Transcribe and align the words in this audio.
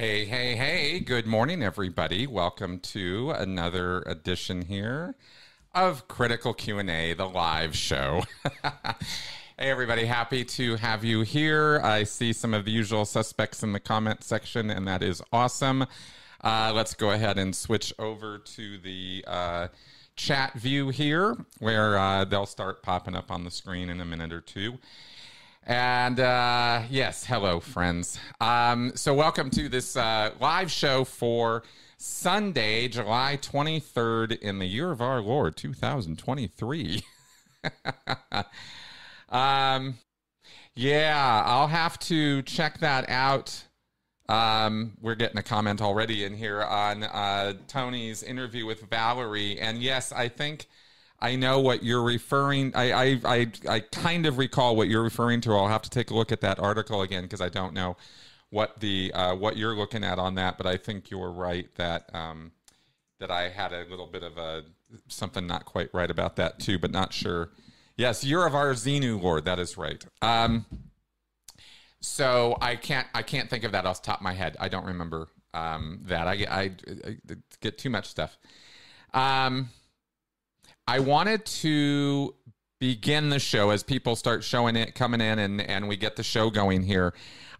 Hey, 0.00 0.26
hey, 0.26 0.54
hey. 0.54 1.00
Good 1.00 1.26
morning, 1.26 1.60
everybody. 1.60 2.24
Welcome 2.28 2.78
to 2.94 3.32
another 3.32 4.02
edition 4.06 4.62
here 4.62 5.16
of 5.74 6.06
Critical 6.06 6.54
Q&A, 6.54 7.14
the 7.14 7.28
live 7.28 7.74
show. 7.74 8.22
hey, 8.62 9.00
everybody. 9.58 10.04
Happy 10.04 10.44
to 10.44 10.76
have 10.76 11.02
you 11.02 11.22
here. 11.22 11.80
I 11.82 12.04
see 12.04 12.32
some 12.32 12.54
of 12.54 12.64
the 12.64 12.70
usual 12.70 13.06
suspects 13.06 13.64
in 13.64 13.72
the 13.72 13.80
comment 13.80 14.22
section, 14.22 14.70
and 14.70 14.86
that 14.86 15.02
is 15.02 15.20
awesome. 15.32 15.84
Uh, 16.44 16.70
let's 16.72 16.94
go 16.94 17.10
ahead 17.10 17.36
and 17.36 17.56
switch 17.56 17.92
over 17.98 18.38
to 18.38 18.78
the 18.78 19.24
uh, 19.26 19.66
chat 20.14 20.54
view 20.54 20.90
here, 20.90 21.36
where 21.58 21.98
uh, 21.98 22.24
they'll 22.24 22.46
start 22.46 22.84
popping 22.84 23.16
up 23.16 23.32
on 23.32 23.42
the 23.42 23.50
screen 23.50 23.90
in 23.90 24.00
a 24.00 24.04
minute 24.04 24.32
or 24.32 24.42
two. 24.42 24.78
And 25.68 26.18
uh, 26.18 26.84
yes, 26.88 27.26
hello, 27.26 27.60
friends. 27.60 28.18
Um, 28.40 28.92
so, 28.94 29.12
welcome 29.12 29.50
to 29.50 29.68
this 29.68 29.98
uh, 29.98 30.30
live 30.40 30.70
show 30.70 31.04
for 31.04 31.62
Sunday, 31.98 32.88
July 32.88 33.38
23rd, 33.42 34.38
in 34.38 34.60
the 34.60 34.64
year 34.64 34.90
of 34.90 35.02
our 35.02 35.20
Lord, 35.20 35.58
2023. 35.58 37.02
um, 39.28 39.98
yeah, 40.74 41.42
I'll 41.44 41.68
have 41.68 41.98
to 41.98 42.40
check 42.44 42.78
that 42.78 43.10
out. 43.10 43.64
Um, 44.26 44.96
we're 45.02 45.16
getting 45.16 45.36
a 45.36 45.42
comment 45.42 45.82
already 45.82 46.24
in 46.24 46.32
here 46.32 46.62
on 46.62 47.02
uh, 47.02 47.52
Tony's 47.66 48.22
interview 48.22 48.64
with 48.64 48.88
Valerie. 48.88 49.60
And 49.60 49.82
yes, 49.82 50.12
I 50.12 50.28
think 50.28 50.66
I 51.20 51.36
know 51.36 51.58
what 51.60 51.82
you're 51.82 52.02
referring. 52.02 52.74
I, 52.74 52.92
I 52.92 53.20
I 53.24 53.52
I 53.68 53.80
kind 53.80 54.26
of 54.26 54.38
recall 54.38 54.76
what 54.76 54.88
you're 54.88 55.02
referring 55.02 55.40
to. 55.42 55.54
I'll 55.54 55.68
have 55.68 55.82
to 55.82 55.90
take 55.90 56.10
a 56.10 56.14
look 56.14 56.30
at 56.30 56.40
that 56.42 56.58
article 56.60 57.02
again 57.02 57.24
because 57.24 57.40
I 57.40 57.48
don't 57.48 57.74
know 57.74 57.96
what 58.50 58.80
the 58.80 59.12
uh, 59.12 59.34
what 59.34 59.56
you're 59.56 59.74
looking 59.74 60.04
at 60.04 60.18
on 60.18 60.36
that. 60.36 60.56
But 60.56 60.66
I 60.66 60.76
think 60.76 61.10
you're 61.10 61.32
right 61.32 61.68
that 61.74 62.14
um, 62.14 62.52
that 63.18 63.30
I 63.30 63.48
had 63.48 63.72
a 63.72 63.84
little 63.90 64.06
bit 64.06 64.22
of 64.22 64.38
a 64.38 64.64
something 65.08 65.46
not 65.46 65.64
quite 65.64 65.92
right 65.92 66.10
about 66.10 66.36
that 66.36 66.60
too, 66.60 66.78
but 66.78 66.90
not 66.90 67.12
sure. 67.12 67.50
Yes, 67.96 68.22
year 68.22 68.46
of 68.46 68.54
our 68.54 68.72
Xenu 68.74 69.20
Lord. 69.20 69.44
That 69.44 69.58
is 69.58 69.76
right. 69.76 70.04
Um, 70.22 70.66
so 72.00 72.56
I 72.60 72.76
can't 72.76 73.08
I 73.12 73.22
can't 73.22 73.50
think 73.50 73.64
of 73.64 73.72
that 73.72 73.86
off 73.86 74.02
the 74.02 74.06
top 74.06 74.20
of 74.20 74.22
my 74.22 74.34
head. 74.34 74.56
I 74.60 74.68
don't 74.68 74.86
remember 74.86 75.28
um, 75.54 76.00
that. 76.04 76.28
I, 76.28 76.46
I, 76.48 76.62
I 77.06 77.16
get 77.60 77.78
too 77.78 77.90
much 77.90 78.06
stuff. 78.06 78.38
Um, 79.12 79.70
I 80.88 81.00
wanted 81.00 81.44
to 81.44 82.34
begin 82.80 83.28
the 83.28 83.38
show 83.38 83.68
as 83.68 83.82
people 83.82 84.16
start 84.16 84.42
showing 84.42 84.74
it 84.74 84.94
coming 84.94 85.20
in 85.20 85.38
and 85.38 85.60
and 85.60 85.86
we 85.86 85.98
get 85.98 86.16
the 86.16 86.22
show 86.22 86.48
going 86.48 86.82
here. 86.82 87.12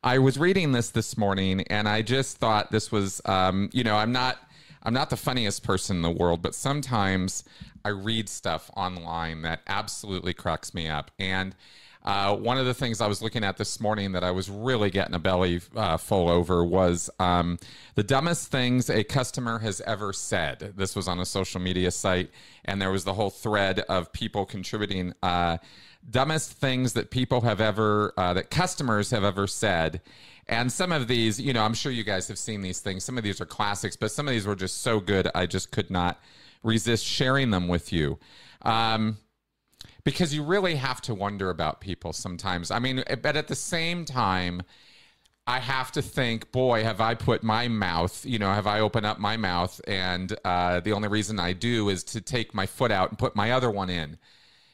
I 0.02 0.16
was 0.16 0.38
reading 0.38 0.72
this 0.72 0.88
this 0.88 1.18
morning 1.18 1.60
and 1.68 1.86
I 1.86 2.00
just 2.00 2.38
thought 2.38 2.70
this 2.70 2.90
was 2.90 3.20
um, 3.26 3.68
you 3.74 3.84
know, 3.84 3.96
I'm 3.96 4.12
not 4.12 4.38
I'm 4.82 4.94
not 4.94 5.10
the 5.10 5.18
funniest 5.18 5.62
person 5.62 5.96
in 5.96 6.02
the 6.02 6.10
world, 6.10 6.40
but 6.40 6.54
sometimes 6.54 7.44
I 7.84 7.90
read 7.90 8.30
stuff 8.30 8.70
online 8.74 9.42
that 9.42 9.60
absolutely 9.66 10.32
cracks 10.32 10.72
me 10.72 10.88
up. 10.88 11.10
And 11.18 11.54
uh, 12.08 12.34
one 12.34 12.56
of 12.56 12.64
the 12.64 12.72
things 12.72 13.02
I 13.02 13.06
was 13.06 13.20
looking 13.20 13.44
at 13.44 13.58
this 13.58 13.80
morning 13.80 14.12
that 14.12 14.24
I 14.24 14.30
was 14.30 14.48
really 14.48 14.88
getting 14.88 15.14
a 15.14 15.18
belly 15.18 15.60
uh, 15.76 15.98
full 15.98 16.30
over 16.30 16.64
was 16.64 17.10
um, 17.20 17.58
the 17.96 18.02
dumbest 18.02 18.50
things 18.50 18.88
a 18.88 19.04
customer 19.04 19.58
has 19.58 19.82
ever 19.82 20.14
said. 20.14 20.72
This 20.74 20.96
was 20.96 21.06
on 21.06 21.20
a 21.20 21.26
social 21.26 21.60
media 21.60 21.90
site, 21.90 22.30
and 22.64 22.80
there 22.80 22.90
was 22.90 23.04
the 23.04 23.12
whole 23.12 23.28
thread 23.28 23.80
of 23.90 24.10
people 24.14 24.46
contributing 24.46 25.12
uh, 25.22 25.58
dumbest 26.08 26.52
things 26.52 26.94
that 26.94 27.10
people 27.10 27.42
have 27.42 27.60
ever, 27.60 28.14
uh, 28.16 28.32
that 28.32 28.48
customers 28.48 29.10
have 29.10 29.22
ever 29.22 29.46
said. 29.46 30.00
And 30.46 30.72
some 30.72 30.92
of 30.92 31.08
these, 31.08 31.38
you 31.38 31.52
know, 31.52 31.62
I'm 31.62 31.74
sure 31.74 31.92
you 31.92 32.04
guys 32.04 32.26
have 32.28 32.38
seen 32.38 32.62
these 32.62 32.80
things. 32.80 33.04
Some 33.04 33.18
of 33.18 33.22
these 33.22 33.38
are 33.38 33.44
classics, 33.44 33.96
but 33.96 34.10
some 34.10 34.26
of 34.26 34.32
these 34.32 34.46
were 34.46 34.56
just 34.56 34.80
so 34.80 34.98
good, 34.98 35.28
I 35.34 35.44
just 35.44 35.72
could 35.72 35.90
not 35.90 36.18
resist 36.62 37.04
sharing 37.04 37.50
them 37.50 37.68
with 37.68 37.92
you. 37.92 38.18
Um, 38.62 39.18
because 40.08 40.32
you 40.32 40.42
really 40.42 40.74
have 40.74 41.02
to 41.02 41.14
wonder 41.14 41.50
about 41.50 41.82
people 41.82 42.14
sometimes. 42.14 42.70
I 42.70 42.78
mean, 42.78 43.04
but 43.20 43.36
at 43.36 43.46
the 43.46 43.54
same 43.54 44.06
time, 44.06 44.62
I 45.46 45.58
have 45.58 45.92
to 45.92 46.00
think, 46.00 46.50
boy, 46.50 46.82
have 46.82 47.02
I 47.02 47.14
put 47.14 47.42
my 47.42 47.68
mouth, 47.68 48.24
you 48.24 48.38
know, 48.38 48.50
have 48.50 48.66
I 48.66 48.80
opened 48.80 49.04
up 49.04 49.18
my 49.18 49.36
mouth? 49.36 49.78
And 49.86 50.34
uh, 50.46 50.80
the 50.80 50.94
only 50.94 51.08
reason 51.08 51.38
I 51.38 51.52
do 51.52 51.90
is 51.90 52.04
to 52.04 52.22
take 52.22 52.54
my 52.54 52.64
foot 52.64 52.90
out 52.90 53.10
and 53.10 53.18
put 53.18 53.36
my 53.36 53.50
other 53.50 53.70
one 53.70 53.90
in, 53.90 54.16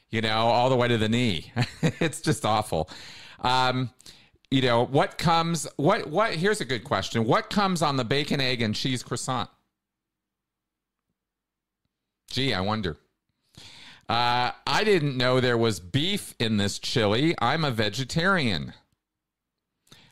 you 0.09 0.21
know, 0.21 0.37
all 0.37 0.69
the 0.69 0.77
way 0.77 0.87
to 0.87 0.97
the 0.97 1.09
knee. 1.09 1.51
it's 1.81 2.21
just 2.21 2.45
awful. 2.45 2.89
Um, 3.41 3.89
you 4.49 4.61
know, 4.61 4.85
what 4.85 5.17
comes, 5.17 5.67
what, 5.75 6.07
what, 6.07 6.33
here's 6.35 6.61
a 6.61 6.65
good 6.65 6.85
question. 6.85 7.25
What 7.25 7.49
comes 7.49 7.81
on 7.81 7.97
the 7.97 8.05
bacon, 8.05 8.39
egg, 8.39 8.61
and 8.61 8.73
cheese 8.73 9.03
croissant? 9.03 9.49
Gee, 12.31 12.53
I 12.53 12.61
wonder. 12.61 12.95
Uh, 14.07 14.51
I 14.67 14.83
didn't 14.83 15.17
know 15.17 15.39
there 15.39 15.57
was 15.57 15.79
beef 15.79 16.35
in 16.39 16.57
this 16.57 16.77
chili. 16.77 17.33
I'm 17.41 17.65
a 17.65 17.71
vegetarian. 17.71 18.73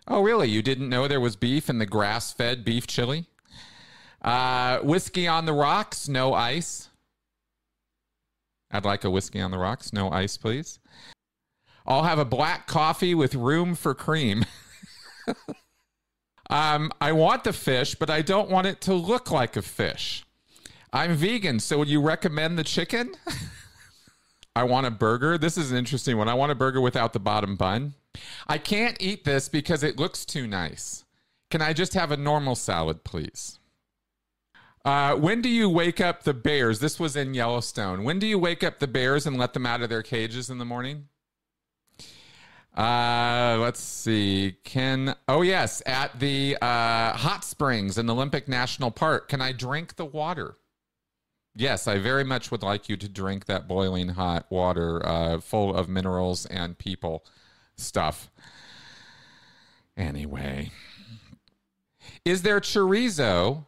Oh, 0.08 0.22
really? 0.22 0.50
You 0.50 0.62
didn't 0.62 0.90
know 0.90 1.08
there 1.08 1.22
was 1.22 1.36
beef 1.36 1.70
in 1.70 1.78
the 1.78 1.86
grass 1.86 2.34
fed 2.34 2.66
beef 2.66 2.88
chili? 2.88 3.28
Uh, 4.22 4.80
whiskey 4.80 5.28
on 5.28 5.46
the 5.46 5.54
rocks, 5.54 6.10
no 6.10 6.34
ice. 6.34 6.90
I'd 8.72 8.86
like 8.86 9.04
a 9.04 9.12
whiskey 9.12 9.40
on 9.40 9.52
the 9.52 9.60
rocks, 9.60 9.94
no 9.94 10.10
ice, 10.10 10.38
please. 10.38 10.80
I'll 11.86 12.04
have 12.04 12.20
a 12.20 12.26
black 12.26 12.66
coffee 12.66 13.14
with 13.14 13.36
room 13.36 13.76
for 13.76 13.94
cream. 13.94 14.46
um, 16.50 16.92
I 17.00 17.12
want 17.12 17.44
the 17.44 17.54
fish, 17.54 17.94
but 17.94 18.10
I 18.10 18.24
don't 18.24 18.50
want 18.50 18.66
it 18.66 18.82
to 18.82 18.94
look 18.94 19.30
like 19.30 19.56
a 19.56 19.62
fish. 19.62 20.26
I'm 20.92 21.14
vegan, 21.14 21.60
so 21.60 21.78
would 21.78 21.90
you 21.90 22.02
recommend 22.02 22.58
the 22.58 22.64
chicken? 22.64 23.14
I 24.56 24.64
want 24.64 24.86
a 24.86 24.92
burger. 24.92 25.38
This 25.38 25.58
is 25.58 25.72
an 25.72 25.78
interesting 25.78 26.18
one. 26.18 26.30
I 26.30 26.36
want 26.36 26.52
a 26.52 26.56
burger 26.56 26.82
without 26.82 27.14
the 27.14 27.20
bottom 27.20 27.56
bun. 27.56 27.96
I 28.48 28.58
can't 28.58 28.98
eat 29.00 29.24
this 29.24 29.50
because 29.50 29.84
it 29.84 29.98
looks 29.98 30.26
too 30.26 30.46
nice. 30.46 31.06
Can 31.50 31.62
I 31.62 31.74
just 31.74 31.94
have 31.94 32.12
a 32.12 32.18
normal 32.18 32.56
salad, 32.56 33.04
please? 33.04 33.60
Uh, 34.86 35.16
when 35.16 35.42
do 35.42 35.50
you 35.50 35.70
wake 35.70 36.02
up 36.02 36.24
the 36.24 36.34
bears? 36.34 36.80
This 36.80 37.00
was 37.00 37.16
in 37.16 37.34
Yellowstone. 37.34 38.04
When 38.04 38.20
do 38.20 38.28
you 38.28 38.38
wake 38.38 38.64
up 38.64 38.80
the 38.80 38.88
bears 38.88 39.26
and 39.26 39.38
let 39.38 39.54
them 39.54 39.66
out 39.66 39.82
of 39.82 39.90
their 39.90 40.04
cages 40.04 40.50
in 40.50 40.58
the 40.58 40.66
morning? 40.66 41.08
Uh, 42.76 43.58
let's 43.60 43.80
see. 43.80 44.56
Can 44.64 45.16
oh 45.28 45.42
yes, 45.42 45.82
at 45.86 46.20
the 46.20 46.58
uh, 46.62 47.14
hot 47.14 47.44
springs 47.44 47.98
in 47.98 48.10
Olympic 48.10 48.48
National 48.48 48.92
Park. 48.92 49.30
Can 49.30 49.42
I 49.42 49.52
drink 49.52 49.96
the 49.96 50.06
water? 50.06 50.58
Yes, 51.56 51.88
I 51.88 52.00
very 52.00 52.24
much 52.24 52.50
would 52.50 52.64
like 52.64 52.90
you 52.90 52.98
to 52.98 53.08
drink 53.08 53.46
that 53.46 53.68
boiling 53.68 54.10
hot 54.10 54.46
water 54.50 55.06
uh, 55.06 55.40
full 55.40 55.76
of 55.76 55.88
minerals 55.88 56.46
and 56.48 56.78
people 56.78 57.26
stuff. 57.76 58.32
Anyway, 59.96 60.72
is 62.26 62.42
there 62.42 62.60
chorizo 62.60 63.66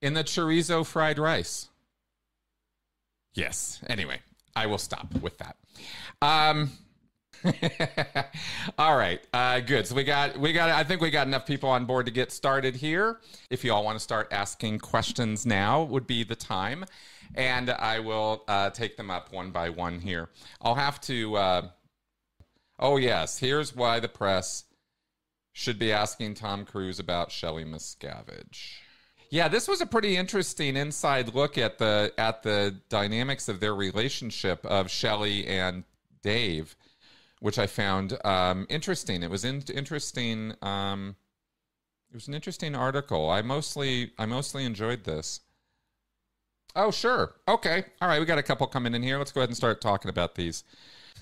in 0.00 0.14
the 0.14 0.24
chorizo 0.24 0.84
fried 0.84 1.18
rice? 1.18 1.68
Yes. 3.34 3.80
Anyway, 3.86 4.20
I 4.56 4.66
will 4.66 4.78
stop 4.78 5.14
with 5.20 5.36
that. 5.38 5.56
Um, 6.22 6.70
all 8.78 8.96
right, 8.96 9.20
uh, 9.32 9.60
good. 9.60 9.86
So 9.86 9.94
we 9.94 10.04
got 10.04 10.38
we 10.38 10.52
got. 10.52 10.68
I 10.68 10.84
think 10.84 11.00
we 11.00 11.10
got 11.10 11.26
enough 11.26 11.46
people 11.46 11.70
on 11.70 11.86
board 11.86 12.06
to 12.06 12.12
get 12.12 12.32
started 12.32 12.76
here. 12.76 13.20
If 13.48 13.64
you 13.64 13.72
all 13.72 13.84
want 13.84 13.96
to 13.96 14.02
start 14.02 14.28
asking 14.30 14.80
questions 14.80 15.46
now, 15.46 15.82
would 15.82 16.06
be 16.06 16.22
the 16.24 16.36
time, 16.36 16.84
and 17.34 17.70
I 17.70 18.00
will 18.00 18.44
uh, 18.48 18.70
take 18.70 18.96
them 18.96 19.10
up 19.10 19.32
one 19.32 19.50
by 19.50 19.70
one 19.70 20.00
here. 20.00 20.30
I'll 20.60 20.74
have 20.74 21.00
to. 21.02 21.36
Uh, 21.36 21.68
oh 22.78 22.96
yes, 22.96 23.38
here's 23.38 23.74
why 23.74 24.00
the 24.00 24.08
press 24.08 24.64
should 25.52 25.78
be 25.78 25.92
asking 25.92 26.34
Tom 26.34 26.64
Cruise 26.64 26.98
about 26.98 27.30
Shelley 27.32 27.64
Miscavige. 27.64 28.74
Yeah, 29.30 29.48
this 29.48 29.68
was 29.68 29.80
a 29.80 29.86
pretty 29.86 30.16
interesting 30.16 30.76
inside 30.76 31.34
look 31.34 31.56
at 31.56 31.78
the 31.78 32.12
at 32.18 32.42
the 32.42 32.76
dynamics 32.88 33.48
of 33.48 33.60
their 33.60 33.74
relationship 33.74 34.64
of 34.66 34.90
Shelley 34.90 35.46
and 35.46 35.84
Dave 36.22 36.76
which 37.40 37.58
I 37.58 37.66
found 37.66 38.18
um, 38.24 38.66
interesting. 38.68 39.22
It 39.22 39.30
was 39.30 39.44
in- 39.44 39.64
interesting. 39.74 40.54
Um, 40.62 41.16
it 42.10 42.14
was 42.14 42.28
an 42.28 42.34
interesting 42.34 42.74
article. 42.74 43.30
I 43.30 43.42
mostly 43.42 44.12
I 44.18 44.26
mostly 44.26 44.64
enjoyed 44.64 45.04
this. 45.04 45.40
Oh 46.76 46.90
sure, 46.90 47.34
okay, 47.48 47.84
all 48.00 48.08
right. 48.08 48.20
We 48.20 48.26
got 48.26 48.38
a 48.38 48.42
couple 48.42 48.66
coming 48.66 48.94
in 48.94 49.02
here. 49.02 49.18
Let's 49.18 49.32
go 49.32 49.40
ahead 49.40 49.48
and 49.48 49.56
start 49.56 49.80
talking 49.80 50.08
about 50.08 50.34
these. 50.34 50.64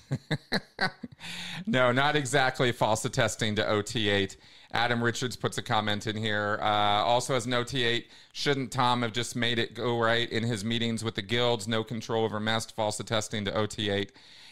no, 1.65 1.91
not 1.91 2.15
exactly 2.15 2.71
false 2.71 3.05
attesting 3.05 3.55
to 3.55 3.63
OT8. 3.63 4.37
Adam 4.71 5.03
Richards 5.03 5.35
puts 5.35 5.57
a 5.57 5.63
comment 5.63 6.05
in 6.05 6.15
here. 6.15 6.59
Uh, 6.61 7.03
also, 7.03 7.33
as 7.33 7.45
an 7.47 7.53
OT8, 7.53 8.05
shouldn't 8.33 8.71
Tom 8.71 9.01
have 9.01 9.11
just 9.11 9.35
made 9.35 9.57
it 9.57 9.73
go 9.73 9.99
right 9.99 10.29
in 10.29 10.43
his 10.43 10.63
meetings 10.63 11.03
with 11.03 11.15
the 11.15 11.21
guilds? 11.21 11.67
No 11.67 11.83
control 11.83 12.23
over 12.23 12.39
messed 12.39 12.75
false 12.75 12.99
attesting 12.99 13.45
to 13.45 13.51
OT8. 13.51 14.09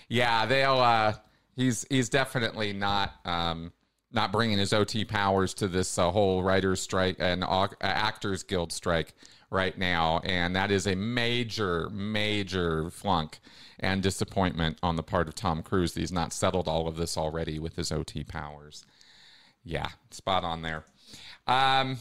Yeah, 0.09 0.45
they'll. 0.45 0.79
Uh, 0.79 1.13
he's 1.55 1.85
he's 1.89 2.09
definitely 2.09 2.73
not 2.73 3.13
um, 3.25 3.71
not 4.11 4.31
bringing 4.31 4.57
his 4.57 4.73
OT 4.73 5.05
powers 5.05 5.53
to 5.55 5.67
this 5.67 5.99
uh, 5.99 6.09
whole 6.09 6.41
writers' 6.41 6.81
strike 6.81 7.17
and 7.19 7.44
uh, 7.44 7.67
actors 7.81 8.41
guild 8.44 8.71
strike 8.71 9.13
right 9.49 9.77
now, 9.77 10.19
and 10.23 10.55
that 10.55 10.71
is 10.71 10.88
a 10.88 10.95
major, 10.95 11.89
major 11.89 12.89
flunk 12.89 13.39
and 13.79 14.01
disappointment 14.01 14.77
on 14.83 14.95
the 14.95 15.03
part 15.03 15.27
of 15.27 15.35
Tom 15.35 15.61
Cruise 15.61 15.95
he's 15.95 16.11
not 16.11 16.33
settled 16.33 16.67
all 16.67 16.88
of 16.88 16.97
this 16.97 17.17
already 17.17 17.59
with 17.59 17.75
his 17.75 17.91
OT 17.91 18.23
powers. 18.23 18.85
Yeah, 19.63 19.88
spot 20.11 20.44
on 20.44 20.61
there. 20.61 20.83
Um, 21.45 21.97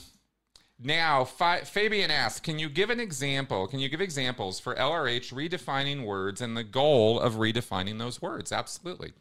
now, 0.79 1.25
Fi- 1.25 1.63
Fabian 1.63 2.11
asks, 2.11 2.41
can 2.41 2.59
you 2.59 2.69
give 2.69 2.91
an 2.91 3.01
example? 3.01 3.67
Can 3.67 3.81
you 3.81 3.89
give 3.89 4.01
examples 4.01 4.61
for 4.61 4.75
LRH 4.75 5.33
redefining 5.33 6.05
words 6.05 6.41
and 6.41 6.57
the 6.57 6.65
goal 6.65 7.19
of 7.19 7.35
redefining 7.35 7.99
those 7.99 8.21
words? 8.21 8.53
Absolutely. 8.53 9.13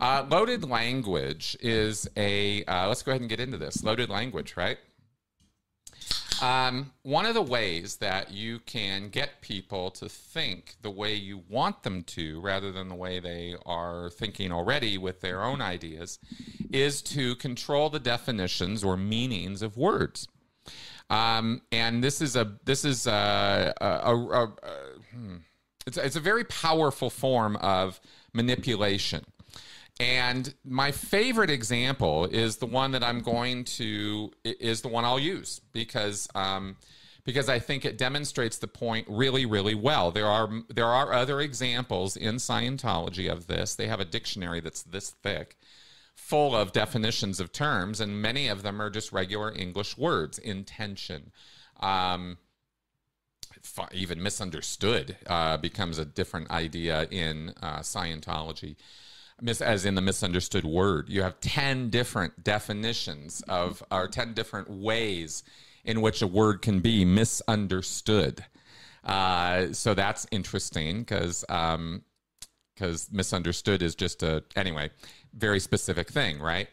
Uh, 0.00 0.24
loaded 0.30 0.64
language 0.64 1.56
is 1.60 2.08
a, 2.16 2.64
uh, 2.64 2.88
let's 2.88 3.02
go 3.02 3.12
ahead 3.12 3.20
and 3.20 3.30
get 3.30 3.40
into 3.40 3.58
this. 3.58 3.82
Loaded 3.82 4.08
language, 4.08 4.56
right? 4.56 4.78
Um, 6.42 6.92
one 7.02 7.26
of 7.26 7.34
the 7.34 7.42
ways 7.42 7.96
that 7.96 8.30
you 8.30 8.60
can 8.60 9.08
get 9.08 9.40
people 9.40 9.90
to 9.92 10.08
think 10.08 10.76
the 10.82 10.90
way 10.90 11.14
you 11.14 11.42
want 11.48 11.82
them 11.82 12.02
to, 12.04 12.40
rather 12.40 12.70
than 12.70 12.88
the 12.88 12.94
way 12.94 13.18
they 13.18 13.56
are 13.66 14.10
thinking 14.10 14.52
already 14.52 14.98
with 14.98 15.20
their 15.20 15.42
own 15.42 15.60
ideas, 15.60 16.18
is 16.70 17.02
to 17.02 17.34
control 17.36 17.90
the 17.90 17.98
definitions 17.98 18.84
or 18.84 18.96
meanings 18.96 19.62
of 19.62 19.76
words. 19.76 20.28
Um, 21.10 21.62
and 21.72 22.04
this 22.04 22.20
is 22.20 22.36
a 22.36 22.58
this 22.64 22.84
is 22.84 23.06
a, 23.06 23.72
a, 23.80 23.86
a, 23.86 24.44
a 24.44 24.46
hmm. 25.12 25.36
it's, 25.86 25.96
it's 25.96 26.16
a 26.16 26.20
very 26.20 26.44
powerful 26.44 27.10
form 27.10 27.56
of 27.56 28.00
manipulation. 28.34 29.24
And 30.00 30.54
my 30.64 30.92
favorite 30.92 31.50
example 31.50 32.26
is 32.26 32.58
the 32.58 32.66
one 32.66 32.92
that 32.92 33.02
I'm 33.02 33.20
going 33.20 33.64
to 33.64 34.30
is 34.44 34.80
the 34.80 34.88
one 34.88 35.04
I'll 35.04 35.18
use 35.18 35.60
because 35.72 36.28
um, 36.36 36.76
because 37.24 37.48
I 37.48 37.58
think 37.58 37.84
it 37.84 37.98
demonstrates 37.98 38.58
the 38.58 38.68
point 38.68 39.06
really 39.10 39.44
really 39.44 39.74
well. 39.74 40.12
There 40.12 40.26
are 40.26 40.48
there 40.68 40.86
are 40.86 41.12
other 41.12 41.40
examples 41.40 42.16
in 42.16 42.36
Scientology 42.36 43.30
of 43.30 43.48
this. 43.48 43.74
They 43.74 43.88
have 43.88 43.98
a 43.98 44.04
dictionary 44.04 44.60
that's 44.60 44.84
this 44.84 45.10
thick, 45.10 45.56
full 46.14 46.54
of 46.54 46.72
definitions 46.72 47.40
of 47.40 47.50
terms, 47.50 48.00
and 48.00 48.22
many 48.22 48.46
of 48.46 48.62
them 48.62 48.80
are 48.80 48.90
just 48.90 49.10
regular 49.10 49.52
English 49.52 49.98
words. 49.98 50.38
Intention. 50.38 51.32
Um, 51.80 52.38
even 53.92 54.22
misunderstood 54.22 55.16
uh, 55.26 55.56
becomes 55.56 55.98
a 55.98 56.04
different 56.04 56.50
idea 56.50 57.08
in 57.10 57.52
uh, 57.60 57.80
Scientology 57.80 58.76
as 59.46 59.84
in 59.84 59.94
the 59.94 60.00
misunderstood 60.00 60.64
word. 60.64 61.08
You 61.08 61.22
have 61.22 61.40
10 61.40 61.90
different 61.90 62.42
definitions 62.42 63.42
of, 63.48 63.82
or 63.90 64.08
10 64.08 64.34
different 64.34 64.70
ways 64.70 65.44
in 65.84 66.00
which 66.00 66.22
a 66.22 66.26
word 66.26 66.62
can 66.62 66.80
be 66.80 67.04
misunderstood. 67.04 68.44
Uh, 69.04 69.72
so 69.72 69.94
that's 69.94 70.26
interesting 70.30 71.00
because 71.00 71.44
um, 71.48 72.02
because 72.74 73.10
misunderstood 73.10 73.82
is 73.82 73.96
just 73.96 74.22
a 74.22 74.44
anyway 74.54 74.90
very 75.34 75.60
specific 75.60 76.10
thing, 76.10 76.38
right? 76.40 76.68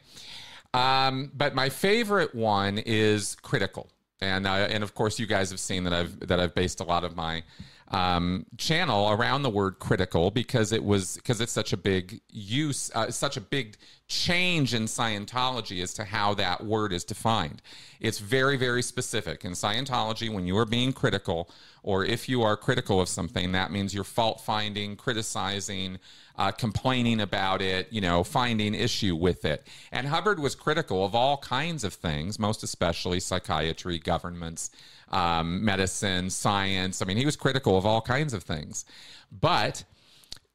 Um, 0.73 1.31
but 1.33 1.55
my 1.55 1.69
favorite 1.69 2.35
one 2.35 2.77
is 2.79 3.35
critical, 3.41 3.89
and 4.21 4.45
uh, 4.45 4.67
and 4.69 4.83
of 4.83 4.93
course 4.93 5.19
you 5.19 5.25
guys 5.25 5.49
have 5.49 5.59
seen 5.59 5.83
that 5.85 5.93
I've 5.93 6.19
that 6.27 6.39
I've 6.39 6.53
based 6.53 6.81
a 6.81 6.83
lot 6.83 7.03
of 7.03 7.15
my 7.15 7.43
um, 7.89 8.45
channel 8.57 9.11
around 9.11 9.43
the 9.43 9.49
word 9.49 9.77
critical 9.79 10.31
because 10.31 10.71
it 10.71 10.83
was 10.83 11.15
because 11.17 11.39
it's 11.39 11.51
such 11.51 11.71
a 11.71 11.77
big 11.77 12.19
use, 12.29 12.89
uh, 12.95 13.11
such 13.11 13.37
a 13.37 13.41
big 13.41 13.77
change 14.07 14.73
in 14.73 14.83
Scientology 14.83 15.81
as 15.83 15.93
to 15.93 16.03
how 16.03 16.33
that 16.33 16.65
word 16.65 16.91
is 16.91 17.03
defined. 17.03 17.61
It's 17.99 18.19
very, 18.19 18.57
very 18.57 18.81
specific 18.81 19.45
in 19.45 19.51
Scientology. 19.51 20.33
When 20.33 20.47
you 20.47 20.57
are 20.57 20.65
being 20.65 20.93
critical, 20.93 21.49
or 21.83 22.03
if 22.03 22.27
you 22.27 22.41
are 22.41 22.57
critical 22.57 22.99
of 22.99 23.07
something, 23.07 23.51
that 23.51 23.71
means 23.71 23.93
you're 23.93 24.03
fault 24.03 24.41
finding, 24.41 24.95
criticizing, 24.95 25.99
uh, 26.37 26.51
complaining 26.51 27.21
about 27.21 27.61
it, 27.61 27.87
you 27.91 28.01
know, 28.01 28.23
finding 28.23 28.73
issue 28.73 29.15
with 29.15 29.45
it. 29.45 29.67
And 29.91 30.07
Hubbard 30.07 30.39
was 30.39 30.55
critical 30.55 31.05
of 31.05 31.15
all 31.15 31.37
kinds 31.37 31.83
of 31.83 31.93
things, 31.93 32.39
most 32.39 32.63
especially 32.63 33.19
psychiatry, 33.19 33.99
governments 33.99 34.71
um, 35.09 35.63
medicine, 35.63 36.29
science. 36.29 37.01
I 37.01 37.05
mean, 37.05 37.17
he 37.17 37.25
was 37.25 37.35
critical 37.35 37.77
of 37.77 37.85
all 37.85 38.01
kinds 38.01 38.33
of 38.33 38.43
things. 38.43 38.85
But 39.31 39.83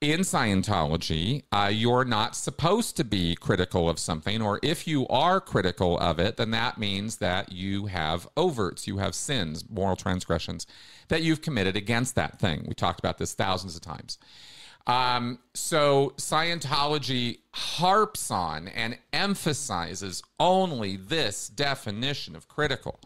in 0.00 0.20
Scientology, 0.20 1.44
uh, 1.52 1.70
you're 1.72 2.04
not 2.04 2.34
supposed 2.34 2.96
to 2.96 3.04
be 3.04 3.34
critical 3.34 3.88
of 3.88 3.98
something, 3.98 4.40
or 4.40 4.58
if 4.62 4.86
you 4.86 5.06
are 5.08 5.40
critical 5.40 5.98
of 5.98 6.18
it, 6.18 6.36
then 6.36 6.50
that 6.52 6.78
means 6.78 7.16
that 7.16 7.52
you 7.52 7.86
have 7.86 8.28
overts, 8.34 8.86
you 8.86 8.98
have 8.98 9.14
sins, 9.14 9.64
moral 9.68 9.96
transgressions 9.96 10.66
that 11.08 11.22
you've 11.22 11.42
committed 11.42 11.76
against 11.76 12.14
that 12.14 12.38
thing. 12.38 12.64
We 12.66 12.74
talked 12.74 12.98
about 12.98 13.18
this 13.18 13.34
thousands 13.34 13.76
of 13.76 13.82
times. 13.82 14.18
Um, 14.86 15.38
so 15.54 16.14
Scientology 16.16 17.38
harps 17.52 18.30
on 18.30 18.68
and 18.68 18.98
emphasizes 19.12 20.22
only 20.38 20.96
this 20.96 21.48
definition 21.48 22.34
of 22.34 22.48
critical 22.48 23.00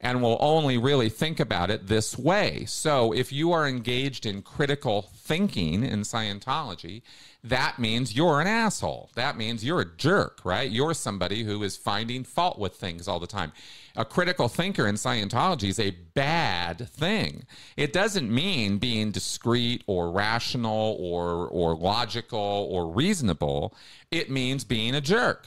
and 0.00 0.20
will 0.20 0.36
only 0.40 0.76
really 0.76 1.08
think 1.08 1.40
about 1.40 1.70
it 1.70 1.86
this 1.86 2.18
way. 2.18 2.64
So 2.66 3.12
if 3.12 3.32
you 3.32 3.52
are 3.52 3.66
engaged 3.66 4.26
in 4.26 4.42
critical 4.42 5.02
thinking 5.02 5.82
in 5.82 6.02
Scientology, 6.02 7.02
that 7.44 7.78
means 7.78 8.16
you're 8.16 8.40
an 8.40 8.46
asshole. 8.46 9.10
That 9.16 9.36
means 9.36 9.62
you're 9.62 9.82
a 9.82 9.96
jerk, 9.96 10.40
right? 10.44 10.70
You're 10.70 10.94
somebody 10.94 11.44
who 11.44 11.62
is 11.62 11.76
finding 11.76 12.24
fault 12.24 12.58
with 12.58 12.74
things 12.74 13.06
all 13.06 13.20
the 13.20 13.26
time. 13.26 13.52
A 13.96 14.04
critical 14.04 14.48
thinker 14.48 14.86
in 14.86 14.94
Scientology 14.94 15.68
is 15.68 15.78
a 15.78 15.90
bad 16.14 16.88
thing. 16.88 17.44
It 17.76 17.92
doesn't 17.92 18.34
mean 18.34 18.78
being 18.78 19.10
discreet 19.10 19.84
or 19.86 20.10
rational 20.10 20.96
or, 20.98 21.46
or 21.48 21.76
logical 21.76 22.66
or 22.70 22.90
reasonable. 22.90 23.74
It 24.10 24.30
means 24.30 24.64
being 24.64 24.94
a 24.94 25.02
jerk. 25.02 25.46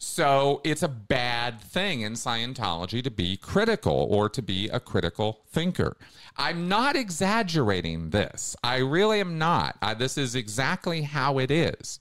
So 0.00 0.60
it's 0.62 0.84
a 0.84 0.88
bad 0.88 1.60
thing 1.60 2.02
in 2.02 2.12
Scientology 2.12 3.02
to 3.02 3.10
be 3.10 3.36
critical 3.36 4.06
or 4.08 4.28
to 4.28 4.40
be 4.40 4.68
a 4.68 4.78
critical 4.78 5.40
thinker. 5.48 5.96
I'm 6.36 6.68
not 6.68 6.94
exaggerating 6.94 8.10
this. 8.10 8.54
I 8.62 8.76
really 8.76 9.18
am 9.18 9.38
not. 9.38 9.76
Uh, 9.82 9.94
this 9.94 10.16
is 10.16 10.36
exactly 10.36 11.02
how 11.02 11.38
it 11.38 11.50
is. 11.50 11.98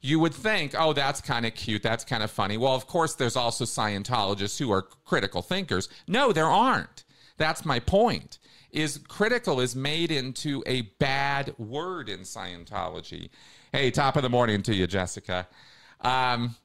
You 0.00 0.18
would 0.20 0.32
think, 0.32 0.74
oh, 0.76 0.94
that's 0.94 1.20
kind 1.20 1.44
of 1.44 1.54
cute. 1.54 1.82
That's 1.82 2.04
kind 2.04 2.22
of 2.22 2.30
funny. 2.30 2.56
Well, 2.56 2.74
of 2.74 2.86
course, 2.86 3.14
there's 3.14 3.36
also 3.36 3.64
Scientologists 3.64 4.58
who 4.58 4.72
are 4.72 4.82
critical 4.82 5.42
thinkers. 5.42 5.90
No, 6.08 6.32
there 6.32 6.46
aren't. 6.46 7.04
That's 7.36 7.64
my 7.64 7.78
point. 7.78 8.38
Is 8.70 8.98
critical 9.06 9.60
is 9.60 9.76
made 9.76 10.10
into 10.10 10.62
a 10.66 10.82
bad 10.98 11.54
word 11.58 12.08
in 12.08 12.20
Scientology. 12.20 13.28
Hey, 13.70 13.90
top 13.90 14.16
of 14.16 14.22
the 14.22 14.30
morning 14.30 14.62
to 14.62 14.74
you, 14.74 14.86
Jessica. 14.86 15.46
Um, 16.00 16.56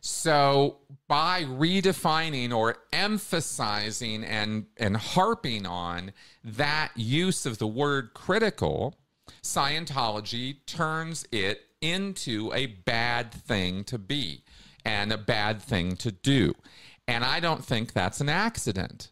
so 0.00 0.78
by 1.08 1.44
redefining 1.44 2.54
or 2.54 2.76
emphasizing 2.92 4.24
and, 4.24 4.66
and 4.76 4.96
harping 4.96 5.66
on 5.66 6.12
that 6.42 6.90
use 6.96 7.46
of 7.46 7.58
the 7.58 7.66
word 7.66 8.14
critical, 8.14 8.94
Scientology 9.42 10.56
turns 10.66 11.26
it 11.32 11.60
into 11.80 12.52
a 12.54 12.66
bad 12.66 13.32
thing 13.32 13.84
to 13.84 13.98
be 13.98 14.42
and 14.84 15.12
a 15.12 15.18
bad 15.18 15.62
thing 15.62 15.96
to 15.96 16.10
do. 16.10 16.54
And 17.06 17.24
I 17.24 17.40
don't 17.40 17.64
think 17.64 17.92
that's 17.92 18.20
an 18.20 18.28
accident. 18.28 19.10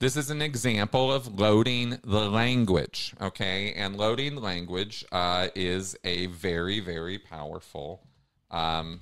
This 0.00 0.16
is 0.16 0.30
an 0.30 0.40
example 0.40 1.12
of 1.12 1.38
loading 1.38 1.98
the 2.02 2.30
language, 2.30 3.14
okay? 3.20 3.74
And 3.74 3.96
loading 3.96 4.36
language 4.36 5.04
uh, 5.12 5.48
is 5.54 5.94
a 6.04 6.26
very, 6.26 6.80
very 6.80 7.18
powerful 7.18 8.00
um, 8.50 9.00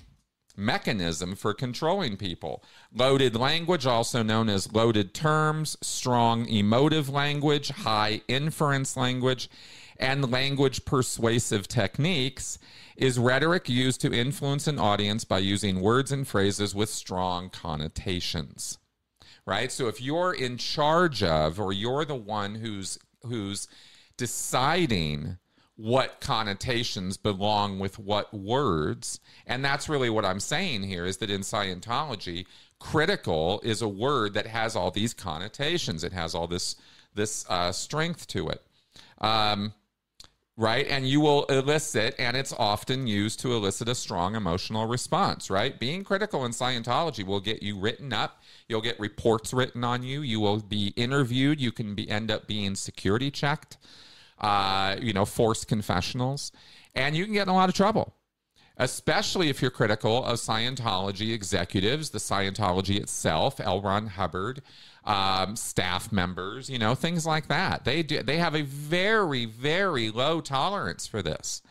mechanism 0.59 1.35
for 1.35 1.53
controlling 1.53 2.17
people. 2.17 2.63
Loaded 2.93 3.35
language, 3.35 3.85
also 3.85 4.21
known 4.21 4.49
as 4.49 4.71
loaded 4.73 5.13
terms, 5.13 5.77
strong 5.81 6.47
emotive 6.47 7.09
language, 7.09 7.69
high 7.69 8.21
inference 8.27 8.95
language, 8.95 9.49
and 9.97 10.31
language 10.31 10.85
persuasive 10.85 11.67
techniques, 11.67 12.59
is 12.95 13.17
rhetoric 13.17 13.69
used 13.69 14.01
to 14.01 14.13
influence 14.13 14.67
an 14.67 14.77
audience 14.77 15.23
by 15.23 15.39
using 15.39 15.79
words 15.79 16.11
and 16.11 16.27
phrases 16.27 16.75
with 16.75 16.89
strong 16.89 17.49
connotations. 17.49 18.77
Right? 19.45 19.71
So 19.71 19.87
if 19.87 20.01
you're 20.01 20.33
in 20.33 20.57
charge 20.57 21.23
of 21.23 21.59
or 21.59 21.73
you're 21.73 22.05
the 22.05 22.15
one 22.15 22.55
who's 22.55 22.99
who's 23.23 23.67
deciding 24.17 25.37
what 25.79 26.19
connotations 26.19 27.15
belong 27.15 27.79
with 27.79 27.97
what 27.97 28.33
words. 28.33 29.21
And 29.47 29.63
that's 29.63 29.87
really 29.87 30.09
what 30.09 30.25
I'm 30.25 30.41
saying 30.41 30.83
here 30.83 31.05
is 31.05 31.17
that 31.17 31.29
in 31.29 31.39
Scientology, 31.39 32.45
critical 32.79 33.61
is 33.63 33.81
a 33.81 33.87
word 33.87 34.33
that 34.33 34.45
has 34.45 34.75
all 34.75 34.91
these 34.91 35.13
connotations. 35.13 36.03
It 36.03 36.11
has 36.11 36.35
all 36.35 36.47
this 36.47 36.75
this 37.15 37.45
uh, 37.49 37.71
strength 37.71 38.27
to 38.27 38.49
it. 38.49 38.61
Um, 39.19 39.73
right? 40.57 40.85
And 40.89 41.07
you 41.07 41.21
will 41.21 41.45
elicit, 41.45 42.13
and 42.19 42.35
it's 42.35 42.51
often 42.51 43.07
used 43.07 43.39
to 43.39 43.53
elicit 43.53 43.87
a 43.87 43.95
strong 43.95 44.35
emotional 44.35 44.85
response, 44.85 45.49
right? 45.49 45.79
Being 45.79 46.03
critical 46.03 46.43
in 46.43 46.51
Scientology 46.51 47.25
will 47.25 47.39
get 47.39 47.63
you 47.63 47.79
written 47.79 48.11
up. 48.11 48.43
You'll 48.67 48.81
get 48.81 48.99
reports 48.99 49.53
written 49.53 49.85
on 49.85 50.03
you. 50.03 50.21
You 50.23 50.41
will 50.41 50.59
be 50.59 50.87
interviewed. 50.97 51.61
You 51.61 51.71
can 51.71 51.95
be 51.95 52.09
end 52.09 52.29
up 52.29 52.47
being 52.47 52.75
security 52.75 53.31
checked. 53.31 53.77
Uh, 54.39 54.95
you 55.01 55.13
know, 55.13 55.25
forced 55.25 55.67
confessionals, 55.67 56.51
and 56.95 57.15
you 57.15 57.25
can 57.25 57.33
get 57.33 57.43
in 57.43 57.49
a 57.49 57.55
lot 57.55 57.69
of 57.69 57.75
trouble 57.75 58.13
especially 58.79 59.49
if 59.49 59.61
you're 59.61 59.69
critical 59.69 60.23
of 60.23 60.37
Scientology 60.37 61.33
executives, 61.33 62.09
the 62.09 62.17
Scientology 62.17 62.95
itself, 62.95 63.59
L. 63.59 63.81
Ron 63.81 64.07
Hubbard, 64.07 64.61
um, 65.03 65.55
staff 65.55 66.11
members, 66.11 66.69
you 66.69 66.79
know, 66.79 66.95
things 66.95 67.25
like 67.25 67.47
that. 67.47 67.83
They 67.83 68.01
do. 68.03 68.23
They 68.23 68.37
have 68.37 68.55
a 68.55 68.61
very, 68.61 69.45
very 69.45 70.09
low 70.09 70.39
tolerance 70.39 71.05
for 71.07 71.21
this. 71.21 71.61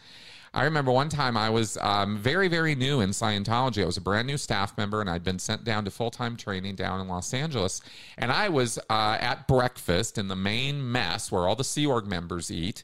I 0.58 0.64
remember 0.64 0.90
one 0.90 1.08
time 1.08 1.36
I 1.36 1.50
was 1.50 1.78
um, 1.80 2.18
very, 2.18 2.48
very 2.48 2.74
new 2.74 3.00
in 3.00 3.10
Scientology. 3.10 3.80
I 3.80 3.86
was 3.86 3.96
a 3.96 4.00
brand 4.00 4.26
new 4.26 4.36
staff 4.36 4.76
member, 4.76 5.00
and 5.00 5.08
I'd 5.08 5.22
been 5.22 5.38
sent 5.38 5.62
down 5.62 5.84
to 5.84 5.90
full 5.92 6.10
time 6.10 6.36
training 6.36 6.74
down 6.74 7.00
in 7.00 7.06
Los 7.06 7.32
Angeles. 7.32 7.80
And 8.16 8.32
I 8.32 8.48
was 8.48 8.76
uh, 8.90 9.18
at 9.20 9.46
breakfast 9.46 10.18
in 10.18 10.26
the 10.26 10.34
main 10.34 10.90
mess 10.90 11.30
where 11.30 11.46
all 11.46 11.54
the 11.54 11.62
Sea 11.62 11.86
Org 11.86 12.08
members 12.08 12.50
eat 12.50 12.82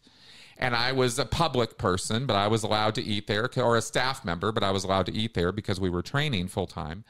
and 0.56 0.76
I 0.76 0.92
was 0.92 1.18
a 1.18 1.24
public 1.24 1.76
person, 1.78 2.26
but 2.26 2.36
I 2.36 2.46
was 2.46 2.62
allowed 2.62 2.94
to 2.94 3.02
eat 3.02 3.26
there, 3.26 3.50
or 3.56 3.76
a 3.76 3.82
staff 3.82 4.24
member, 4.24 4.52
but 4.52 4.62
I 4.62 4.70
was 4.70 4.84
allowed 4.84 5.06
to 5.06 5.12
eat 5.12 5.34
there 5.34 5.50
because 5.50 5.80
we 5.80 5.90
were 5.90 6.00
training 6.00 6.46
full 6.46 6.68
time. 6.68 7.02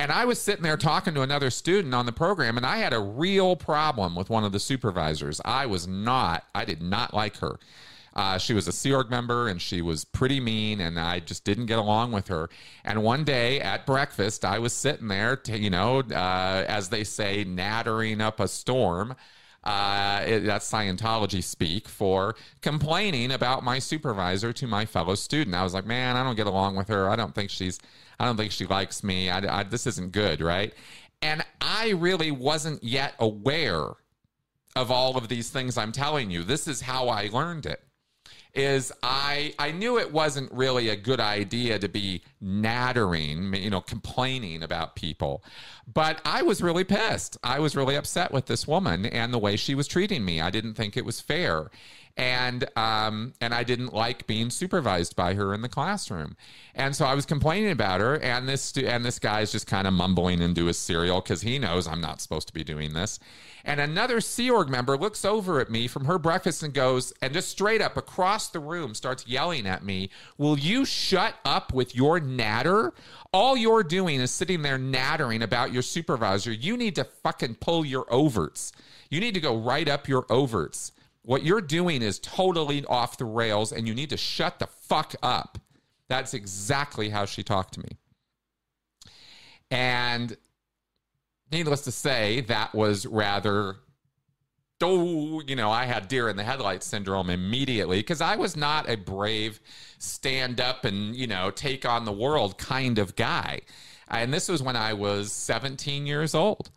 And 0.00 0.10
I 0.10 0.24
was 0.24 0.40
sitting 0.40 0.64
there 0.64 0.76
talking 0.76 1.14
to 1.14 1.22
another 1.22 1.50
student 1.50 1.94
on 1.94 2.06
the 2.06 2.12
program, 2.12 2.56
and 2.56 2.66
I 2.66 2.78
had 2.78 2.92
a 2.92 2.98
real 2.98 3.54
problem 3.54 4.16
with 4.16 4.30
one 4.30 4.42
of 4.42 4.50
the 4.50 4.58
supervisors. 4.58 5.40
I 5.44 5.66
was 5.66 5.86
not, 5.86 6.44
I 6.56 6.64
did 6.64 6.82
not 6.82 7.14
like 7.14 7.36
her. 7.36 7.60
Uh, 8.16 8.38
she 8.38 8.54
was 8.54 8.66
a 8.66 8.72
Sea 8.72 8.94
Org 8.94 9.10
member 9.10 9.46
and 9.46 9.60
she 9.60 9.82
was 9.82 10.06
pretty 10.06 10.40
mean, 10.40 10.80
and 10.80 10.98
I 10.98 11.20
just 11.20 11.44
didn't 11.44 11.66
get 11.66 11.78
along 11.78 12.12
with 12.12 12.28
her. 12.28 12.48
And 12.82 13.02
one 13.02 13.24
day 13.24 13.60
at 13.60 13.84
breakfast, 13.84 14.42
I 14.42 14.58
was 14.58 14.72
sitting 14.72 15.08
there, 15.08 15.36
to, 15.36 15.58
you 15.58 15.68
know, 15.68 15.98
uh, 15.98 16.64
as 16.66 16.88
they 16.88 17.04
say, 17.04 17.44
nattering 17.44 18.22
up 18.22 18.40
a 18.40 18.48
storm. 18.48 19.14
Uh, 19.62 20.24
it, 20.26 20.40
that's 20.40 20.70
Scientology 20.70 21.44
speak 21.44 21.88
for 21.88 22.36
complaining 22.62 23.32
about 23.32 23.62
my 23.62 23.78
supervisor 23.78 24.50
to 24.50 24.66
my 24.66 24.86
fellow 24.86 25.14
student. 25.14 25.54
I 25.54 25.62
was 25.62 25.74
like, 25.74 25.84
man, 25.84 26.16
I 26.16 26.22
don't 26.24 26.36
get 26.36 26.46
along 26.46 26.74
with 26.76 26.88
her. 26.88 27.10
I 27.10 27.16
don't 27.16 27.34
think 27.34 27.50
she's, 27.50 27.78
I 28.18 28.24
don't 28.24 28.38
think 28.38 28.50
she 28.50 28.64
likes 28.64 29.04
me. 29.04 29.28
I, 29.28 29.60
I, 29.60 29.62
this 29.64 29.86
isn't 29.86 30.12
good, 30.12 30.40
right? 30.40 30.72
And 31.20 31.44
I 31.60 31.90
really 31.90 32.30
wasn't 32.30 32.82
yet 32.82 33.14
aware 33.18 33.88
of 34.74 34.90
all 34.90 35.18
of 35.18 35.28
these 35.28 35.50
things 35.50 35.76
I'm 35.76 35.92
telling 35.92 36.30
you. 36.30 36.44
This 36.44 36.66
is 36.66 36.80
how 36.80 37.08
I 37.08 37.28
learned 37.30 37.66
it 37.66 37.82
is 38.56 38.92
I 39.02 39.54
I 39.58 39.70
knew 39.70 39.98
it 39.98 40.10
wasn't 40.10 40.50
really 40.52 40.88
a 40.88 40.96
good 40.96 41.20
idea 41.20 41.78
to 41.78 41.88
be 41.88 42.22
nattering, 42.40 43.54
you 43.54 43.70
know, 43.70 43.80
complaining 43.80 44.62
about 44.62 44.96
people. 44.96 45.42
But 45.92 46.20
I 46.24 46.42
was 46.42 46.62
really 46.62 46.84
pissed. 46.84 47.36
I 47.42 47.58
was 47.58 47.76
really 47.76 47.94
upset 47.94 48.32
with 48.32 48.46
this 48.46 48.66
woman 48.66 49.06
and 49.06 49.32
the 49.32 49.38
way 49.38 49.56
she 49.56 49.74
was 49.74 49.88
treating 49.88 50.24
me. 50.24 50.40
I 50.40 50.50
didn't 50.50 50.74
think 50.74 50.96
it 50.96 51.04
was 51.04 51.20
fair 51.20 51.70
and 52.16 52.64
um, 52.76 53.34
and 53.40 53.52
I 53.52 53.62
didn't 53.62 53.92
like 53.92 54.26
being 54.26 54.48
supervised 54.48 55.16
by 55.16 55.34
her 55.34 55.52
in 55.52 55.60
the 55.60 55.68
classroom, 55.68 56.36
and 56.74 56.96
so 56.96 57.04
I 57.04 57.14
was 57.14 57.26
complaining 57.26 57.70
about 57.70 58.00
her, 58.00 58.18
and 58.20 58.48
this 58.48 58.74
and 58.76 59.04
this 59.04 59.18
guy's 59.18 59.52
just 59.52 59.66
kind 59.66 59.86
of 59.86 59.92
mumbling 59.92 60.40
into 60.40 60.64
his 60.66 60.78
cereal 60.78 61.20
because 61.20 61.42
he 61.42 61.58
knows 61.58 61.86
I'm 61.86 62.00
not 62.00 62.22
supposed 62.22 62.48
to 62.48 62.54
be 62.54 62.64
doing 62.64 62.94
this, 62.94 63.18
and 63.66 63.80
another 63.80 64.22
Sea 64.22 64.50
Org 64.50 64.70
member 64.70 64.96
looks 64.96 65.26
over 65.26 65.60
at 65.60 65.68
me 65.68 65.88
from 65.88 66.06
her 66.06 66.18
breakfast 66.18 66.62
and 66.62 66.72
goes 66.72 67.12
and 67.20 67.34
just 67.34 67.50
straight 67.50 67.82
up 67.82 67.98
across 67.98 68.48
the 68.48 68.60
room 68.60 68.94
starts 68.94 69.26
yelling 69.26 69.66
at 69.66 69.84
me, 69.84 70.08
"Will 70.38 70.58
you 70.58 70.86
shut 70.86 71.34
up 71.44 71.74
with 71.74 71.94
your 71.94 72.18
natter? 72.36 72.92
All 73.32 73.56
you're 73.56 73.82
doing 73.82 74.20
is 74.20 74.30
sitting 74.30 74.62
there 74.62 74.78
nattering 74.78 75.42
about 75.42 75.72
your 75.72 75.82
supervisor. 75.82 76.52
You 76.52 76.76
need 76.76 76.94
to 76.96 77.04
fucking 77.04 77.56
pull 77.56 77.84
your 77.84 78.04
overts." 78.06 78.72
You 79.10 79.20
need 79.20 79.34
to 79.34 79.40
go 79.40 79.56
write 79.56 79.88
up 79.88 80.08
your 80.08 80.24
overts. 80.24 80.92
What 81.22 81.44
you're 81.44 81.60
doing 81.60 82.02
is 82.02 82.18
totally 82.18 82.84
off 82.84 83.18
the 83.18 83.24
rails 83.24 83.72
and 83.72 83.86
you 83.86 83.94
need 83.94 84.10
to 84.10 84.16
shut 84.16 84.58
the 84.58 84.66
fuck 84.66 85.14
up. 85.22 85.58
That's 86.08 86.34
exactly 86.34 87.08
how 87.08 87.24
she 87.24 87.42
talked 87.42 87.74
to 87.74 87.80
me. 87.80 87.96
And 89.70 90.36
needless 91.50 91.82
to 91.82 91.92
say, 91.92 92.42
that 92.42 92.74
was 92.74 93.06
rather 93.06 93.76
oh, 94.82 95.42
you 95.46 95.56
know, 95.56 95.70
I 95.70 95.84
had 95.84 96.08
deer 96.08 96.28
in 96.28 96.36
the 96.36 96.44
headlights 96.44 96.86
syndrome 96.86 97.30
immediately 97.30 97.98
because 98.00 98.20
I 98.20 98.36
was 98.36 98.56
not 98.56 98.88
a 98.88 98.96
brave 98.96 99.60
stand 99.98 100.60
up 100.60 100.84
and, 100.84 101.16
you 101.16 101.26
know, 101.26 101.50
take 101.50 101.86
on 101.86 102.04
the 102.04 102.12
world 102.12 102.58
kind 102.58 102.98
of 102.98 103.16
guy. 103.16 103.60
And 104.08 104.32
this 104.32 104.48
was 104.48 104.62
when 104.62 104.76
I 104.76 104.92
was 104.92 105.32
17 105.32 106.06
years 106.06 106.34
old. 106.34 106.70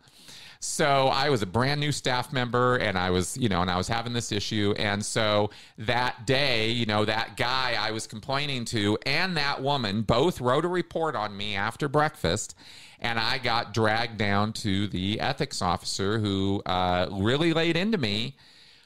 So 0.62 1.06
I 1.06 1.30
was 1.30 1.40
a 1.40 1.46
brand 1.46 1.80
new 1.80 1.90
staff 1.90 2.34
member 2.34 2.76
and 2.76 2.98
I 2.98 3.08
was, 3.08 3.34
you 3.38 3.48
know, 3.48 3.62
and 3.62 3.70
I 3.70 3.78
was 3.78 3.88
having 3.88 4.12
this 4.12 4.30
issue. 4.30 4.74
And 4.76 5.02
so 5.02 5.48
that 5.78 6.26
day, 6.26 6.68
you 6.68 6.84
know, 6.84 7.06
that 7.06 7.38
guy 7.38 7.76
I 7.80 7.92
was 7.92 8.06
complaining 8.06 8.66
to 8.66 8.98
and 9.06 9.38
that 9.38 9.62
woman 9.62 10.02
both 10.02 10.38
wrote 10.38 10.66
a 10.66 10.68
report 10.68 11.16
on 11.16 11.34
me 11.34 11.56
after 11.56 11.88
breakfast. 11.88 12.54
And 12.98 13.18
I 13.18 13.38
got 13.38 13.72
dragged 13.72 14.18
down 14.18 14.52
to 14.54 14.86
the 14.86 15.18
ethics 15.18 15.62
officer 15.62 16.18
who 16.18 16.62
uh, 16.66 17.08
really 17.10 17.54
laid 17.54 17.74
into 17.74 17.96
me 17.96 18.36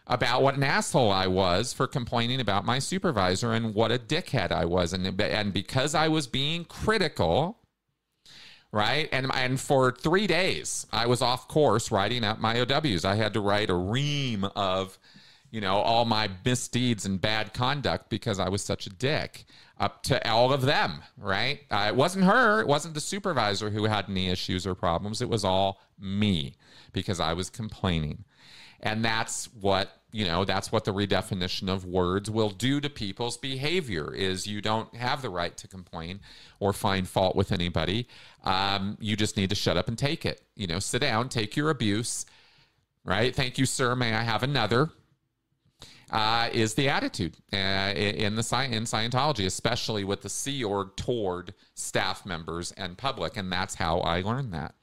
about 0.07 0.43
what 0.43 0.55
an 0.55 0.63
asshole 0.63 1.11
I 1.11 1.27
was 1.27 1.73
for 1.73 1.89
complaining 1.89 2.41
about 2.41 2.65
my 2.65 2.79
supervisor 2.79 3.53
and 3.53 3.75
what 3.75 3.91
a 3.91 3.99
dickhead 3.99 4.53
I 4.53 4.65
was. 4.65 4.93
And, 4.93 5.21
and 5.21 5.53
because 5.53 5.97
I 5.97 6.07
was 6.07 6.29
being 6.29 6.67
critical, 6.67 7.59
right? 8.75 9.09
And 9.13 9.31
and 9.33 9.61
for 9.61 9.93
three 9.93 10.27
days, 10.27 10.85
I 10.93 11.07
was 11.07 11.23
off 11.23 11.47
course 11.47 11.93
writing 11.93 12.25
up 12.25 12.41
my 12.41 12.61
OWs. 12.61 13.05
I 13.05 13.15
had 13.15 13.33
to 13.35 13.41
write 13.41 13.71
a 13.71 13.75
ream 13.75 14.45
of, 14.57 14.99
you 15.53 15.61
know, 15.61 15.77
all 15.77 16.05
my 16.05 16.29
misdeeds 16.45 17.07
and 17.07 17.21
bad 17.21 17.55
conduct 17.55 18.11
because 18.11 18.41
I 18.41 18.49
was 18.49 18.65
such 18.65 18.89
a 18.89 18.91
dick 18.91 19.45
up 19.79 20.03
to 20.05 20.29
all 20.29 20.53
of 20.53 20.63
them, 20.63 21.03
right? 21.17 21.61
Uh, 21.71 21.87
it 21.89 21.95
wasn't 21.95 22.25
her, 22.25 22.61
it 22.61 22.67
wasn't 22.67 22.95
the 22.95 23.01
supervisor 23.01 23.71
who 23.71 23.85
had 23.85 24.11
any 24.11 24.29
issues 24.29 24.67
or 24.67 24.75
problems. 24.75 25.23
It 25.23 25.29
was 25.29 25.45
all 25.45 25.81
me 25.99 26.57
because 26.93 27.21
I 27.21 27.33
was 27.33 27.51
complaining. 27.51 28.25
And 28.85 29.05
that's 29.05 29.47
what 29.61 30.01
you 30.13 30.25
know 30.25 30.45
that's 30.45 30.71
what 30.71 30.85
the 30.85 30.93
redefinition 30.93 31.69
of 31.69 31.85
words 31.85 32.31
will 32.31 32.51
do 32.51 32.81
to 32.81 32.89
people's 32.89 33.37
behavior 33.37 34.15
is 34.15 34.47
you 34.47 34.61
don't 34.61 34.95
have 34.95 35.23
the 35.23 35.31
right 35.31 35.57
to 35.57 35.67
complain 35.67 36.21
or 36.61 36.73
find 36.73 37.09
fault 37.09 37.35
with 37.35 37.51
anybody. 37.51 38.07
Um, 38.45 38.97
you 39.01 39.17
just 39.17 39.37
need 39.37 39.51
to 39.51 39.57
shut 39.57 39.77
up 39.77 39.89
and 39.89 39.99
take 39.99 40.25
it. 40.25 40.43
You 40.55 40.69
know 40.69 40.79
sit 40.79 41.01
down 41.01 41.31
take 41.31 41.57
your 41.57 41.71
abuse 41.71 42.27
right? 43.05 43.35
Thank 43.35 43.59
you 43.59 43.67
sir. 43.67 43.95
May 43.95 44.15
i 44.15 44.23
have 44.23 44.43
another? 44.43 44.91
Uh, 46.11 46.49
is 46.53 46.75
the 46.75 46.89
attitude 46.89 47.37
uh, 47.53 47.57
in 47.97 48.37
the 48.37 48.69
in 48.71 48.85
Scientology, 48.85 49.47
especially 49.47 50.05
with 50.05 50.23
the 50.23 50.29
Sea 50.29 50.63
Org 50.63 50.95
toward 50.97 51.55
staff 51.75 52.25
members 52.25 52.73
and 52.73 52.97
public, 52.97 53.37
and 53.37 53.51
that's 53.51 53.75
how 53.75 53.99
I 54.01 54.21
learned 54.21 54.53
that. 54.53 54.75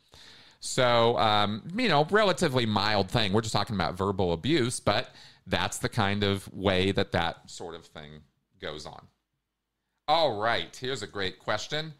So, 0.62 1.18
um, 1.18 1.64
you 1.76 1.90
know, 1.90 2.06
relatively 2.12 2.68
mild 2.68 3.10
thing. 3.10 3.34
We're 3.34 3.42
just 3.42 3.54
talking 3.54 3.76
about 3.76 3.98
verbal 3.98 4.32
abuse, 4.32 4.80
but 4.80 5.10
that's 5.48 5.80
the 5.80 5.90
kind 5.90 6.24
of 6.24 6.52
way 6.54 6.92
that 6.92 7.12
that 7.14 7.50
sort 7.50 7.74
of 7.74 7.86
thing 7.86 8.22
goes 8.62 8.86
on. 8.86 9.08
All 10.08 10.40
right, 10.40 10.76
here's 10.76 11.02
a 11.02 11.08
great 11.08 11.40
question. 11.40 11.96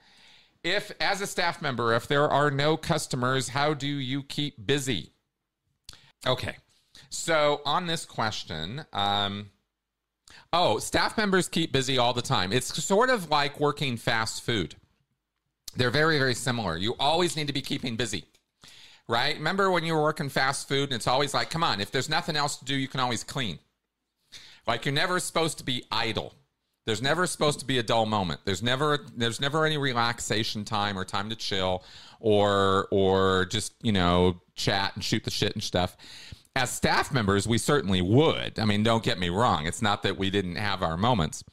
If, 0.64 0.92
as 1.00 1.22
a 1.22 1.28
staff 1.28 1.60
member, 1.60 1.96
if 1.96 2.08
there 2.08 2.30
are 2.30 2.52
no 2.52 2.78
customers, 2.78 3.50
how 3.50 3.74
do 3.74 3.88
you 3.88 4.22
keep 4.22 4.64
busy? 4.64 5.10
Okay, 6.28 6.58
so 7.10 7.62
on 7.66 7.88
this 7.88 8.06
question, 8.06 8.86
um, 8.94 9.50
oh, 10.54 10.78
staff 10.78 11.18
members 11.18 11.48
keep 11.48 11.72
busy 11.72 11.98
all 11.98 12.14
the 12.14 12.22
time. 12.22 12.54
It's 12.54 12.84
sort 12.84 13.10
of 13.10 13.32
like 13.32 13.60
working 13.60 13.98
fast 13.98 14.44
food. 14.44 14.76
They're 15.76 15.90
very, 15.90 16.20
very 16.20 16.36
similar. 16.36 16.78
You 16.78 16.96
always 17.00 17.36
need 17.36 17.48
to 17.48 17.54
be 17.54 17.62
keeping 17.62 17.96
busy 17.96 18.26
right? 19.08 19.36
Remember 19.36 19.72
when 19.72 19.84
you 19.84 19.94
were 19.94 20.02
working 20.02 20.30
fast 20.30 20.68
food 20.68 20.90
and 20.90 20.94
it's 20.94 21.08
always 21.08 21.34
like, 21.34 21.50
come 21.50 21.64
on, 21.64 21.82
if 21.82 21.92
there's 21.92 22.10
nothing 22.10 22.36
else 22.36 22.58
to 22.58 22.66
do, 22.66 22.76
you 22.76 22.88
can 22.88 23.00
always 23.00 23.24
clean. 23.24 23.60
Like 24.68 24.86
you're 24.86 24.94
never 24.94 25.20
supposed 25.20 25.58
to 25.58 25.64
be 25.64 25.84
idle. 25.92 26.34
There's 26.86 27.02
never 27.02 27.28
supposed 27.28 27.60
to 27.60 27.66
be 27.66 27.78
a 27.78 27.84
dull 27.84 28.06
moment. 28.06 28.42
There's 28.46 28.64
never 28.64 29.00
there's 29.16 29.40
never 29.40 29.66
any 29.66 29.78
relaxation 29.78 30.66
time 30.66 30.98
or 30.98 31.06
time 31.06 31.30
to 31.30 31.36
chill 31.36 31.84
or 32.20 32.88
or 32.92 33.46
just, 33.46 33.74
you 33.82 33.92
know, 33.92 34.42
chat 34.56 34.94
and 34.96 35.04
shoot 35.04 35.24
the 35.24 35.32
shit 35.32 35.54
and 35.54 35.64
stuff. 35.64 35.96
As 36.56 36.70
staff 36.70 37.14
members, 37.14 37.48
we 37.48 37.58
certainly 37.58 38.02
would. 38.02 38.60
I 38.60 38.66
mean, 38.66 38.84
don't 38.84 39.04
get 39.04 39.20
me 39.20 39.30
wrong. 39.30 39.68
It's 39.68 39.82
not 39.82 40.04
that 40.04 40.18
we 40.18 40.30
didn't 40.30 40.56
have 40.56 40.84
our 40.84 40.98
moments. 40.98 41.44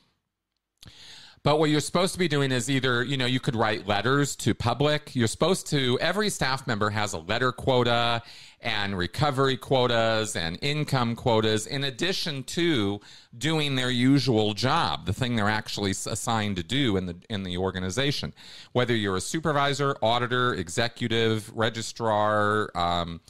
But 1.42 1.58
what 1.58 1.70
you're 1.70 1.80
supposed 1.80 2.12
to 2.14 2.18
be 2.18 2.28
doing 2.28 2.52
is 2.52 2.68
either, 2.70 3.02
you 3.02 3.16
know, 3.16 3.26
you 3.26 3.40
could 3.40 3.56
write 3.56 3.86
letters 3.86 4.36
to 4.36 4.54
public. 4.54 5.14
You're 5.14 5.28
supposed 5.28 5.66
to, 5.68 5.98
every 6.00 6.30
staff 6.30 6.66
member 6.66 6.90
has 6.90 7.12
a 7.12 7.18
letter 7.18 7.52
quota 7.52 8.22
and 8.60 8.98
recovery 8.98 9.56
quotas 9.56 10.34
and 10.34 10.58
income 10.62 11.14
quotas 11.14 11.66
in 11.66 11.84
addition 11.84 12.42
to 12.42 13.00
doing 13.36 13.76
their 13.76 13.90
usual 13.90 14.52
job, 14.52 15.06
the 15.06 15.12
thing 15.12 15.36
they're 15.36 15.48
actually 15.48 15.92
assigned 15.92 16.56
to 16.56 16.62
do 16.62 16.96
in 16.96 17.06
the 17.06 17.16
in 17.30 17.44
the 17.44 17.56
organization. 17.56 18.32
Whether 18.72 18.96
you're 18.96 19.16
a 19.16 19.20
supervisor, 19.20 19.96
auditor, 20.02 20.54
executive, 20.54 21.50
registrar, 21.56 22.70
um, 22.74 23.20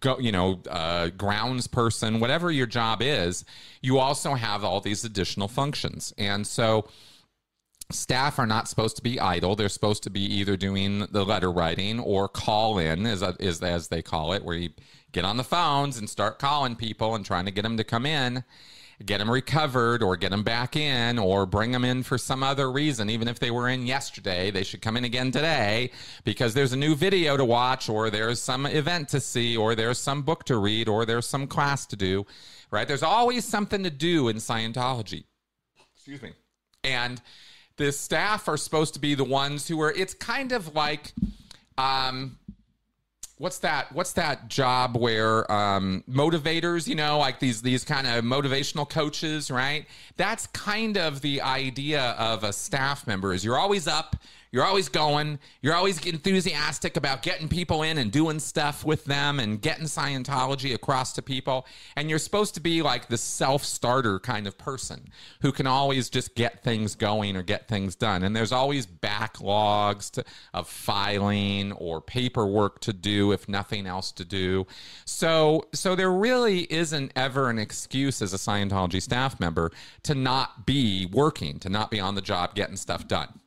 go, 0.00 0.18
you 0.18 0.32
know, 0.32 0.60
uh, 0.68 1.08
grounds 1.08 1.66
person, 1.66 2.20
whatever 2.20 2.50
your 2.50 2.66
job 2.66 3.00
is, 3.00 3.44
you 3.80 3.98
also 3.98 4.34
have 4.34 4.64
all 4.64 4.80
these 4.80 5.04
additional 5.04 5.48
functions, 5.48 6.12
and 6.18 6.46
so 6.46 6.88
staff 7.90 8.38
are 8.38 8.46
not 8.46 8.68
supposed 8.68 8.96
to 8.96 9.02
be 9.02 9.20
idle. 9.20 9.56
They're 9.56 9.68
supposed 9.68 10.02
to 10.04 10.10
be 10.10 10.22
either 10.22 10.56
doing 10.56 11.00
the 11.10 11.24
letter 11.24 11.50
writing 11.50 12.00
or 12.00 12.28
call 12.28 12.78
in, 12.78 13.06
as, 13.06 13.22
as, 13.22 13.62
as 13.62 13.88
they 13.88 14.02
call 14.02 14.32
it, 14.32 14.44
where 14.44 14.56
you 14.56 14.70
get 15.12 15.24
on 15.24 15.36
the 15.36 15.44
phones 15.44 15.98
and 15.98 16.08
start 16.08 16.38
calling 16.38 16.76
people 16.76 17.14
and 17.14 17.24
trying 17.24 17.44
to 17.44 17.50
get 17.50 17.62
them 17.62 17.76
to 17.76 17.84
come 17.84 18.06
in, 18.06 18.44
get 19.04 19.18
them 19.18 19.30
recovered 19.30 20.02
or 20.02 20.16
get 20.16 20.30
them 20.30 20.42
back 20.42 20.76
in 20.76 21.18
or 21.18 21.46
bring 21.46 21.72
them 21.72 21.84
in 21.84 22.02
for 22.02 22.18
some 22.18 22.42
other 22.42 22.70
reason. 22.70 23.10
Even 23.10 23.28
if 23.28 23.38
they 23.38 23.50
were 23.50 23.68
in 23.68 23.86
yesterday, 23.86 24.50
they 24.50 24.64
should 24.64 24.82
come 24.82 24.96
in 24.96 25.04
again 25.04 25.30
today 25.30 25.90
because 26.24 26.54
there's 26.54 26.72
a 26.72 26.76
new 26.76 26.94
video 26.94 27.36
to 27.36 27.44
watch 27.44 27.88
or 27.88 28.10
there's 28.10 28.40
some 28.40 28.66
event 28.66 29.08
to 29.08 29.20
see 29.20 29.56
or 29.56 29.74
there's 29.74 29.98
some 29.98 30.22
book 30.22 30.44
to 30.44 30.56
read 30.56 30.88
or 30.88 31.04
there's 31.04 31.26
some 31.26 31.46
class 31.46 31.86
to 31.86 31.96
do, 31.96 32.24
right? 32.70 32.88
There's 32.88 33.02
always 33.02 33.44
something 33.44 33.82
to 33.82 33.90
do 33.90 34.28
in 34.28 34.36
Scientology. 34.36 35.24
Excuse 35.94 36.22
me. 36.22 36.32
And 36.82 37.20
the 37.76 37.92
staff 37.92 38.48
are 38.48 38.56
supposed 38.56 38.94
to 38.94 39.00
be 39.00 39.14
the 39.14 39.24
ones 39.24 39.68
who 39.68 39.80
are 39.80 39.92
it's 39.92 40.14
kind 40.14 40.52
of 40.52 40.74
like 40.74 41.12
um 41.76 42.38
what's 43.38 43.58
that 43.58 43.92
what's 43.92 44.12
that 44.12 44.48
job 44.48 44.96
where 44.96 45.50
um 45.50 46.04
motivators 46.08 46.86
you 46.86 46.94
know 46.94 47.18
like 47.18 47.40
these 47.40 47.62
these 47.62 47.84
kind 47.84 48.06
of 48.06 48.24
motivational 48.24 48.88
coaches 48.88 49.50
right? 49.50 49.86
That's 50.16 50.46
kind 50.48 50.96
of 50.96 51.20
the 51.20 51.40
idea 51.42 52.10
of 52.18 52.44
a 52.44 52.52
staff 52.52 53.06
member 53.06 53.32
is 53.32 53.44
you're 53.44 53.58
always 53.58 53.88
up 53.88 54.16
you're 54.54 54.64
always 54.64 54.88
going. 54.88 55.40
You're 55.62 55.74
always 55.74 56.06
enthusiastic 56.06 56.96
about 56.96 57.22
getting 57.22 57.48
people 57.48 57.82
in 57.82 57.98
and 57.98 58.12
doing 58.12 58.38
stuff 58.38 58.84
with 58.84 59.04
them 59.04 59.40
and 59.40 59.60
getting 59.60 59.86
Scientology 59.86 60.74
across 60.74 61.12
to 61.14 61.22
people. 61.22 61.66
And 61.96 62.08
you're 62.08 62.20
supposed 62.20 62.54
to 62.54 62.60
be 62.60 62.80
like 62.80 63.08
the 63.08 63.18
self 63.18 63.64
starter 63.64 64.20
kind 64.20 64.46
of 64.46 64.56
person 64.56 65.08
who 65.40 65.50
can 65.50 65.66
always 65.66 66.08
just 66.08 66.36
get 66.36 66.62
things 66.62 66.94
going 66.94 67.36
or 67.36 67.42
get 67.42 67.66
things 67.66 67.96
done. 67.96 68.22
And 68.22 68.36
there's 68.36 68.52
always 68.52 68.86
backlogs 68.86 70.08
to, 70.12 70.24
of 70.52 70.68
filing 70.68 71.72
or 71.72 72.00
paperwork 72.00 72.80
to 72.82 72.92
do 72.92 73.32
if 73.32 73.48
nothing 73.48 73.88
else 73.88 74.12
to 74.12 74.24
do. 74.24 74.68
So, 75.04 75.66
so 75.74 75.96
there 75.96 76.12
really 76.12 76.72
isn't 76.72 77.10
ever 77.16 77.50
an 77.50 77.58
excuse 77.58 78.22
as 78.22 78.32
a 78.32 78.36
Scientology 78.36 79.02
staff 79.02 79.40
member 79.40 79.72
to 80.04 80.14
not 80.14 80.64
be 80.64 81.06
working, 81.06 81.58
to 81.58 81.68
not 81.68 81.90
be 81.90 81.98
on 81.98 82.14
the 82.14 82.22
job 82.22 82.54
getting 82.54 82.76
stuff 82.76 83.08
done. 83.08 83.40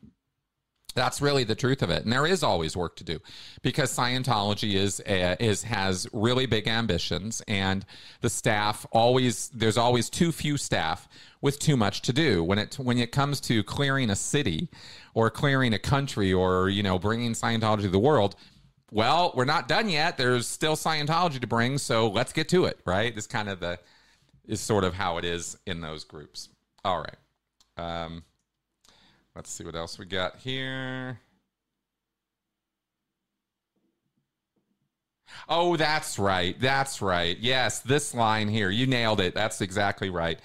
That's 0.98 1.22
really 1.22 1.44
the 1.44 1.54
truth 1.54 1.84
of 1.84 1.92
it, 1.92 2.04
and 2.04 2.12
there 2.12 2.26
is 2.26 2.42
always 2.42 2.76
work 2.76 2.96
to 2.96 3.04
do 3.04 3.20
because 3.62 3.96
Scientology 3.96 4.74
is 4.74 5.00
uh, 5.02 5.36
is 5.40 5.62
has 5.62 6.08
really 6.12 6.48
big 6.48 6.68
ambitions, 6.68 7.44
and 7.48 7.86
the 8.22 8.32
staff 8.32 8.84
always 8.92 9.50
there's 9.50 9.78
always 9.78 10.10
too 10.10 10.32
few 10.32 10.58
staff 10.58 11.08
with 11.40 11.60
too 11.60 11.78
much 11.78 12.02
to 12.02 12.14
do. 12.14 12.44
When 12.44 12.58
it 12.58 12.80
when 12.80 12.98
it 12.98 13.12
comes 13.12 13.40
to 13.42 13.64
clearing 13.64 14.10
a 14.10 14.16
city 14.16 14.70
or 15.14 15.30
clearing 15.30 15.72
a 15.76 15.80
country 15.80 16.34
or 16.34 16.68
you 16.68 16.82
know 16.82 16.98
bringing 16.98 17.34
Scientology 17.34 17.84
to 17.84 17.90
the 17.90 18.00
world, 18.00 18.36
well, 18.92 19.34
we're 19.36 19.46
not 19.46 19.68
done 19.68 19.90
yet. 19.90 20.18
There's 20.18 20.48
still 20.48 20.76
Scientology 20.76 21.40
to 21.40 21.48
bring, 21.48 21.78
so 21.78 22.10
let's 22.10 22.34
get 22.34 22.50
to 22.50 22.66
it. 22.66 22.80
Right? 22.88 23.14
This 23.14 23.28
kind 23.28 23.50
of 23.50 23.60
the 23.60 23.78
is 24.48 24.62
sort 24.62 24.84
of 24.84 24.96
how 24.96 25.20
it 25.20 25.26
is 25.26 25.60
in 25.68 25.80
those 25.80 26.04
groups. 26.06 26.50
All 26.84 26.98
right. 26.98 27.18
Um, 27.78 28.24
Let's 29.38 29.52
see 29.52 29.64
what 29.64 29.76
else 29.76 30.00
we 30.00 30.08
got 30.08 30.38
here. 30.38 31.20
Oh, 35.48 35.78
that's 35.78 36.18
right. 36.18 36.60
That's 36.60 37.04
right. 37.04 37.38
Yes, 37.38 37.82
this 37.82 38.16
line 38.16 38.48
here. 38.48 38.72
You 38.72 38.88
nailed 38.88 39.22
it. 39.22 39.36
That's 39.36 39.62
exactly 39.62 40.10
right. 40.10 40.40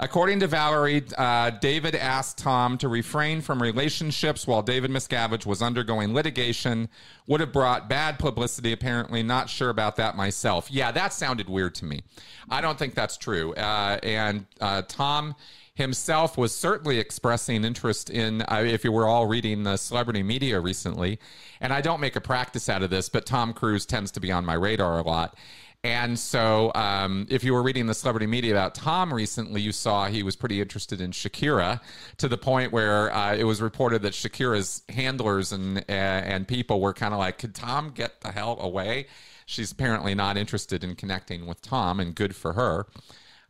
According 0.00 0.40
to 0.40 0.48
Valerie, 0.48 1.04
uh, 1.16 1.50
David 1.50 1.94
asked 1.94 2.38
Tom 2.38 2.76
to 2.78 2.88
refrain 2.88 3.40
from 3.40 3.62
relationships 3.62 4.48
while 4.48 4.62
David 4.62 4.90
Miscavige 4.90 5.46
was 5.46 5.62
undergoing 5.62 6.12
litigation. 6.12 6.88
Would 7.28 7.38
have 7.38 7.52
brought 7.52 7.88
bad 7.88 8.18
publicity, 8.18 8.72
apparently. 8.72 9.22
Not 9.22 9.48
sure 9.48 9.70
about 9.70 9.94
that 9.96 10.16
myself. 10.16 10.68
Yeah, 10.72 10.90
that 10.90 11.12
sounded 11.12 11.48
weird 11.48 11.76
to 11.76 11.84
me. 11.84 12.02
I 12.50 12.60
don't 12.60 12.80
think 12.80 12.96
that's 12.96 13.16
true. 13.16 13.54
Uh, 13.54 14.00
and 14.02 14.46
uh, 14.60 14.82
Tom 14.88 15.36
himself 15.74 16.38
was 16.38 16.54
certainly 16.54 16.98
expressing 16.98 17.64
interest 17.64 18.08
in, 18.08 18.42
uh, 18.42 18.62
if 18.64 18.84
you 18.84 18.92
were 18.92 19.06
all 19.06 19.26
reading 19.26 19.64
the 19.64 19.76
celebrity 19.76 20.22
media 20.22 20.60
recently, 20.60 21.18
and 21.60 21.72
I 21.72 21.80
don't 21.80 22.00
make 22.00 22.16
a 22.16 22.20
practice 22.20 22.68
out 22.68 22.82
of 22.82 22.90
this, 22.90 23.08
but 23.08 23.26
Tom 23.26 23.52
Cruise 23.52 23.84
tends 23.84 24.10
to 24.12 24.20
be 24.20 24.30
on 24.30 24.44
my 24.44 24.54
radar 24.54 24.98
a 24.98 25.02
lot. 25.02 25.36
And 25.82 26.18
so, 26.18 26.72
um, 26.74 27.26
if 27.28 27.44
you 27.44 27.52
were 27.52 27.62
reading 27.62 27.86
the 27.86 27.92
celebrity 27.92 28.26
media 28.26 28.52
about 28.52 28.74
Tom 28.74 29.12
recently, 29.12 29.60
you 29.60 29.70
saw 29.70 30.06
he 30.06 30.22
was 30.22 30.34
pretty 30.34 30.62
interested 30.62 30.98
in 30.98 31.10
Shakira 31.10 31.78
to 32.16 32.26
the 32.26 32.38
point 32.38 32.72
where 32.72 33.12
uh, 33.12 33.34
it 33.34 33.44
was 33.44 33.60
reported 33.60 34.00
that 34.02 34.14
Shakira's 34.14 34.82
handlers 34.88 35.52
and 35.52 35.78
uh, 35.78 35.82
and 35.92 36.48
people 36.48 36.80
were 36.80 36.94
kind 36.94 37.12
of 37.12 37.20
like, 37.20 37.36
"Could 37.36 37.54
Tom 37.54 37.90
get 37.90 38.22
the 38.22 38.32
hell 38.32 38.56
away?" 38.60 39.08
She's 39.44 39.72
apparently 39.72 40.14
not 40.14 40.38
interested 40.38 40.82
in 40.84 40.94
connecting 40.94 41.44
with 41.44 41.60
Tom, 41.60 42.00
and 42.00 42.14
good 42.14 42.34
for 42.34 42.54
her. 42.54 42.86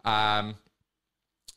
Um, 0.05 0.57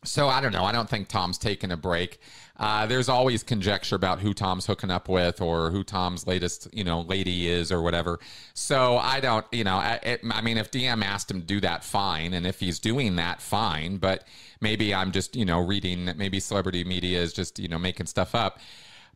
so 0.03 0.27
I 0.27 0.41
don't 0.41 0.53
know. 0.53 0.63
I 0.63 0.71
don't 0.71 0.89
think 0.89 1.07
Tom's 1.07 1.37
taking 1.37 1.71
a 1.71 1.77
break. 1.77 2.19
Uh, 2.59 2.87
there's 2.87 3.09
always 3.09 3.43
conjecture 3.43 3.95
about 3.95 4.19
who 4.19 4.33
Tom's 4.33 4.65
hooking 4.65 4.89
up 4.89 5.07
with 5.09 5.41
or 5.41 5.69
who 5.69 5.83
Tom's 5.83 6.25
latest, 6.25 6.67
you 6.73 6.83
know, 6.83 7.01
lady 7.01 7.47
is 7.47 7.71
or 7.71 7.81
whatever. 7.81 8.19
So 8.53 8.97
I 8.97 9.19
don't, 9.19 9.45
you 9.51 9.63
know, 9.63 9.75
I, 9.75 9.99
it, 10.01 10.21
I 10.31 10.41
mean, 10.41 10.57
if 10.57 10.71
DM 10.71 11.03
asked 11.03 11.29
him 11.29 11.41
to 11.41 11.45
do 11.45 11.59
that, 11.61 11.83
fine. 11.83 12.33
And 12.33 12.47
if 12.47 12.59
he's 12.59 12.79
doing 12.79 13.15
that, 13.17 13.41
fine. 13.41 13.97
But 13.97 14.23
maybe 14.59 14.93
I'm 14.93 15.11
just, 15.11 15.35
you 15.35 15.45
know, 15.45 15.59
reading 15.59 16.05
that 16.05 16.17
maybe 16.17 16.39
celebrity 16.39 16.83
media 16.83 17.21
is 17.21 17.31
just, 17.31 17.59
you 17.59 17.67
know, 17.67 17.77
making 17.77 18.07
stuff 18.07 18.33
up. 18.33 18.59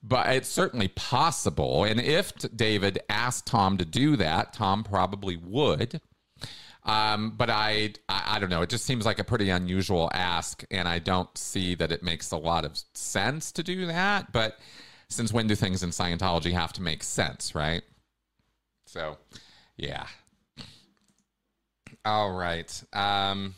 But 0.03 0.29
it's 0.29 0.49
certainly 0.49 0.87
possible. 0.89 1.83
And 1.83 1.99
if 1.99 2.33
David 2.55 2.99
asked 3.07 3.47
Tom 3.47 3.77
to 3.77 3.85
do 3.85 4.15
that, 4.17 4.53
Tom 4.53 4.83
probably 4.83 5.37
would. 5.37 6.01
Um, 6.83 7.35
but 7.37 7.49
I, 7.49 7.93
I, 8.09 8.35
I 8.35 8.39
don't 8.39 8.49
know. 8.49 8.61
It 8.61 8.69
just 8.69 8.85
seems 8.85 9.05
like 9.05 9.19
a 9.19 9.23
pretty 9.23 9.49
unusual 9.49 10.09
ask, 10.13 10.63
and 10.71 10.87
I 10.87 10.99
don't 10.99 11.35
see 11.37 11.75
that 11.75 11.91
it 11.91 12.01
makes 12.03 12.31
a 12.31 12.37
lot 12.37 12.65
of 12.65 12.79
sense 12.93 13.51
to 13.53 13.63
do 13.63 13.85
that. 13.85 14.31
But 14.31 14.57
since 15.07 15.31
when 15.31 15.47
do 15.47 15.55
things 15.55 15.83
in 15.83 15.89
Scientology 15.89 16.53
have 16.53 16.73
to 16.73 16.81
make 16.81 17.03
sense, 17.03 17.53
right? 17.53 17.83
So, 18.85 19.17
yeah. 19.77 20.05
All 22.03 22.31
right. 22.31 22.83
Um, 22.93 23.53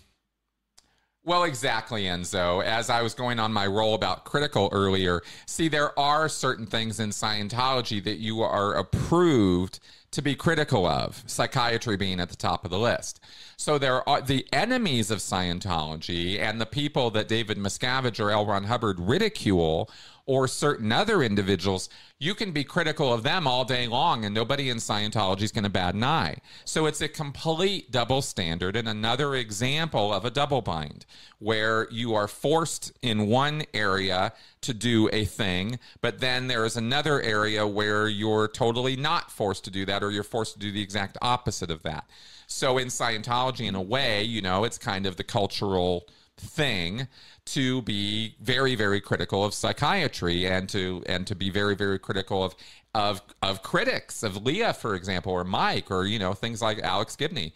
well, 1.25 1.45
exactly, 1.45 2.03
Enzo. 2.03 2.63
As 2.63 2.89
I 2.89 3.01
was 3.01 3.13
going 3.13 3.39
on 3.39 3.53
my 3.53 3.65
roll 3.65 3.95
about 3.95 4.25
critical 4.25 4.69
earlier, 4.71 5.21
see, 5.45 5.69
there 5.69 5.97
are 5.97 6.27
certain 6.27 6.65
things 6.65 6.99
in 6.99 7.11
Scientology 7.11 8.03
that 8.03 8.17
you 8.17 8.41
are 8.41 8.73
approved 8.73 9.79
to 10.11 10.21
be 10.21 10.35
critical 10.35 10.85
of, 10.85 11.23
psychiatry 11.25 11.97
being 11.97 12.19
at 12.19 12.29
the 12.29 12.35
top 12.35 12.65
of 12.65 12.71
the 12.71 12.77
list. 12.77 13.19
So 13.57 13.77
there 13.77 14.07
are 14.07 14.21
the 14.21 14.45
enemies 14.53 15.09
of 15.09 15.19
Scientology 15.19 16.39
and 16.39 16.61
the 16.61 16.65
people 16.65 17.09
that 17.11 17.27
David 17.27 17.57
Miscavige 17.57 18.23
or 18.23 18.29
L. 18.29 18.45
Ron 18.45 18.65
Hubbard 18.65 18.99
ridicule 18.99 19.89
or 20.25 20.47
certain 20.47 20.91
other 20.91 21.21
individuals, 21.21 21.89
you 22.17 22.33
can 22.33 22.51
be 22.51 22.63
critical 22.63 23.13
of 23.13 23.23
them 23.23 23.45
all 23.45 23.65
day 23.65 23.87
long 23.87 24.23
and 24.23 24.33
nobody 24.33 24.69
in 24.69 24.77
Scientology 24.77 25.41
is 25.41 25.51
going 25.51 25.65
to 25.65 25.69
bat 25.69 25.95
an 25.95 26.03
eye. 26.03 26.37
So 26.63 26.85
it's 26.85 27.01
a 27.01 27.09
complete 27.09 27.91
double 27.91 28.21
standard 28.21 28.77
and 28.77 28.87
another 28.87 29.35
example 29.35 30.13
of 30.13 30.23
a 30.23 30.31
double 30.31 30.61
bind 30.61 31.05
where 31.39 31.87
you 31.91 32.13
are 32.13 32.29
forced 32.29 32.93
in 33.01 33.27
one 33.27 33.63
area 33.73 34.31
to 34.61 34.73
do 34.73 35.09
a 35.11 35.25
thing, 35.25 35.77
but 35.99 36.19
then 36.19 36.47
there 36.47 36.63
is 36.63 36.77
another 36.77 37.21
area 37.21 37.67
where 37.67 38.07
you're 38.07 38.47
totally 38.47 38.95
not 38.95 39.29
forced 39.29 39.65
to 39.65 39.71
do 39.71 39.85
that 39.85 40.01
or 40.01 40.11
you're 40.11 40.23
forced 40.23 40.53
to 40.53 40.59
do 40.59 40.71
the 40.71 40.81
exact 40.81 41.17
opposite 41.21 41.69
of 41.69 41.83
that. 41.83 42.05
So 42.47 42.77
in 42.77 42.87
Scientology, 42.87 43.67
in 43.67 43.75
a 43.75 43.81
way, 43.81 44.23
you 44.23 44.41
know, 44.41 44.63
it's 44.63 44.77
kind 44.77 45.05
of 45.05 45.17
the 45.17 45.23
cultural 45.23 46.07
thing 46.37 47.07
to 47.45 47.81
be 47.83 48.35
very 48.41 48.75
very 48.75 48.99
critical 48.99 49.43
of 49.43 49.53
psychiatry 49.53 50.45
and 50.45 50.67
to 50.69 51.03
and 51.05 51.27
to 51.27 51.35
be 51.35 51.49
very 51.49 51.75
very 51.75 51.99
critical 51.99 52.43
of 52.43 52.55
of 52.95 53.21
of 53.41 53.61
critics 53.61 54.23
of 54.23 54.43
Leah 54.43 54.73
for 54.73 54.95
example 54.95 55.31
or 55.31 55.43
Mike 55.43 55.91
or 55.91 56.05
you 56.05 56.19
know 56.19 56.33
things 56.33 56.61
like 56.61 56.79
Alex 56.79 57.15
Gibney 57.15 57.53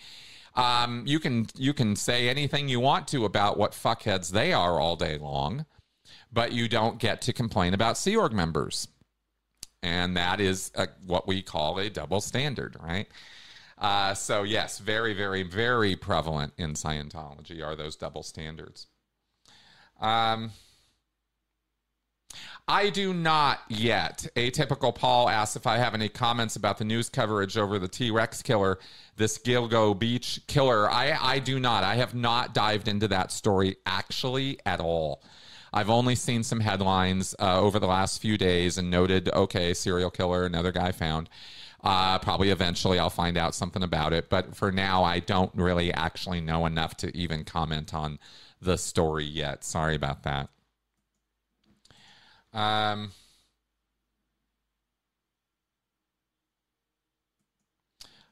um, 0.56 1.04
you 1.06 1.20
can 1.20 1.48
you 1.56 1.74
can 1.74 1.96
say 1.96 2.30
anything 2.30 2.70
you 2.70 2.80
want 2.80 3.08
to 3.10 3.26
about 3.26 3.58
what 3.58 3.72
fuckheads 3.72 4.32
they 4.32 4.54
are 4.54 4.80
all 4.80 4.96
day 4.96 5.18
long 5.18 5.66
but 6.32 6.52
you 6.52 6.68
don't 6.68 7.00
get 7.00 7.22
to 7.22 7.34
complain 7.34 7.74
about 7.74 7.98
Sea 7.98 8.16
Org 8.16 8.34
members. 8.34 8.88
And 9.84 10.18
that 10.18 10.40
is 10.42 10.72
a, 10.76 10.88
what 11.06 11.28
we 11.28 11.42
call 11.42 11.78
a 11.80 11.90
double 11.90 12.20
standard, 12.20 12.76
right? 12.82 13.08
Uh, 13.78 14.14
so, 14.14 14.44
yes, 14.44 14.80
very, 14.80 15.14
very, 15.14 15.44
very 15.44 15.96
prevalent 15.96 16.54
in 16.58 16.74
Scientology 16.74 17.64
are 17.64 17.76
those 17.76 17.96
double 17.96 18.24
standards. 18.24 18.88
Um, 20.00 20.52
I 22.68 22.90
do 22.90 23.14
not 23.14 23.62
yet. 23.70 24.28
Atypical 24.36 24.94
Paul 24.94 25.30
asks 25.30 25.56
if 25.56 25.66
I 25.66 25.78
have 25.78 25.94
any 25.94 26.10
comments 26.10 26.58
about 26.58 26.78
the 26.78 26.86
news 26.86 27.08
coverage 27.08 27.56
over 27.58 27.80
the 27.80 27.88
T 27.88 28.12
Rex 28.12 28.42
killer, 28.42 28.80
this 29.16 29.38
Gilgo 29.38 29.98
Beach 29.98 30.42
killer. 30.48 30.92
I, 30.92 31.18
I 31.20 31.40
do 31.40 31.60
not. 31.60 31.86
I 31.86 31.96
have 31.96 32.14
not 32.14 32.54
dived 32.54 32.88
into 32.88 33.08
that 33.08 33.32
story 33.32 33.78
actually 33.86 34.60
at 34.66 34.82
all. 34.82 35.24
I've 35.72 35.90
only 35.90 36.16
seen 36.16 36.44
some 36.44 36.60
headlines 36.60 37.36
uh, 37.40 37.60
over 37.60 37.80
the 37.80 37.88
last 37.88 38.22
few 38.22 38.38
days 38.38 38.78
and 38.78 38.90
noted, 38.90 39.30
okay, 39.30 39.74
serial 39.74 40.10
killer, 40.10 40.46
another 40.46 40.72
guy 40.72 40.92
found. 40.92 41.30
Uh, 41.88 42.20
probably 42.20 42.50
eventually 42.50 43.00
I'll 43.00 43.10
find 43.10 43.38
out 43.38 43.56
something 43.56 43.82
about 43.82 44.12
it. 44.12 44.30
But 44.30 44.58
for 44.58 44.74
now, 44.74 45.06
I 45.06 45.20
don't 45.20 45.52
really 45.56 45.94
actually 45.94 46.42
know 46.42 46.66
enough 46.66 46.98
to 46.98 47.16
even 47.16 47.46
comment 47.46 47.94
on 47.94 48.20
the 48.62 48.78
story 48.78 49.24
yet. 49.24 49.64
Sorry 49.64 49.96
about 49.96 50.24
that. 50.24 50.50
Um, 52.52 53.12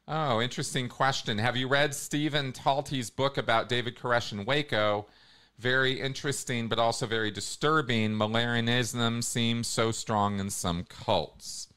oh, 0.05 0.41
interesting 0.41 0.89
question. 0.89 1.37
Have 1.37 1.55
you 1.55 1.69
read 1.69 1.95
Stephen 1.95 2.51
Talty's 2.51 3.09
book 3.09 3.37
about 3.37 3.69
David 3.69 3.95
Koresh 3.95 4.33
and 4.33 4.45
Waco? 4.45 5.05
Very 5.57 6.01
interesting, 6.01 6.67
but 6.67 6.77
also 6.77 7.05
very 7.07 7.31
disturbing. 7.31 8.17
Millenarianism 8.17 9.23
seems 9.23 9.67
so 9.67 9.93
strong 9.93 10.41
in 10.41 10.49
some 10.49 10.83
cults. 10.83 11.69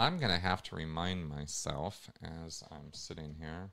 I'm 0.00 0.16
going 0.16 0.32
to 0.32 0.38
have 0.38 0.62
to 0.62 0.74
remind 0.74 1.28
myself 1.28 2.08
as 2.22 2.64
I'm 2.70 2.94
sitting 2.94 3.36
here. 3.38 3.68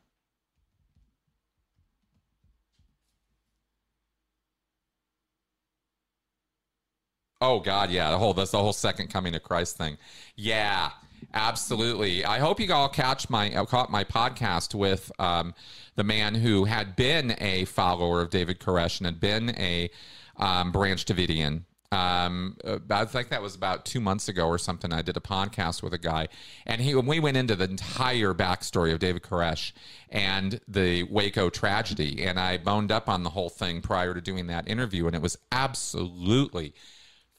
Oh 7.40 7.62
God, 7.62 7.92
yeah, 7.92 8.12
the 8.12 8.18
whole 8.18 8.34
that's 8.34 8.52
the 8.52 8.58
whole 8.58 8.74
second 8.74 9.08
coming 9.10 9.36
of 9.36 9.44
Christ 9.44 9.78
thing. 9.78 9.98
Yeah, 10.36 10.90
absolutely. 11.34 12.26
I 12.26 12.40
hope 12.40 12.60
you 12.60 12.74
all 12.74 12.90
catch 12.90 13.30
my 13.30 13.54
uh, 13.54 13.64
caught 13.64 13.90
my 13.90 14.04
podcast 14.04 14.76
with 14.76 15.10
um, 15.20 15.54
the 15.96 16.04
man 16.04 16.36
who 16.36 16.66
had 16.66 16.98
been 16.98 17.38
a 17.40 17.64
follower 17.66 18.20
of 18.20 18.32
David 18.32 18.60
Koresh 18.60 18.98
and 18.98 19.06
had 19.06 19.22
been 19.22 19.52
a 19.52 19.90
um, 20.36 20.74
Branch 20.74 21.06
Davidian. 21.06 21.64
Um, 21.92 22.58
I 22.90 23.06
think 23.06 23.30
that 23.30 23.42
was 23.42 23.56
about 23.56 23.86
two 23.86 24.02
months 24.02 24.28
ago 24.28 24.48
or 24.48 24.58
something. 24.58 24.92
I 24.92 25.02
did 25.02 25.16
a 25.16 25.22
podcast 25.22 25.82
with 25.82 25.94
a 25.94 25.98
guy, 25.98 26.28
and 26.66 26.82
he 26.82 26.94
we 26.94 27.20
went 27.22 27.38
into 27.38 27.56
the 27.56 27.64
entire 27.64 28.34
backstory 28.34 28.92
of 28.92 29.00
David 29.00 29.22
Koresh 29.22 29.72
and 30.10 30.60
the 30.68 31.04
Waco 31.04 31.50
tragedy, 31.50 32.26
and 32.26 32.38
I 32.40 32.58
boned 32.58 32.92
up 32.92 33.08
on 33.08 33.24
the 33.24 33.30
whole 33.30 33.50
thing 33.50 33.82
prior 33.82 34.14
to 34.14 34.20
doing 34.20 34.48
that 34.48 34.68
interview, 34.68 35.08
and 35.08 35.16
it 35.16 35.22
was 35.22 35.38
absolutely 35.52 36.74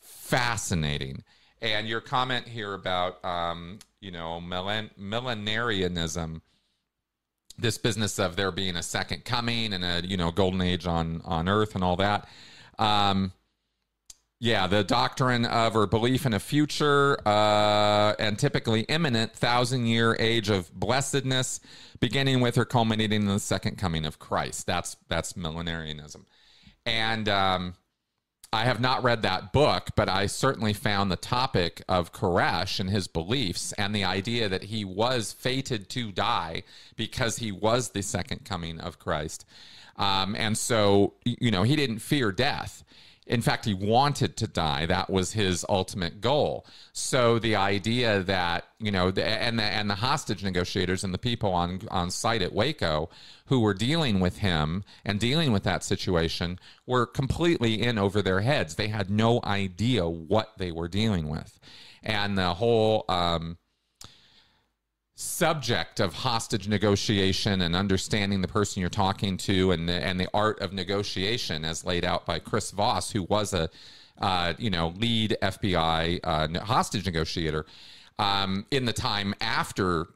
fascinating. 0.01 1.25
And 1.61 1.87
your 1.87 2.01
comment 2.01 2.47
here 2.49 2.73
about, 2.73 3.23
um, 3.25 3.81
you 4.01 4.11
know, 4.11 4.41
millen- 4.41 4.91
millenarianism, 4.99 6.41
this 7.59 7.77
business 7.77 8.19
of 8.19 8.37
there 8.37 8.53
being 8.53 8.77
a 8.77 8.83
second 8.83 9.25
coming 9.25 9.73
and 9.73 9.85
a, 9.85 10.07
you 10.07 10.17
know, 10.17 10.31
golden 10.31 10.63
age 10.63 10.87
on, 10.87 11.21
on 11.25 11.49
earth 11.49 11.75
and 11.75 11.83
all 11.83 11.97
that. 11.97 12.29
Um, 12.79 13.33
yeah, 14.41 14.67
the 14.67 14.85
doctrine 14.85 15.45
of 15.45 15.77
or 15.77 15.87
belief 15.87 16.25
in 16.25 16.33
a 16.33 16.41
future 16.41 17.19
uh, 17.27 18.15
and 18.19 18.39
typically 18.39 18.83
imminent 18.83 19.35
thousand 19.35 19.87
year 19.87 20.17
age 20.19 20.49
of 20.49 20.73
blessedness, 20.73 21.61
beginning 22.01 22.41
with 22.41 22.57
or 22.57 22.65
culminating 22.65 23.23
in 23.23 23.29
the 23.29 23.41
second 23.41 23.79
coming 23.79 24.05
of 24.05 24.19
Christ. 24.19 24.67
That's 24.67 24.97
that's 25.09 25.33
millenarianism, 25.35 26.25
and 26.87 27.29
um, 27.29 27.75
I 28.53 28.65
have 28.65 28.81
not 28.81 29.03
read 29.03 29.23
that 29.23 29.53
book, 29.53 29.91
but 29.95 30.09
I 30.09 30.25
certainly 30.27 30.73
found 30.73 31.11
the 31.11 31.17
topic 31.17 31.83
of 31.87 32.13
Koresh 32.13 32.81
and 32.81 32.89
his 32.89 33.07
beliefs 33.07 33.73
and 33.73 33.95
the 33.95 34.05
idea 34.05 34.49
that 34.49 34.65
he 34.65 34.87
was 34.87 35.35
fated 35.35 35.91
to 35.91 36.13
die 36.13 36.63
because 36.97 37.39
he 37.39 37.53
was 37.53 37.91
the 37.91 38.03
second 38.03 38.47
coming 38.47 38.81
of 38.81 38.99
Christ. 38.99 39.45
Um, 39.97 40.35
and 40.35 40.57
so, 40.57 41.15
you 41.25 41.51
know, 41.51 41.63
he 41.63 41.77
didn't 41.77 41.99
fear 41.99 42.33
death. 42.33 42.85
In 43.29 43.43
fact, 43.43 43.67
he 43.67 43.75
wanted 43.75 44.39
to 44.39 44.47
die. 44.47 44.87
That 44.87 45.11
was 45.11 45.33
his 45.33 45.65
ultimate 45.69 46.23
goal. 46.23 46.67
So 46.95 47.39
the 47.39 47.57
idea 47.57 48.23
that 48.23 48.65
you 48.81 48.91
know, 48.91 49.11
the, 49.11 49.25
and 49.25 49.59
the 49.59 49.65
and 49.65 49.91
the 49.91 49.97
hostage 49.97 50.43
negotiators 50.43 51.05
and 51.05 51.13
the 51.13 51.19
people 51.19 51.53
on 51.53 51.83
on 51.91 52.11
site 52.11 52.41
at 52.41 52.55
Waco 52.55 53.11
who 53.47 53.61
were 53.61 53.75
dealing 53.75 54.19
with 54.19 54.39
him 54.39 54.83
and 55.05 55.21
dealing 55.21 55.53
with 55.53 55.63
that 55.65 55.85
situation 55.85 56.59
were 56.87 57.05
completely 57.05 57.83
in 57.83 57.99
over 57.99 58.23
their 58.23 58.41
heads. 58.41 58.75
They 58.77 58.89
had 58.89 59.11
no 59.11 59.41
idea 59.45 60.09
what 60.09 60.57
they 60.57 60.73
were 60.73 60.89
dealing 60.89 61.29
with, 61.29 61.61
and 62.03 62.37
the 62.39 62.55
whole. 62.55 63.05
Um, 63.09 63.59
subject 65.21 65.99
of 65.99 66.15
hostage 66.15 66.69
negotiation 66.69 67.63
and 67.63 67.75
understanding 67.75 68.41
the 68.41 68.47
person 68.47 68.79
you're 68.79 68.89
talking 68.89 69.37
to 69.37 69.73
and 69.73 69.89
the, 69.89 69.95
and 69.95 70.21
the 70.21 70.29
art 70.33 70.61
of 70.61 70.73
negotiation 70.73 71.65
as 71.65 71.85
laid 71.85 72.05
out 72.05 72.25
by 72.25 72.39
Chris 72.39 72.71
Voss, 72.71 73.11
who 73.11 73.25
was 73.25 73.53
a 73.53 73.69
uh, 74.21 74.55
you 74.59 74.71
know 74.71 74.95
lead 74.97 75.37
FBI 75.43 76.21
uh, 76.23 76.61
hostage 76.61 77.05
negotiator 77.05 77.67
um, 78.21 78.65
in 78.71 78.85
the 78.85 78.93
time 78.93 79.35
after 79.41 80.07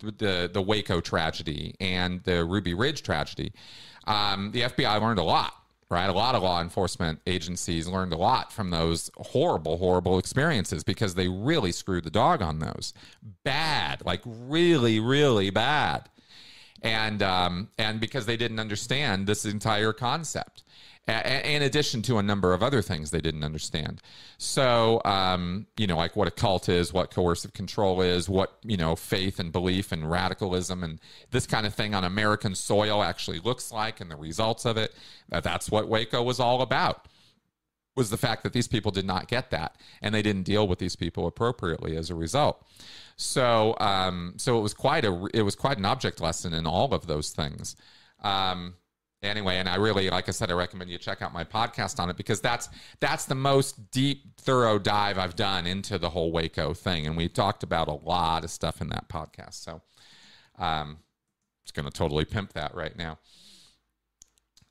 the 0.00 0.50
the 0.52 0.60
Waco 0.60 1.00
tragedy 1.00 1.76
and 1.78 2.20
the 2.24 2.44
Ruby 2.44 2.74
Ridge 2.74 3.04
tragedy. 3.04 3.52
Um, 4.08 4.50
the 4.50 4.62
FBI 4.62 5.00
learned 5.00 5.20
a 5.20 5.24
lot 5.24 5.54
right? 5.94 6.10
A 6.10 6.12
lot 6.12 6.34
of 6.34 6.42
law 6.42 6.60
enforcement 6.60 7.20
agencies 7.26 7.86
learned 7.86 8.12
a 8.12 8.16
lot 8.16 8.52
from 8.52 8.70
those 8.70 9.10
horrible, 9.16 9.78
horrible 9.78 10.18
experiences 10.18 10.82
because 10.82 11.14
they 11.14 11.28
really 11.28 11.70
screwed 11.70 12.02
the 12.02 12.10
dog 12.10 12.42
on 12.42 12.58
those. 12.58 12.92
Bad, 13.44 14.04
like 14.04 14.20
really, 14.26 14.98
really 14.98 15.50
bad. 15.50 16.08
And 16.82 17.22
um, 17.22 17.68
and 17.78 18.00
because 18.00 18.26
they 18.26 18.36
didn't 18.36 18.58
understand 18.58 19.26
this 19.26 19.44
entire 19.44 19.92
concept 19.92 20.63
in 21.06 21.62
addition 21.62 22.00
to 22.02 22.16
a 22.16 22.22
number 22.22 22.54
of 22.54 22.62
other 22.62 22.80
things 22.80 23.10
they 23.10 23.20
didn't 23.20 23.44
understand. 23.44 24.00
So, 24.38 25.02
um, 25.04 25.66
you 25.76 25.86
know, 25.86 25.96
like 25.96 26.16
what 26.16 26.28
a 26.28 26.30
cult 26.30 26.68
is, 26.68 26.92
what 26.92 27.10
coercive 27.10 27.52
control 27.52 28.00
is, 28.00 28.28
what, 28.28 28.56
you 28.62 28.78
know, 28.78 28.96
faith 28.96 29.38
and 29.38 29.52
belief 29.52 29.92
and 29.92 30.10
radicalism 30.10 30.82
and 30.82 30.98
this 31.30 31.46
kind 31.46 31.66
of 31.66 31.74
thing 31.74 31.94
on 31.94 32.04
American 32.04 32.54
soil 32.54 33.02
actually 33.02 33.38
looks 33.38 33.70
like 33.70 34.00
and 34.00 34.10
the 34.10 34.16
results 34.16 34.64
of 34.64 34.78
it. 34.78 34.94
That's 35.28 35.70
what 35.70 35.88
Waco 35.88 36.22
was 36.22 36.40
all 36.40 36.62
about. 36.62 37.06
Was 37.96 38.10
the 38.10 38.16
fact 38.16 38.42
that 38.42 38.52
these 38.52 38.66
people 38.66 38.90
did 38.90 39.06
not 39.06 39.28
get 39.28 39.50
that, 39.50 39.76
and 40.02 40.12
they 40.12 40.22
didn't 40.22 40.42
deal 40.42 40.66
with 40.66 40.80
these 40.80 40.96
people 40.96 41.28
appropriately 41.28 41.96
as 41.96 42.10
a 42.10 42.14
result. 42.16 42.66
So, 43.14 43.76
um, 43.78 44.34
so 44.36 44.58
it 44.58 44.62
was 44.62 44.74
quite 44.74 45.04
a 45.04 45.28
it 45.32 45.42
was 45.42 45.54
quite 45.54 45.78
an 45.78 45.84
object 45.84 46.20
lesson 46.20 46.52
in 46.52 46.66
all 46.66 46.92
of 46.92 47.06
those 47.06 47.30
things. 47.30 47.76
Um, 48.20 48.74
anyway 49.24 49.56
and 49.56 49.68
i 49.68 49.76
really 49.76 50.08
like 50.10 50.28
i 50.28 50.32
said 50.32 50.50
i 50.50 50.54
recommend 50.54 50.90
you 50.90 50.98
check 50.98 51.22
out 51.22 51.32
my 51.32 51.44
podcast 51.44 51.98
on 51.98 52.10
it 52.10 52.16
because 52.16 52.40
that's 52.40 52.68
that's 53.00 53.24
the 53.24 53.34
most 53.34 53.90
deep 53.90 54.38
thorough 54.38 54.78
dive 54.78 55.18
i've 55.18 55.36
done 55.36 55.66
into 55.66 55.98
the 55.98 56.10
whole 56.10 56.32
waco 56.32 56.74
thing 56.74 57.06
and 57.06 57.16
we 57.16 57.28
talked 57.28 57.62
about 57.62 57.88
a 57.88 57.92
lot 57.92 58.44
of 58.44 58.50
stuff 58.50 58.80
in 58.80 58.88
that 58.88 59.08
podcast 59.08 59.54
so 59.54 59.82
um 60.58 60.98
it's 61.62 61.72
going 61.72 61.86
to 61.86 61.92
totally 61.92 62.24
pimp 62.24 62.52
that 62.52 62.74
right 62.74 62.96
now 62.96 63.18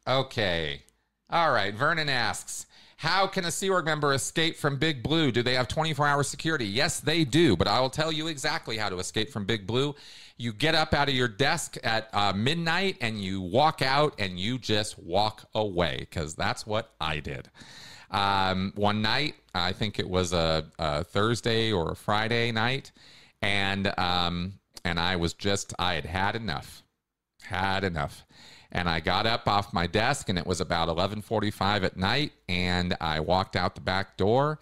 okay 0.07 0.83
all 1.29 1.51
right 1.51 1.73
vernon 1.73 2.09
asks 2.09 2.65
how 3.03 3.27
can 3.27 3.43
a 3.43 3.51
Sea 3.51 3.69
Org 3.69 3.83
member 3.83 4.13
escape 4.13 4.55
from 4.55 4.77
Big 4.77 5.03
Blue? 5.03 5.29
Do 5.29 5.43
they 5.43 5.55
have 5.55 5.67
24 5.67 6.07
hour 6.07 6.23
security? 6.23 6.65
Yes, 6.65 7.01
they 7.01 7.25
do, 7.25 7.57
but 7.57 7.67
I 7.67 7.81
will 7.81 7.89
tell 7.89 8.13
you 8.13 8.27
exactly 8.27 8.77
how 8.77 8.87
to 8.87 8.97
escape 8.97 9.29
from 9.29 9.43
Big 9.43 9.67
Blue. 9.67 9.93
You 10.37 10.51
get 10.51 10.75
up 10.75 10.93
out 10.93 11.09
of 11.09 11.15
your 11.15 11.27
desk 11.27 11.77
at 11.83 12.09
uh, 12.13 12.33
midnight 12.33 12.97
and 13.01 13.21
you 13.23 13.41
walk 13.41 13.81
out 13.81 14.15
and 14.19 14.39
you 14.39 14.57
just 14.57 14.97
walk 14.97 15.45
away 15.53 15.97
because 15.99 16.35
that's 16.35 16.65
what 16.65 16.93
I 16.99 17.19
did. 17.19 17.49
Um, 18.09 18.73
one 18.75 19.01
night, 19.01 19.35
I 19.55 19.71
think 19.71 19.99
it 19.99 20.09
was 20.09 20.33
a, 20.33 20.65
a, 20.79 21.03
Thursday 21.03 21.71
or 21.71 21.91
a 21.91 21.95
Friday 21.95 22.51
night, 22.51 22.91
and 23.41 23.91
um, 23.99 24.59
and 24.85 24.99
I 24.99 25.15
was 25.15 25.33
just 25.33 25.73
I 25.79 25.95
had 25.95 26.05
had 26.05 26.35
enough, 26.35 26.83
had 27.43 27.83
enough 27.83 28.25
and 28.73 28.89
I 28.89 28.99
got 28.99 29.25
up 29.25 29.47
off 29.47 29.71
my 29.71 29.87
desk 29.87 30.27
and 30.29 30.37
it 30.37 30.45
was 30.45 30.59
about 30.59 30.89
11:45 30.89 31.83
at 31.83 31.95
night 31.95 32.33
and 32.49 32.97
I 32.99 33.19
walked 33.19 33.55
out 33.55 33.75
the 33.75 33.81
back 33.81 34.17
door 34.17 34.59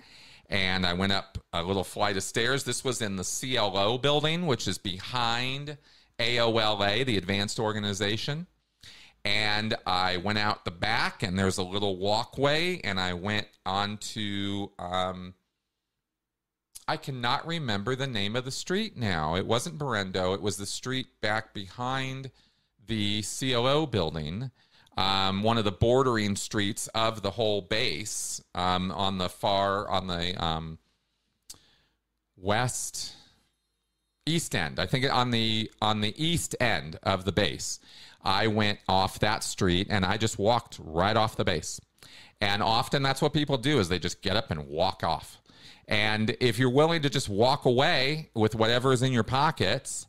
and 0.51 0.85
I 0.85 0.93
went 0.93 1.13
up 1.13 1.37
a 1.53 1.63
little 1.63 1.83
flight 1.85 2.17
of 2.17 2.23
stairs. 2.23 2.65
This 2.65 2.83
was 2.83 3.01
in 3.01 3.15
the 3.15 3.23
CLO 3.23 3.97
building, 3.97 4.45
which 4.45 4.67
is 4.67 4.77
behind 4.77 5.77
AOLA, 6.19 7.05
the 7.05 7.17
advanced 7.17 7.59
organization. 7.59 8.45
and 9.23 9.75
I 9.85 10.17
went 10.17 10.39
out 10.39 10.65
the 10.65 10.71
back, 10.71 11.21
and 11.23 11.37
there's 11.37 11.57
a 11.59 11.63
little 11.63 11.97
walkway, 11.97 12.79
and 12.83 12.99
I 12.99 13.13
went 13.13 13.47
onto. 13.65 14.69
Um, 14.79 15.35
I 16.87 16.97
cannot 16.97 17.45
remember 17.47 17.95
the 17.95 18.07
name 18.07 18.35
of 18.35 18.45
the 18.45 18.51
street 18.51 18.97
now. 18.97 19.35
It 19.35 19.45
wasn't 19.45 19.77
Berendo. 19.77 20.33
It 20.33 20.41
was 20.41 20.57
the 20.57 20.65
street 20.65 21.07
back 21.21 21.53
behind 21.53 22.31
the 22.87 23.23
CLO 23.23 23.85
building, 23.85 24.51
um, 24.97 25.43
one 25.43 25.57
of 25.57 25.63
the 25.63 25.71
bordering 25.71 26.35
streets 26.35 26.87
of 26.93 27.21
the 27.21 27.31
whole 27.31 27.61
base 27.61 28.41
um, 28.55 28.91
on 28.91 29.17
the 29.17 29.29
far 29.29 29.87
on 29.87 30.07
the 30.07 30.43
um, 30.43 30.77
west 32.37 33.15
east 34.25 34.55
end. 34.55 34.79
I 34.79 34.85
think 34.85 35.11
on 35.11 35.31
the 35.31 35.71
on 35.81 36.01
the 36.01 36.13
east 36.23 36.55
end 36.59 36.99
of 37.03 37.25
the 37.25 37.31
base. 37.31 37.79
I 38.23 38.47
went 38.47 38.79
off 38.87 39.19
that 39.19 39.43
street 39.43 39.87
and 39.89 40.05
I 40.05 40.17
just 40.17 40.37
walked 40.37 40.79
right 40.79 41.17
off 41.17 41.35
the 41.35 41.43
base. 41.43 41.81
And 42.39 42.61
often 42.61 43.03
that's 43.03 43.21
what 43.21 43.33
people 43.33 43.57
do 43.57 43.79
is 43.79 43.89
they 43.89 43.99
just 43.99 44.21
get 44.21 44.35
up 44.35 44.51
and 44.51 44.67
walk 44.67 45.03
off. 45.03 45.41
And 45.87 46.35
if 46.39 46.57
you're 46.57 46.69
willing 46.69 47.01
to 47.01 47.09
just 47.09 47.29
walk 47.29 47.65
away 47.65 48.29
with 48.33 48.55
whatever 48.55 48.93
is 48.93 49.01
in 49.01 49.11
your 49.11 49.23
pockets, 49.23 50.07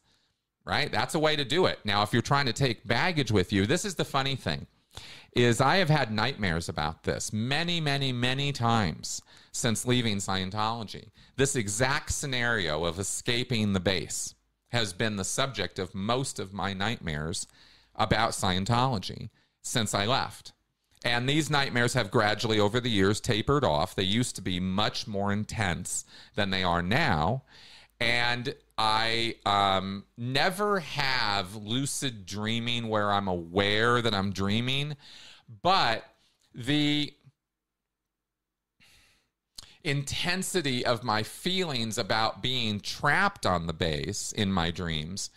right? 0.64 0.90
That's 0.90 1.14
a 1.14 1.18
way 1.18 1.36
to 1.36 1.44
do 1.44 1.66
it. 1.66 1.78
Now, 1.84 2.02
if 2.02 2.12
you're 2.12 2.22
trying 2.22 2.46
to 2.46 2.52
take 2.52 2.86
baggage 2.86 3.32
with 3.32 3.52
you, 3.52 3.66
this 3.66 3.84
is 3.84 3.94
the 3.94 4.04
funny 4.04 4.36
thing 4.36 4.66
is 5.34 5.60
I 5.60 5.76
have 5.76 5.88
had 5.88 6.12
nightmares 6.12 6.68
about 6.68 7.04
this 7.04 7.32
many, 7.32 7.80
many, 7.80 8.12
many 8.12 8.52
times 8.52 9.22
since 9.50 9.86
leaving 9.86 10.18
Scientology. 10.18 11.10
This 11.36 11.56
exact 11.56 12.12
scenario 12.12 12.84
of 12.84 12.98
escaping 12.98 13.72
the 13.72 13.80
base 13.80 14.34
has 14.70 14.92
been 14.92 15.16
the 15.16 15.24
subject 15.24 15.78
of 15.78 15.94
most 15.94 16.38
of 16.38 16.52
my 16.52 16.72
nightmares 16.72 17.46
about 17.94 18.30
Scientology 18.30 19.30
since 19.62 19.94
I 19.94 20.06
left. 20.06 20.52
And 21.04 21.28
these 21.28 21.50
nightmares 21.50 21.94
have 21.94 22.10
gradually, 22.10 22.60
over 22.60 22.80
the 22.80 22.90
years, 22.90 23.20
tapered 23.20 23.64
off. 23.64 23.94
They 23.94 24.04
used 24.04 24.36
to 24.36 24.42
be 24.42 24.60
much 24.60 25.06
more 25.06 25.32
intense 25.32 26.04
than 26.36 26.50
they 26.50 26.62
are 26.62 26.82
now. 26.82 27.42
And 28.02 28.52
I 28.76 29.36
um, 29.46 30.04
never 30.18 30.80
have 30.80 31.54
lucid 31.54 32.26
dreaming 32.26 32.88
where 32.88 33.12
I'm 33.12 33.28
aware 33.28 34.02
that 34.02 34.12
I'm 34.12 34.32
dreaming, 34.32 34.96
but 35.62 36.04
the 36.52 37.14
intensity 39.84 40.84
of 40.84 41.04
my 41.04 41.22
feelings 41.22 41.96
about 41.96 42.42
being 42.42 42.80
trapped 42.80 43.46
on 43.46 43.68
the 43.68 43.72
base 43.72 44.32
in 44.32 44.52
my 44.52 44.72
dreams 44.72 45.30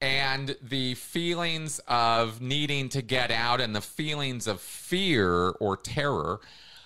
and 0.00 0.56
the 0.62 0.94
feelings 0.94 1.78
of 1.88 2.40
needing 2.40 2.88
to 2.88 3.02
get 3.02 3.30
out 3.30 3.60
and 3.60 3.76
the 3.76 3.82
feelings 3.82 4.46
of 4.46 4.62
fear 4.62 5.50
or 5.60 5.76
terror 5.76 6.40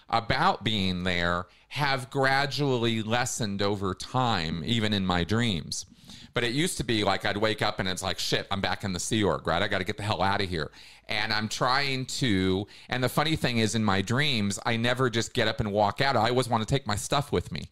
about 0.09 0.65
being 0.65 1.05
there 1.05 1.47
have 1.69 2.11
gradually 2.11 3.03
lessened 3.03 3.61
over 3.63 3.95
time, 3.95 4.63
even 4.65 4.93
in 4.93 5.05
my 5.05 5.25
dreams. 5.25 5.87
But 6.33 6.45
it 6.45 6.53
used 6.53 6.77
to 6.77 6.85
be 6.85 7.03
like 7.03 7.25
I'd 7.25 7.39
wake 7.39 7.63
up 7.63 7.81
and 7.81 7.89
it's 7.89 8.03
like, 8.03 8.19
shit, 8.19 8.47
I'm 8.51 8.61
back 8.61 8.85
in 8.85 8.93
the 8.93 9.01
Sea 9.01 9.25
Org, 9.25 9.47
right? 9.47 9.63
I 9.63 9.69
got 9.69 9.79
to 9.79 9.85
get 9.85 9.97
the 9.97 10.03
hell 10.03 10.23
out 10.23 10.43
of 10.43 10.49
here. 10.49 10.71
And 11.09 11.33
I'm 11.33 11.49
trying 11.49 12.07
to. 12.07 12.67
And 12.89 13.03
the 13.03 13.09
funny 13.09 13.37
thing 13.37 13.59
is, 13.59 13.75
in 13.75 13.85
my 13.85 14.03
dreams, 14.03 14.59
I 14.67 14.77
never 14.77 15.09
just 15.09 15.33
get 15.33 15.49
up 15.49 15.61
and 15.61 15.73
walk 15.73 16.01
out. 16.01 16.17
I 16.17 16.29
always 16.29 16.49
want 16.49 16.67
to 16.67 16.73
take 16.73 16.87
my 16.87 16.97
stuff 16.97 17.33
with 17.33 17.51
me. 17.53 17.69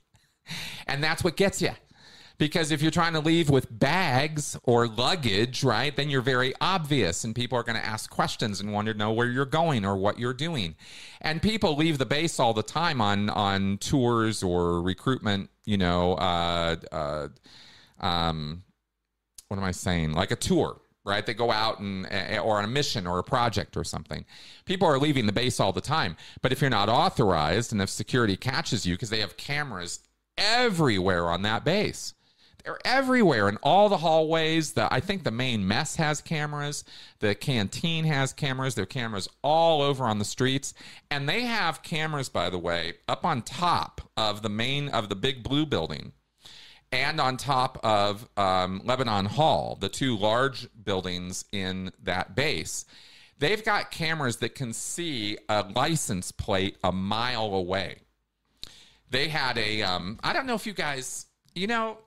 And 0.86 1.02
that's 1.02 1.22
what 1.22 1.36
gets 1.36 1.60
you. 1.60 1.72
Because 2.36 2.72
if 2.72 2.82
you're 2.82 2.90
trying 2.90 3.12
to 3.12 3.20
leave 3.20 3.48
with 3.48 3.78
bags 3.78 4.58
or 4.64 4.88
luggage, 4.88 5.62
right, 5.62 5.94
then 5.94 6.10
you're 6.10 6.20
very 6.20 6.52
obvious 6.60 7.22
and 7.22 7.34
people 7.34 7.56
are 7.56 7.62
going 7.62 7.78
to 7.78 7.86
ask 7.86 8.10
questions 8.10 8.60
and 8.60 8.72
want 8.72 8.88
to 8.88 8.94
know 8.94 9.12
where 9.12 9.28
you're 9.28 9.44
going 9.44 9.84
or 9.84 9.96
what 9.96 10.18
you're 10.18 10.34
doing. 10.34 10.74
And 11.20 11.40
people 11.40 11.76
leave 11.76 11.98
the 11.98 12.06
base 12.06 12.40
all 12.40 12.52
the 12.52 12.62
time 12.62 13.00
on 13.00 13.30
on 13.30 13.78
tours 13.78 14.42
or 14.42 14.82
recruitment, 14.82 15.50
you 15.64 15.76
know, 15.76 16.14
uh, 16.14 16.76
uh, 16.90 17.28
um, 18.00 18.64
what 19.48 19.58
am 19.58 19.64
I 19.64 19.70
saying? 19.70 20.12
Like 20.12 20.32
a 20.32 20.36
tour, 20.36 20.80
right? 21.04 21.24
They 21.24 21.34
go 21.34 21.52
out 21.52 21.78
and 21.78 22.04
or 22.38 22.58
on 22.58 22.64
a 22.64 22.68
mission 22.68 23.06
or 23.06 23.20
a 23.20 23.24
project 23.24 23.76
or 23.76 23.84
something. 23.84 24.24
People 24.64 24.88
are 24.88 24.98
leaving 24.98 25.26
the 25.26 25.32
base 25.32 25.60
all 25.60 25.72
the 25.72 25.80
time. 25.80 26.16
But 26.42 26.50
if 26.50 26.60
you're 26.60 26.68
not 26.68 26.88
authorized 26.88 27.72
and 27.72 27.80
if 27.80 27.90
security 27.90 28.36
catches 28.36 28.84
you 28.84 28.94
because 28.94 29.10
they 29.10 29.20
have 29.20 29.36
cameras 29.36 30.00
everywhere 30.36 31.30
on 31.30 31.42
that 31.42 31.64
base 31.64 32.12
they're 32.64 32.78
everywhere 32.84 33.48
in 33.48 33.58
all 33.58 33.88
the 33.88 33.98
hallways. 33.98 34.72
The 34.72 34.92
I 34.92 35.00
think 35.00 35.22
the 35.22 35.30
main 35.30 35.68
mess 35.68 35.96
has 35.96 36.22
cameras. 36.22 36.84
The 37.18 37.34
canteen 37.34 38.04
has 38.06 38.32
cameras. 38.32 38.74
There 38.74 38.84
are 38.84 38.86
cameras 38.86 39.28
all 39.42 39.82
over 39.82 40.04
on 40.04 40.18
the 40.18 40.24
streets, 40.24 40.72
and 41.10 41.28
they 41.28 41.42
have 41.42 41.82
cameras, 41.82 42.28
by 42.28 42.48
the 42.48 42.58
way, 42.58 42.94
up 43.06 43.24
on 43.24 43.42
top 43.42 44.00
of 44.16 44.42
the 44.42 44.48
main 44.48 44.88
of 44.88 45.10
the 45.10 45.14
big 45.16 45.42
blue 45.42 45.66
building, 45.66 46.12
and 46.90 47.20
on 47.20 47.36
top 47.36 47.78
of 47.84 48.28
um, 48.38 48.80
Lebanon 48.84 49.26
Hall, 49.26 49.76
the 49.78 49.90
two 49.90 50.16
large 50.16 50.66
buildings 50.82 51.44
in 51.52 51.92
that 52.02 52.34
base. 52.34 52.86
They've 53.38 53.64
got 53.64 53.90
cameras 53.90 54.36
that 54.38 54.54
can 54.54 54.72
see 54.72 55.36
a 55.48 55.66
license 55.74 56.32
plate 56.32 56.78
a 56.82 56.92
mile 56.92 57.52
away. 57.52 57.98
They 59.10 59.28
had 59.28 59.58
a. 59.58 59.82
Um, 59.82 60.18
I 60.24 60.32
don't 60.32 60.46
know 60.46 60.54
if 60.54 60.66
you 60.66 60.72
guys, 60.72 61.26
you 61.54 61.66
know, 61.66 61.98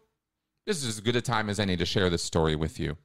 this 0.68 0.84
is 0.84 0.90
as 0.90 1.00
good 1.00 1.16
a 1.16 1.22
time 1.22 1.50
as 1.50 1.60
any 1.60 1.76
to 1.78 1.86
share 1.86 2.12
this 2.12 2.22
story 2.22 2.56
with 2.56 2.80
you. 2.80 2.96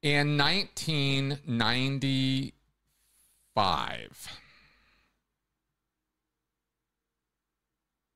In 0.00 0.38
1995, 0.38 2.52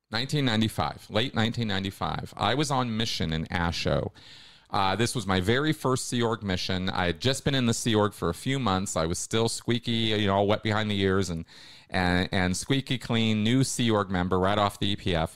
1995, 0.09 1.07
late 1.09 1.35
1995, 1.35 2.33
I 2.37 2.55
was 2.55 2.71
on 2.71 2.95
mission 2.95 3.33
in 3.33 3.45
Asho. 3.47 4.11
Uh, 4.69 4.95
this 4.95 5.13
was 5.13 5.27
my 5.27 5.41
very 5.41 5.73
first 5.73 6.07
Sea 6.07 6.21
Org 6.21 6.43
mission. 6.43 6.89
I 6.89 7.07
had 7.07 7.19
just 7.19 7.43
been 7.43 7.55
in 7.55 7.65
the 7.65 7.73
Sea 7.73 7.93
Org 7.93 8.13
for 8.13 8.29
a 8.29 8.33
few 8.33 8.57
months. 8.57 8.95
I 8.95 9.05
was 9.05 9.19
still 9.19 9.49
squeaky, 9.49 9.91
you 9.91 10.27
know, 10.27 10.35
all 10.35 10.47
wet 10.47 10.63
behind 10.63 10.89
the 10.89 10.97
ears 11.01 11.29
and, 11.29 11.43
and, 11.89 12.29
and 12.31 12.55
squeaky 12.55 12.97
clean, 12.97 13.43
new 13.43 13.65
Sea 13.65 13.91
Org 13.91 14.09
member 14.09 14.39
right 14.39 14.57
off 14.57 14.79
the 14.79 14.95
EPF. 14.95 15.31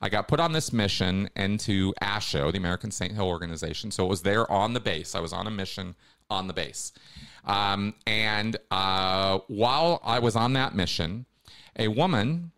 I 0.00 0.08
got 0.08 0.28
put 0.28 0.40
on 0.40 0.52
this 0.52 0.72
mission 0.72 1.28
into 1.36 1.92
ASHO, 2.00 2.52
the 2.52 2.58
American 2.58 2.90
St. 2.90 3.12
Hill 3.12 3.26
Organization. 3.26 3.90
So 3.90 4.04
it 4.04 4.08
was 4.08 4.22
there 4.22 4.50
on 4.50 4.72
the 4.72 4.80
base. 4.80 5.14
I 5.14 5.20
was 5.20 5.32
on 5.32 5.46
a 5.46 5.50
mission 5.50 5.94
on 6.30 6.46
the 6.46 6.54
base. 6.54 6.92
Um, 7.44 7.94
and 8.06 8.56
uh, 8.70 9.40
while 9.48 10.00
I 10.02 10.18
was 10.18 10.36
on 10.36 10.54
that 10.54 10.74
mission, 10.74 11.26
a 11.78 11.88
woman, 11.88 12.52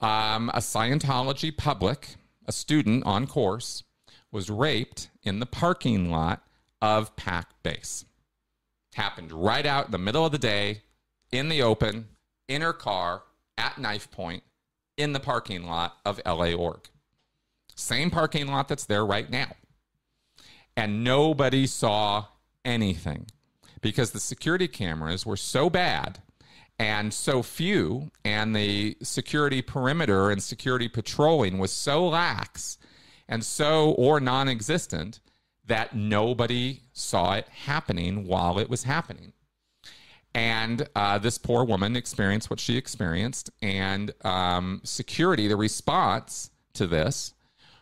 um, 0.00 0.48
a 0.50 0.58
Scientology 0.58 1.56
public, 1.56 2.16
a 2.46 2.52
student 2.52 3.04
on 3.04 3.26
course, 3.26 3.82
was 4.30 4.48
raped 4.48 5.08
in 5.22 5.40
the 5.40 5.46
parking 5.46 6.10
lot 6.10 6.44
of 6.80 7.16
PAC 7.16 7.48
Base. 7.62 8.04
Happened 8.94 9.32
right 9.32 9.66
out 9.66 9.86
in 9.86 9.92
the 9.92 9.98
middle 9.98 10.24
of 10.24 10.30
the 10.30 10.38
day, 10.38 10.82
in 11.32 11.48
the 11.48 11.62
open, 11.62 12.08
in 12.46 12.62
her 12.62 12.72
car, 12.72 13.22
at 13.58 13.78
knife 13.78 14.10
point 14.10 14.44
in 14.96 15.12
the 15.12 15.20
parking 15.20 15.66
lot 15.66 15.96
of 16.04 16.20
LA 16.24 16.52
Org. 16.52 16.88
Same 17.74 18.10
parking 18.10 18.46
lot 18.46 18.68
that's 18.68 18.86
there 18.86 19.04
right 19.04 19.28
now. 19.28 19.52
And 20.76 21.04
nobody 21.04 21.66
saw 21.66 22.26
anything 22.64 23.26
because 23.80 24.12
the 24.12 24.20
security 24.20 24.68
cameras 24.68 25.26
were 25.26 25.36
so 25.36 25.68
bad 25.68 26.20
and 26.78 27.14
so 27.14 27.42
few, 27.42 28.10
and 28.24 28.54
the 28.54 28.96
security 29.00 29.62
perimeter 29.62 30.30
and 30.30 30.42
security 30.42 30.88
patrolling 30.88 31.58
was 31.58 31.70
so 31.70 32.08
lax 32.08 32.78
and 33.28 33.44
so 33.44 33.92
or 33.92 34.18
non 34.18 34.48
existent 34.48 35.20
that 35.66 35.94
nobody 35.94 36.80
saw 36.92 37.34
it 37.34 37.48
happening 37.48 38.26
while 38.26 38.58
it 38.58 38.68
was 38.68 38.82
happening. 38.82 39.33
And 40.34 40.88
uh, 40.96 41.18
this 41.18 41.38
poor 41.38 41.64
woman 41.64 41.94
experienced 41.94 42.50
what 42.50 42.58
she 42.58 42.76
experienced. 42.76 43.50
And 43.62 44.12
um, 44.24 44.80
security, 44.82 45.46
the 45.46 45.56
response 45.56 46.50
to 46.74 46.86
this 46.86 47.34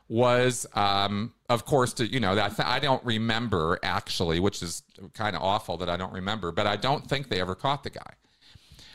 was, 0.08 0.66
um, 0.74 1.32
of 1.48 1.64
course, 1.64 1.94
to, 1.94 2.06
you 2.06 2.20
know, 2.20 2.38
I 2.58 2.78
don't 2.78 3.02
remember 3.04 3.78
actually, 3.82 4.40
which 4.40 4.62
is 4.62 4.82
kind 5.14 5.34
of 5.34 5.40
awful 5.40 5.78
that 5.78 5.88
I 5.88 5.96
don't 5.96 6.12
remember, 6.12 6.52
but 6.52 6.66
I 6.66 6.76
don't 6.76 7.08
think 7.08 7.30
they 7.30 7.40
ever 7.40 7.54
caught 7.54 7.82
the 7.82 7.90
guy. 7.90 8.12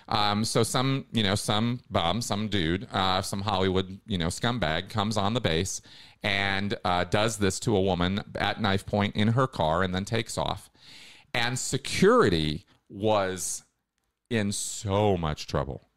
Um, 0.09 0.45
so 0.45 0.63
some, 0.63 1.05
you 1.11 1.23
know, 1.23 1.35
some 1.35 1.81
bum, 1.89 2.21
some 2.21 2.47
dude, 2.47 2.87
uh, 2.93 3.21
some 3.21 3.41
Hollywood, 3.41 3.99
you 4.05 4.17
know, 4.17 4.27
scumbag 4.27 4.89
comes 4.89 5.17
on 5.17 5.33
the 5.33 5.41
base 5.41 5.81
and 6.23 6.77
uh, 6.85 7.03
does 7.05 7.37
this 7.37 7.59
to 7.61 7.75
a 7.75 7.81
woman 7.81 8.21
at 8.35 8.61
knife 8.61 8.85
point 8.85 9.15
in 9.15 9.29
her 9.29 9.47
car 9.47 9.83
and 9.83 9.93
then 9.93 10.05
takes 10.05 10.37
off. 10.37 10.69
And 11.33 11.59
security 11.59 12.65
was 12.89 13.63
in 14.29 14.51
so 14.51 15.17
much 15.17 15.47
trouble. 15.47 15.87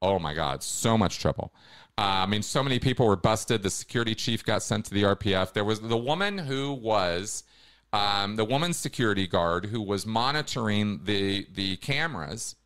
Oh 0.00 0.18
my 0.18 0.34
God, 0.34 0.62
so 0.62 0.98
much 0.98 1.18
trouble. 1.18 1.52
Uh, 1.98 2.24
I 2.24 2.26
mean, 2.26 2.42
so 2.42 2.62
many 2.62 2.78
people 2.78 3.06
were 3.06 3.16
busted. 3.16 3.62
The 3.62 3.70
security 3.70 4.14
chief 4.14 4.44
got 4.44 4.62
sent 4.62 4.86
to 4.86 4.94
the 4.94 5.02
RPF. 5.02 5.52
There 5.52 5.64
was 5.64 5.80
the 5.80 5.96
woman 5.96 6.38
who 6.38 6.72
was 6.72 7.44
um, 7.92 8.36
the 8.36 8.44
woman 8.44 8.72
security 8.72 9.26
guard 9.26 9.66
who 9.66 9.80
was 9.80 10.06
monitoring 10.06 11.00
the 11.04 11.46
the 11.52 11.76
cameras 11.76 12.56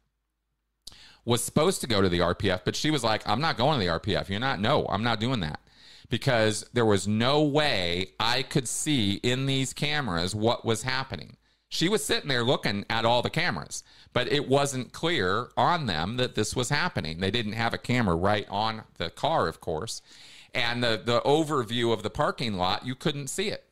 was 1.24 1.42
supposed 1.42 1.80
to 1.80 1.88
go 1.88 2.00
to 2.00 2.08
the 2.08 2.20
RPF, 2.20 2.60
but 2.64 2.76
she 2.76 2.90
was 2.90 3.02
like, 3.02 3.28
"I'm 3.28 3.40
not 3.40 3.56
going 3.56 3.80
to 3.80 3.84
the 3.84 3.90
RPF. 3.90 4.28
You're 4.28 4.40
not. 4.40 4.60
No, 4.60 4.86
I'm 4.88 5.02
not 5.02 5.18
doing 5.18 5.40
that." 5.40 5.60
Because 6.08 6.64
there 6.72 6.86
was 6.86 7.08
no 7.08 7.42
way 7.42 8.12
I 8.20 8.42
could 8.42 8.68
see 8.68 9.14
in 9.14 9.46
these 9.46 9.72
cameras 9.72 10.36
what 10.36 10.64
was 10.64 10.84
happening. 10.84 11.36
She 11.76 11.90
was 11.90 12.02
sitting 12.02 12.30
there 12.30 12.42
looking 12.42 12.86
at 12.88 13.04
all 13.04 13.20
the 13.20 13.28
cameras, 13.28 13.84
but 14.14 14.32
it 14.32 14.48
wasn't 14.48 14.92
clear 14.94 15.50
on 15.58 15.84
them 15.84 16.16
that 16.16 16.34
this 16.34 16.56
was 16.56 16.70
happening. 16.70 17.20
They 17.20 17.30
didn't 17.30 17.52
have 17.52 17.74
a 17.74 17.78
camera 17.78 18.16
right 18.16 18.46
on 18.48 18.84
the 18.96 19.10
car, 19.10 19.46
of 19.46 19.60
course. 19.60 20.00
And 20.54 20.82
the, 20.82 20.98
the 21.04 21.20
overview 21.20 21.92
of 21.92 22.02
the 22.02 22.08
parking 22.08 22.54
lot, 22.54 22.86
you 22.86 22.94
couldn't 22.94 23.26
see 23.26 23.48
it. 23.48 23.64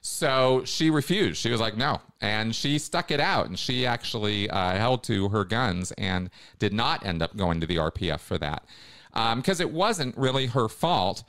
So 0.00 0.64
she 0.64 0.90
refused. 0.90 1.40
She 1.40 1.52
was 1.52 1.60
like, 1.60 1.76
no. 1.76 2.00
And 2.20 2.56
she 2.56 2.76
stuck 2.76 3.12
it 3.12 3.20
out. 3.20 3.46
And 3.46 3.56
she 3.56 3.86
actually 3.86 4.50
uh, 4.50 4.72
held 4.72 5.04
to 5.04 5.28
her 5.28 5.44
guns 5.44 5.92
and 5.92 6.30
did 6.58 6.72
not 6.72 7.06
end 7.06 7.22
up 7.22 7.36
going 7.36 7.60
to 7.60 7.68
the 7.68 7.76
RPF 7.76 8.18
for 8.18 8.38
that. 8.38 8.64
Because 9.12 9.60
um, 9.60 9.68
it 9.68 9.72
wasn't 9.72 10.16
really 10.16 10.46
her 10.46 10.68
fault. 10.68 11.22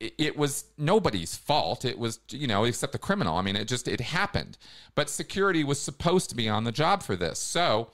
It, 0.00 0.36
was 0.36 0.64
nobody's 0.76 1.36
fault. 1.36 1.84
It 1.84 1.98
was, 1.98 2.18
you 2.28 2.46
know, 2.46 2.64
except 2.64 2.92
the 2.92 2.98
criminal. 2.98 3.36
I 3.36 3.42
mean, 3.42 3.56
it 3.56 3.68
just, 3.68 3.88
it 3.88 4.00
happened. 4.00 4.58
But 4.94 5.08
security 5.08 5.64
was 5.64 5.80
supposed 5.80 6.28
to 6.30 6.36
be 6.36 6.48
on 6.48 6.64
the 6.64 6.72
job 6.72 7.02
for 7.02 7.16
this. 7.16 7.38
So 7.38 7.90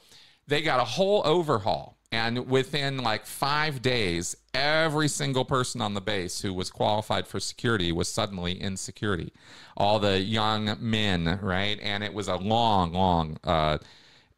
they 0.47 0.63
got 0.63 0.81
a 0.81 0.85
whole 0.85 1.23
overhaul. 1.25 1.99
And 2.13 2.49
within 2.49 2.99
like 2.99 3.25
five 3.25 3.83
days, 3.83 4.37
every 4.53 5.07
single 5.07 5.45
person 5.45 5.81
on 5.81 5.95
the 5.95 6.01
base 6.01 6.41
who 6.41 6.53
was 6.53 6.69
qualified 6.69 7.29
for 7.29 7.39
security 7.39 7.93
was 7.93 8.09
suddenly 8.09 8.61
in 8.61 8.77
security. 8.77 9.33
All 9.77 10.01
the 10.01 10.19
young 10.19 10.77
men, 10.81 11.39
right? 11.41 11.79
And 11.81 12.03
it 12.03 12.13
was 12.13 12.27
a 12.27 12.37
long, 12.37 12.93
long 12.93 13.37
uh, 13.45 13.79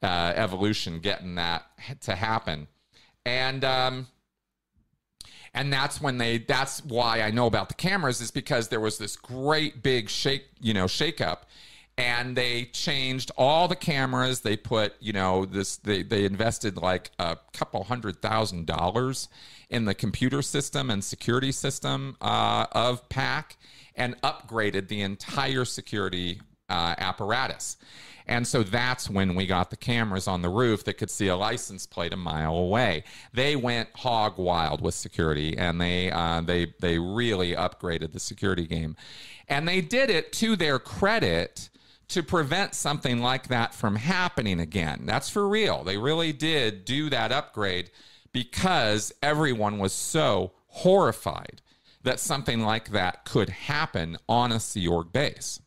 uh, 0.03 0.33
evolution 0.37 0.98
getting 0.98 1.37
that 1.37 1.64
to 2.03 2.14
happen. 2.14 2.66
And, 3.25 3.64
um, 3.64 4.09
and 5.54 5.72
that's 5.72 6.00
when 6.00 6.18
they 6.18 6.38
that's 6.38 6.84
why 6.84 7.20
i 7.22 7.30
know 7.30 7.46
about 7.46 7.68
the 7.68 7.74
cameras 7.74 8.20
is 8.20 8.30
because 8.30 8.68
there 8.68 8.80
was 8.80 8.98
this 8.98 9.16
great 9.16 9.82
big 9.82 10.08
shake 10.08 10.46
you 10.60 10.74
know 10.74 10.86
shake 10.86 11.20
up 11.20 11.46
and 11.98 12.36
they 12.36 12.64
changed 12.66 13.30
all 13.36 13.68
the 13.68 13.76
cameras. 13.76 14.40
They 14.40 14.56
put 14.56 14.94
you 15.00 15.12
know 15.12 15.44
this 15.44 15.76
they, 15.76 16.02
they 16.02 16.24
invested 16.24 16.76
like 16.76 17.10
a 17.18 17.36
couple 17.52 17.84
hundred 17.84 18.22
thousand 18.22 18.66
dollars 18.66 19.28
in 19.70 19.84
the 19.84 19.94
computer 19.94 20.42
system 20.42 20.90
and 20.90 21.02
security 21.04 21.52
system 21.52 22.16
uh, 22.20 22.66
of 22.72 23.08
pac 23.08 23.56
and 23.94 24.20
upgraded 24.22 24.88
the 24.88 25.02
entire 25.02 25.64
security 25.64 26.40
uh, 26.68 26.94
apparatus 26.98 27.76
and 28.26 28.46
so 28.46 28.62
that's 28.62 29.11
when 29.11 29.35
we 29.35 29.46
got 29.46 29.70
the 29.70 29.76
cameras 29.76 30.28
on 30.28 30.42
the 30.42 30.48
roof 30.48 30.85
that 30.85 30.94
could 30.94 31.11
see 31.11 31.28
a 31.28 31.37
license 31.37 31.87
plate 31.87 32.12
a 32.12 32.16
mile 32.16 32.54
away. 32.54 33.04
They 33.32 33.56
went 33.56 33.88
hog 33.94 34.38
wild 34.38 34.80
with 34.80 34.94
security, 34.94 35.56
and 35.56 35.80
they 35.80 36.11
uh, 36.11 36.40
they 36.42 36.74
they 36.80 36.98
really 36.98 37.52
upgraded 37.52 38.12
the 38.12 38.20
security 38.20 38.66
game, 38.66 38.96
and 39.48 39.66
they 39.66 39.80
did 39.80 40.11
it 40.11 40.32
to 40.35 40.56
their 40.56 40.78
credit 40.78 41.70
to 42.08 42.22
prevent 42.22 42.74
something 42.74 43.20
like 43.20 43.48
that 43.48 43.74
from 43.74 43.96
happening 43.96 44.61
again. 44.61 45.04
That's 45.06 45.30
for 45.30 45.48
real. 45.48 45.82
They 45.82 45.96
really 45.96 46.32
did 46.32 46.85
do 46.85 47.08
that 47.08 47.32
upgrade 47.32 47.90
because 48.32 49.12
everyone 49.22 49.78
was 49.78 49.94
so 49.94 50.52
horrified 50.66 51.62
that 52.02 52.20
something 52.20 52.61
like 52.61 52.90
that 52.90 53.24
could 53.24 53.48
happen 53.48 54.18
on 54.28 54.52
a 54.52 54.61
Sea 54.61 54.88
Org 54.88 55.11
base. 55.11 55.62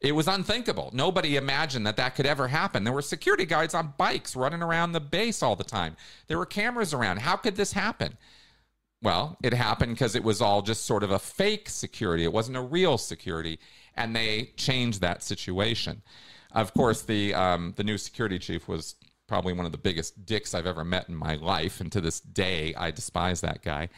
It 0.00 0.12
was 0.12 0.28
unthinkable. 0.28 0.90
Nobody 0.94 1.36
imagined 1.36 1.86
that 1.86 1.96
that 1.96 2.14
could 2.14 2.24
ever 2.24 2.48
happen. 2.48 2.84
There 2.84 2.92
were 2.92 3.02
security 3.02 3.44
guards 3.44 3.74
on 3.74 3.92
bikes 3.98 4.34
running 4.34 4.62
around 4.62 4.92
the 4.92 5.00
base 5.00 5.42
all 5.42 5.56
the 5.56 5.64
time. 5.64 5.96
There 6.26 6.38
were 6.38 6.46
cameras 6.46 6.94
around. 6.94 7.18
How 7.18 7.36
could 7.36 7.56
this 7.56 7.72
happen? 7.72 8.16
Well, 9.02 9.36
it 9.42 9.52
happened 9.52 9.94
because 9.94 10.14
it 10.14 10.24
was 10.24 10.40
all 10.40 10.62
just 10.62 10.86
sort 10.86 11.02
of 11.02 11.10
a 11.10 11.18
fake 11.18 11.68
security. 11.68 12.24
It 12.24 12.32
wasn't 12.32 12.56
a 12.56 12.62
real 12.62 12.96
security 12.98 13.58
and 13.94 14.16
they 14.16 14.52
changed 14.56 15.00
that 15.00 15.22
situation. 15.22 16.02
Of 16.52 16.74
course, 16.74 17.02
the 17.02 17.34
um, 17.34 17.74
the 17.76 17.84
new 17.84 17.98
security 17.98 18.38
chief 18.38 18.66
was 18.66 18.96
probably 19.26 19.52
one 19.52 19.66
of 19.66 19.72
the 19.72 19.78
biggest 19.78 20.26
dicks 20.26 20.54
I've 20.54 20.66
ever 20.66 20.84
met 20.84 21.08
in 21.08 21.14
my 21.14 21.36
life, 21.36 21.80
and 21.80 21.92
to 21.92 22.00
this 22.00 22.18
day, 22.20 22.74
I 22.74 22.90
despise 22.90 23.40
that 23.42 23.62
guy. 23.62 23.88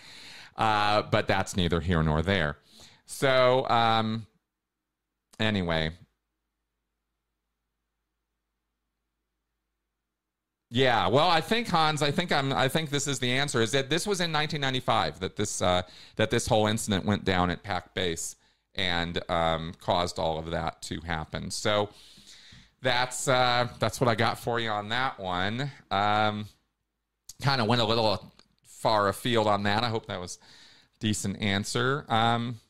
Uh, 0.57 1.03
but 1.03 1.27
that's 1.27 1.57
neither 1.57 1.81
here 1.81 2.03
nor 2.03 2.21
there. 2.21 2.59
So, 3.07 3.67
um, 3.69 4.27
anyway. 5.43 5.91
Yeah, 10.71 11.09
well, 11.09 11.29
I 11.29 11.43
think 11.43 11.69
Hans, 11.69 12.01
I 12.01 12.11
think 12.11 12.33
I'm, 12.33 12.51
I 12.51 12.67
think 12.67 12.89
this 12.89 13.07
is 13.07 13.19
the 13.19 13.31
answer. 13.31 13.61
Is 13.61 13.73
that 13.73 13.91
this 13.91 14.07
was 14.07 14.21
in 14.21 14.33
1995 14.33 15.21
that 15.21 15.37
this 15.37 15.61
uh, 15.61 15.83
that 16.17 16.31
this 16.31 16.47
whole 16.47 16.67
incident 16.67 17.05
went 17.05 17.27
down 17.27 17.51
at 17.51 17.63
Pac 17.63 17.93
Base, 17.93 18.37
and 18.75 19.21
um, 19.31 19.75
caused 19.81 20.19
all 20.19 20.39
of 20.39 20.51
that 20.51 20.81
to 20.83 21.01
happen. 21.01 21.51
So 21.51 21.91
that's 22.81 23.29
uh, 23.29 23.69
that's 23.79 24.01
what 24.01 24.09
I 24.09 24.15
got 24.15 24.39
for 24.39 24.61
you 24.61 24.71
on 24.71 24.89
that 24.89 25.21
one. 25.21 25.71
Um, 25.91 26.47
kind 27.43 27.61
of 27.61 27.67
went 27.67 27.83
a 27.83 27.85
little 27.85 28.33
far 28.65 29.09
afield 29.09 29.47
on 29.47 29.65
that. 29.65 29.85
I 29.85 29.89
hope 29.89 30.07
that 30.07 30.21
was 30.21 30.39
decent 31.01 31.41
answer. 31.41 32.05
Um, 32.09 32.61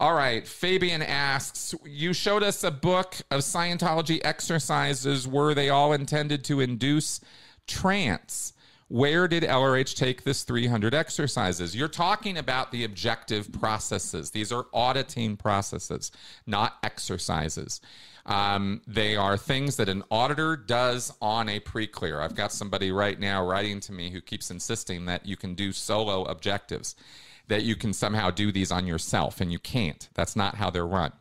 all 0.00 0.14
right, 0.14 0.46
Fabian 0.46 1.02
asks, 1.02 1.74
you 1.84 2.12
showed 2.12 2.44
us 2.44 2.62
a 2.62 2.70
book 2.70 3.16
of 3.32 3.40
Scientology 3.40 4.20
exercises. 4.22 5.26
Were 5.26 5.54
they 5.54 5.70
all 5.70 5.92
intended 5.92 6.44
to 6.44 6.60
induce 6.60 7.20
trance? 7.66 8.52
Where 8.86 9.26
did 9.26 9.42
LRH 9.42 9.96
take 9.96 10.22
this 10.22 10.44
300 10.44 10.94
exercises? 10.94 11.74
You're 11.74 11.88
talking 11.88 12.38
about 12.38 12.70
the 12.70 12.84
objective 12.84 13.52
processes. 13.52 14.30
These 14.30 14.52
are 14.52 14.66
auditing 14.72 15.36
processes, 15.36 16.12
not 16.46 16.76
exercises. 16.84 17.80
Um, 18.24 18.80
they 18.86 19.16
are 19.16 19.36
things 19.36 19.76
that 19.76 19.88
an 19.88 20.04
auditor 20.10 20.56
does 20.56 21.12
on 21.20 21.48
a 21.48 21.60
pre 21.60 21.86
clear. 21.86 22.20
I've 22.20 22.34
got 22.34 22.52
somebody 22.52 22.92
right 22.92 23.18
now 23.18 23.44
writing 23.44 23.80
to 23.80 23.92
me 23.92 24.10
who 24.10 24.20
keeps 24.20 24.50
insisting 24.50 25.06
that 25.06 25.26
you 25.26 25.36
can 25.36 25.54
do 25.54 25.72
solo 25.72 26.24
objectives, 26.24 26.94
that 27.48 27.64
you 27.64 27.76
can 27.76 27.92
somehow 27.92 28.30
do 28.30 28.52
these 28.52 28.70
on 28.70 28.86
yourself, 28.86 29.40
and 29.40 29.52
you 29.52 29.58
can't. 29.58 30.08
That's 30.14 30.36
not 30.36 30.54
how 30.54 30.70
they're 30.70 30.86
run. 30.86 31.12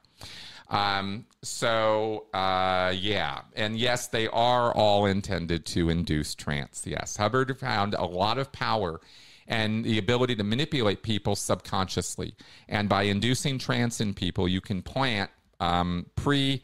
Um, 0.69 1.25
so, 1.41 2.25
uh, 2.33 2.93
yeah. 2.95 3.41
And 3.55 3.77
yes, 3.77 4.07
they 4.07 4.27
are 4.27 4.73
all 4.73 5.05
intended 5.05 5.65
to 5.67 5.89
induce 5.89 6.35
trance. 6.35 6.83
Yes. 6.85 7.17
Hubbard 7.17 7.57
found 7.57 7.93
a 7.93 8.05
lot 8.05 8.37
of 8.37 8.51
power 8.51 8.99
and 9.47 9.85
the 9.85 9.97
ability 9.97 10.35
to 10.35 10.43
manipulate 10.43 11.03
people 11.03 11.35
subconsciously. 11.35 12.35
And 12.67 12.89
by 12.89 13.03
inducing 13.03 13.59
trance 13.59 14.01
in 14.01 14.13
people, 14.13 14.47
you 14.47 14.59
can 14.59 14.81
plant 14.81 15.31
um, 15.61 16.07
pre, 16.15 16.61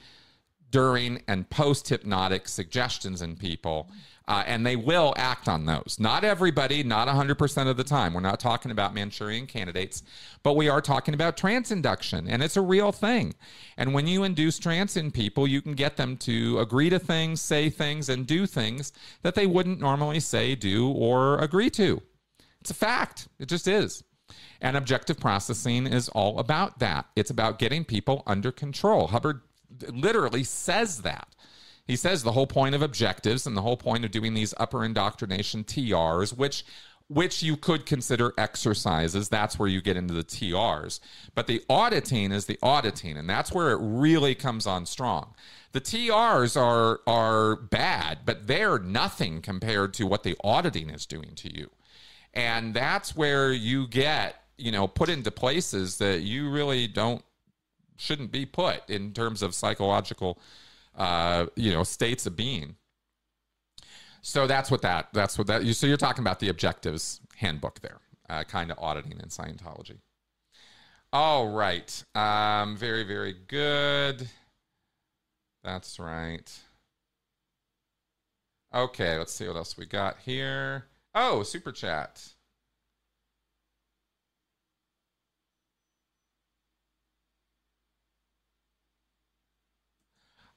during, 0.69 1.23
and 1.28 1.49
post 1.49 1.88
hypnotic 1.88 2.49
suggestions 2.49 3.21
in 3.21 3.38
people 3.38 3.89
uh, 4.27 4.43
and 4.45 4.65
they 4.65 4.75
will 4.75 5.13
act 5.17 5.47
on 5.47 5.65
those. 5.65 5.97
Not 5.99 6.23
everybody, 6.23 6.83
not 6.83 7.07
100% 7.07 7.67
of 7.67 7.77
the 7.77 7.83
time. 7.83 8.13
We're 8.13 8.21
not 8.21 8.39
talking 8.39 8.71
about 8.71 8.93
Manchurian 8.93 9.47
candidates, 9.47 10.03
but 10.43 10.55
we 10.55 10.69
are 10.69 10.81
talking 10.81 11.13
about 11.13 11.36
trance 11.36 11.71
induction, 11.71 12.27
and 12.27 12.41
it's 12.41 12.57
a 12.57 12.62
real 12.62 12.91
thing. 12.91 13.33
And 13.77 13.93
when 13.93 14.07
you 14.07 14.23
induce 14.23 14.59
trance 14.59 14.95
in 14.95 15.12
people, 15.12 15.47
you 15.47 15.62
can 15.62 15.73
get 15.73 15.97
them 15.97 16.15
to 16.17 16.59
agree 16.59 16.89
to 16.89 16.99
things, 16.99 17.41
say 17.41 17.69
things, 17.69 18.09
and 18.09 18.25
do 18.25 18.45
things 18.45 18.93
that 19.23 19.36
they 19.36 19.47
wouldn't 19.47 19.79
normally 19.79 20.19
say, 20.19 20.55
do, 20.55 20.89
or 20.89 21.38
agree 21.39 21.69
to. 21.71 22.01
It's 22.62 22.71
a 22.71 22.75
fact, 22.75 23.27
it 23.39 23.49
just 23.49 23.67
is. 23.67 24.03
And 24.62 24.77
objective 24.77 25.19
processing 25.19 25.86
is 25.86 26.07
all 26.09 26.39
about 26.39 26.79
that. 26.79 27.07
It's 27.17 27.29
about 27.29 27.59
getting 27.59 27.83
people 27.83 28.23
under 28.25 28.53
control. 28.53 29.07
Hubbard 29.07 29.41
literally 29.89 30.45
says 30.45 31.01
that. 31.01 31.27
He 31.86 31.96
says 31.96 32.24
the 32.24 32.32
whole 32.32 32.48
point 32.48 32.76
of 32.76 32.82
objectives 32.82 33.46
and 33.46 33.58
the 33.58 33.62
whole 33.62 33.78
point 33.78 34.06
of 34.06 34.12
doing 34.12 34.34
these 34.34 34.54
upper 34.58 34.86
indoctrination 34.86 35.63
TRs, 35.63 36.36
which 36.36 36.63
which 37.10 37.44
you 37.44 37.58
could 37.58 37.86
consider 37.86 38.34
exercises. 38.38 39.29
That's 39.29 39.60
where 39.60 39.67
you 39.67 39.81
get 39.81 39.98
into 39.98 40.13
the 40.13 40.23
TRs. 40.23 41.00
But 41.36 41.48
the 41.48 41.62
auditing 41.69 42.31
is 42.31 42.46
the 42.46 42.58
auditing, 42.63 43.17
and 43.17 43.29
that's 43.29 43.52
where 43.52 43.71
it 43.71 43.79
really 43.81 44.34
comes 44.36 44.65
on 44.65 44.86
strong. 44.86 45.34
The 45.73 45.81
TRs 45.81 46.60
are 46.60 47.02
are 47.06 47.56
bad, 47.56 48.19
but 48.25 48.48
they're 48.48 48.79
nothing 48.79 49.42
compared 49.42 49.94
to 49.96 50.08
what 50.08 50.23
the 50.23 50.38
auditing 50.44 50.90
is 50.90 51.06
doing 51.06 51.36
to 51.36 51.54
you. 51.54 51.69
And 52.34 52.73
that's 52.73 53.15
where 53.15 53.52
you 53.52 53.88
get, 53.88 54.42
you 54.58 54.71
know, 54.71 54.88
put 54.88 55.10
into 55.10 55.29
places 55.31 55.98
that 55.98 56.21
you 56.21 56.50
really 56.50 56.88
don't 56.88 57.23
shouldn't 57.98 58.31
be 58.31 58.46
put 58.46 58.90
in 58.90 59.13
terms 59.13 59.42
of 59.44 59.54
psychological 59.54 60.40
uh, 60.96 61.48
you 61.56 61.71
know, 61.71 61.83
states 61.83 62.25
of 62.25 62.35
being. 62.35 62.75
So 64.21 64.48
that's 64.48 64.71
what 64.71 64.81
that 64.83 65.10
that's 65.13 65.37
what 65.37 65.48
that 65.48 65.65
you 65.65 65.73
so 65.73 65.85
you're 65.85 65.98
talking 65.98 66.23
about 66.23 66.39
the 66.39 66.50
objectives 66.50 67.19
handbook 67.35 67.81
there, 67.81 68.00
uh, 68.29 68.44
kind 68.44 68.71
of 68.71 68.79
auditing 68.79 69.13
in 69.13 69.29
Scientology. 69.29 69.98
All 71.13 71.50
right. 71.50 72.04
Um, 72.15 72.75
very, 72.75 73.04
very 73.04 73.35
good. 73.48 74.27
That's 75.63 76.00
right. 76.00 76.52
Okay, 78.73 79.19
let's 79.19 79.31
see 79.31 79.48
what 79.48 79.56
else 79.56 79.77
we 79.77 79.85
got 79.85 80.17
here. 80.25 80.85
Oh, 81.13 81.44
super 81.44 81.71
chat. 81.71 82.33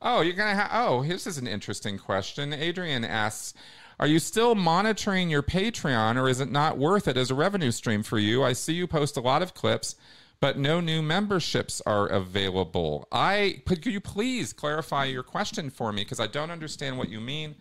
Oh, 0.09 0.21
you're 0.21 0.35
gonna 0.35 0.55
have. 0.55 0.71
Oh, 0.73 1.03
this 1.03 1.27
is 1.27 1.37
an 1.37 1.49
interesting 1.49 1.99
question. 1.99 2.53
Adrian 2.53 3.05
asks, 3.05 3.55
"Are 3.99 4.07
you 4.07 4.21
still 4.21 4.55
monitoring 4.55 5.31
your 5.31 5.43
Patreon, 5.43 6.17
or 6.17 6.29
is 6.29 6.39
it 6.39 6.49
not 6.49 6.79
worth 6.79 7.09
it 7.09 7.17
as 7.17 7.33
a 7.33 7.35
revenue 7.35 7.73
stream 7.73 8.05
for 8.05 8.17
you? 8.17 8.45
I 8.45 8.53
see 8.53 8.75
you 8.75 8.87
post 8.87 9.17
a 9.17 9.21
lot 9.21 9.43
of 9.43 9.53
clips, 9.53 9.97
but 10.39 10.57
no 10.57 10.79
new 10.79 11.03
memberships 11.03 11.83
are 11.87 12.07
available. 12.07 13.09
I 13.11 13.65
could 13.67 13.85
you 13.85 14.01
please 14.01 14.53
clarify 14.53 15.07
your 15.07 15.25
question 15.25 15.71
for 15.71 15.93
me 15.93 16.05
because 16.05 16.21
I 16.21 16.29
don't 16.29 16.53
understand 16.53 16.99
what 16.99 17.09
you 17.09 17.21
mean 17.21 17.57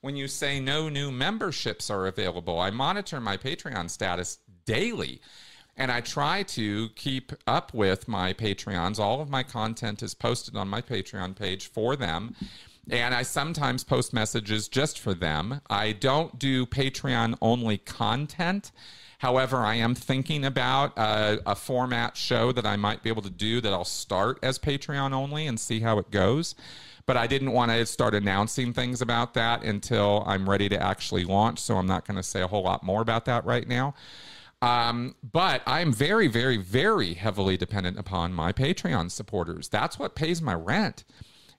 when 0.00 0.16
you 0.16 0.26
say 0.26 0.58
no 0.58 0.88
new 0.88 1.10
memberships 1.10 1.90
are 1.90 2.06
available. 2.06 2.58
I 2.58 2.70
monitor 2.70 3.20
my 3.20 3.36
Patreon 3.36 3.90
status 3.90 4.38
daily." 4.64 5.20
And 5.80 5.90
I 5.90 6.02
try 6.02 6.42
to 6.42 6.90
keep 6.90 7.32
up 7.46 7.72
with 7.72 8.06
my 8.06 8.34
Patreons. 8.34 8.98
All 8.98 9.22
of 9.22 9.30
my 9.30 9.42
content 9.42 10.02
is 10.02 10.12
posted 10.12 10.54
on 10.54 10.68
my 10.68 10.82
Patreon 10.82 11.34
page 11.34 11.68
for 11.68 11.96
them. 11.96 12.36
And 12.90 13.14
I 13.14 13.22
sometimes 13.22 13.82
post 13.82 14.12
messages 14.12 14.68
just 14.68 14.98
for 14.98 15.14
them. 15.14 15.62
I 15.70 15.92
don't 15.92 16.38
do 16.38 16.66
Patreon 16.66 17.38
only 17.40 17.78
content. 17.78 18.72
However, 19.20 19.58
I 19.58 19.76
am 19.76 19.94
thinking 19.94 20.44
about 20.44 20.98
a, 20.98 21.40
a, 21.46 21.54
format 21.54 22.14
show 22.14 22.52
that 22.52 22.66
I 22.66 22.76
might 22.76 23.02
be 23.02 23.08
able 23.08 23.22
to 23.22 23.30
do 23.30 23.62
that 23.62 23.72
I'll 23.72 23.84
start 23.84 24.38
as 24.42 24.58
Patreon 24.58 25.12
only 25.12 25.46
and 25.46 25.58
see 25.58 25.80
how 25.80 25.98
it 25.98 26.10
goes. 26.10 26.54
But 27.06 27.16
I 27.16 27.26
didn't 27.26 27.52
want 27.52 27.70
to 27.70 27.86
start 27.86 28.14
announcing 28.14 28.74
things 28.74 29.00
about 29.00 29.32
that 29.32 29.62
until 29.62 30.24
I'm 30.26 30.48
ready 30.48 30.68
to 30.68 30.82
actually 30.82 31.24
launch. 31.24 31.58
So 31.58 31.76
I'm 31.76 31.86
not 31.86 32.06
going 32.06 32.18
to 32.18 32.22
say 32.22 32.42
a 32.42 32.46
whole 32.46 32.62
lot 32.62 32.82
more 32.82 33.00
about 33.00 33.24
that 33.24 33.46
right 33.46 33.66
now. 33.66 33.94
Um, 34.62 35.14
but 35.22 35.62
I'm 35.66 35.92
very, 35.92 36.28
very, 36.28 36.58
very 36.58 37.14
heavily 37.14 37.56
dependent 37.56 37.98
upon 37.98 38.34
my 38.34 38.52
Patreon 38.52 39.10
supporters. 39.10 39.68
That's 39.68 39.98
what 39.98 40.14
pays 40.14 40.42
my 40.42 40.54
rent 40.54 41.04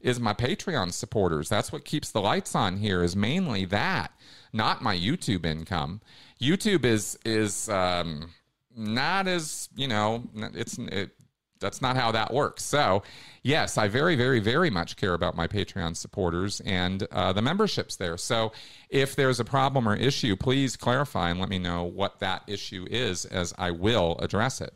is 0.01 0.19
my 0.19 0.33
Patreon 0.33 0.93
supporters. 0.93 1.49
That's 1.49 1.71
what 1.71 1.85
keeps 1.85 2.11
the 2.11 2.21
lights 2.21 2.55
on 2.55 2.77
here 2.77 3.03
is 3.03 3.15
mainly 3.15 3.65
that, 3.65 4.11
not 4.53 4.81
my 4.81 4.95
YouTube 4.95 5.45
income. 5.45 6.01
YouTube 6.41 6.85
is 6.85 7.17
is 7.23 7.69
um, 7.69 8.31
not 8.75 9.27
as 9.27 9.69
you 9.75 9.87
know 9.87 10.23
it's 10.35 10.77
it, 10.77 11.11
that's 11.61 11.81
not 11.81 11.95
how 11.95 12.11
that 12.11 12.33
works. 12.33 12.63
So, 12.63 13.03
yes, 13.43 13.77
I 13.77 13.87
very, 13.87 14.15
very, 14.15 14.39
very 14.39 14.69
much 14.69 14.97
care 14.97 15.13
about 15.13 15.35
my 15.35 15.47
Patreon 15.47 15.95
supporters 15.95 16.59
and 16.65 17.07
uh, 17.11 17.31
the 17.31 17.41
memberships 17.41 17.95
there. 17.95 18.17
So, 18.17 18.51
if 18.89 19.15
there's 19.15 19.39
a 19.39 19.45
problem 19.45 19.87
or 19.87 19.95
issue, 19.95 20.35
please 20.35 20.75
clarify 20.75 21.29
and 21.29 21.39
let 21.39 21.47
me 21.47 21.59
know 21.59 21.85
what 21.85 22.19
that 22.19 22.43
issue 22.47 22.85
is, 22.89 23.23
as 23.25 23.53
I 23.57 23.71
will 23.71 24.17
address 24.19 24.59
it. 24.59 24.73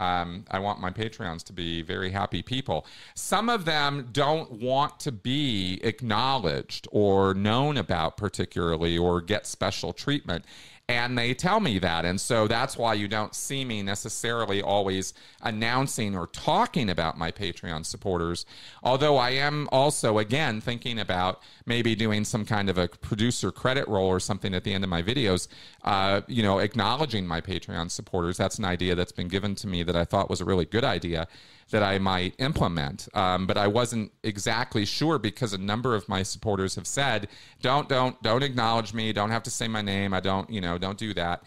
Um, 0.00 0.46
I 0.50 0.58
want 0.60 0.80
my 0.80 0.90
Patreons 0.90 1.44
to 1.44 1.52
be 1.52 1.82
very 1.82 2.10
happy 2.10 2.42
people. 2.42 2.86
Some 3.14 3.50
of 3.50 3.66
them 3.66 4.08
don't 4.12 4.50
want 4.52 4.98
to 5.00 5.12
be 5.12 5.78
acknowledged 5.84 6.88
or 6.90 7.34
known 7.34 7.76
about, 7.76 8.16
particularly, 8.16 8.96
or 8.96 9.20
get 9.20 9.46
special 9.46 9.92
treatment 9.92 10.46
and 10.90 11.16
they 11.16 11.34
tell 11.34 11.60
me 11.60 11.78
that. 11.78 12.04
And 12.04 12.20
so 12.20 12.48
that's 12.48 12.76
why 12.76 12.94
you 12.94 13.06
don't 13.06 13.34
see 13.34 13.64
me 13.64 13.82
necessarily 13.82 14.60
always 14.60 15.14
announcing 15.42 16.16
or 16.16 16.26
talking 16.26 16.90
about 16.90 17.16
my 17.16 17.30
patreon 17.30 17.84
supporters 17.84 18.44
although 18.82 19.16
i 19.16 19.30
am 19.30 19.68
also 19.72 20.18
again 20.18 20.60
thinking 20.60 20.98
about 20.98 21.40
maybe 21.64 21.94
doing 21.94 22.24
some 22.24 22.44
kind 22.44 22.68
of 22.68 22.76
a 22.76 22.88
producer 22.88 23.50
credit 23.50 23.86
roll 23.88 24.06
or 24.06 24.20
something 24.20 24.54
at 24.54 24.64
the 24.64 24.72
end 24.72 24.84
of 24.84 24.90
my 24.90 25.02
videos 25.02 25.48
uh, 25.84 26.20
you 26.26 26.42
know 26.42 26.58
acknowledging 26.58 27.26
my 27.26 27.40
patreon 27.40 27.90
supporters. 27.90 28.36
That's 28.36 28.58
an 28.58 28.64
idea 28.64 28.94
that's 28.94 29.12
been 29.12 29.28
given 29.28 29.54
to 29.56 29.66
me 29.66 29.82
that 29.82 29.96
i 29.96 30.04
thought 30.04 30.28
was 30.28 30.40
a 30.40 30.44
really 30.44 30.66
good 30.66 30.84
idea 30.84 31.26
that 31.70 31.82
I 31.82 31.98
might 31.98 32.34
implement. 32.38 33.08
Um, 33.14 33.46
but 33.46 33.56
I 33.56 33.66
wasn't 33.66 34.12
exactly 34.22 34.84
sure 34.84 35.18
because 35.18 35.52
a 35.52 35.58
number 35.58 35.94
of 35.94 36.08
my 36.08 36.22
supporters 36.22 36.74
have 36.74 36.86
said, 36.86 37.28
"Don't, 37.62 37.88
don't, 37.88 38.20
don't 38.22 38.42
acknowledge 38.42 38.92
me. 38.92 39.12
Don't 39.12 39.30
have 39.30 39.42
to 39.44 39.50
say 39.50 39.68
my 39.68 39.82
name. 39.82 40.12
I 40.14 40.20
don't, 40.20 40.48
you 40.50 40.60
know, 40.60 40.78
don't 40.78 40.98
do 40.98 41.14
that." 41.14 41.44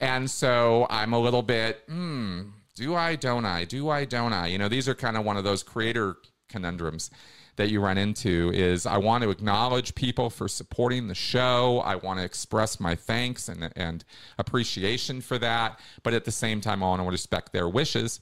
And 0.00 0.30
so 0.30 0.86
I'm 0.88 1.12
a 1.12 1.18
little 1.18 1.42
bit, 1.42 1.82
hmm, 1.86 2.42
do 2.74 2.94
I, 2.94 3.16
don't 3.16 3.44
I? 3.44 3.64
Do 3.64 3.90
I, 3.90 4.06
don't 4.06 4.32
I? 4.32 4.46
You 4.46 4.58
know, 4.58 4.68
these 4.68 4.88
are 4.88 4.94
kind 4.94 5.16
of 5.16 5.24
one 5.24 5.36
of 5.36 5.44
those 5.44 5.62
creator 5.62 6.16
conundrums 6.48 7.10
that 7.56 7.70
you 7.70 7.80
run 7.80 7.98
into 7.98 8.50
is 8.54 8.86
I 8.86 8.96
want 8.96 9.22
to 9.22 9.30
acknowledge 9.30 9.94
people 9.94 10.30
for 10.30 10.48
supporting 10.48 11.08
the 11.08 11.14
show. 11.14 11.82
I 11.84 11.96
want 11.96 12.18
to 12.18 12.24
express 12.24 12.80
my 12.80 12.94
thanks 12.94 13.50
and, 13.50 13.70
and 13.76 14.02
appreciation 14.38 15.20
for 15.20 15.36
that. 15.38 15.78
But 16.02 16.14
at 16.14 16.24
the 16.24 16.32
same 16.32 16.62
time, 16.62 16.82
I 16.82 16.86
want 16.86 17.02
to 17.02 17.10
respect 17.10 17.52
their 17.52 17.68
wishes 17.68 18.20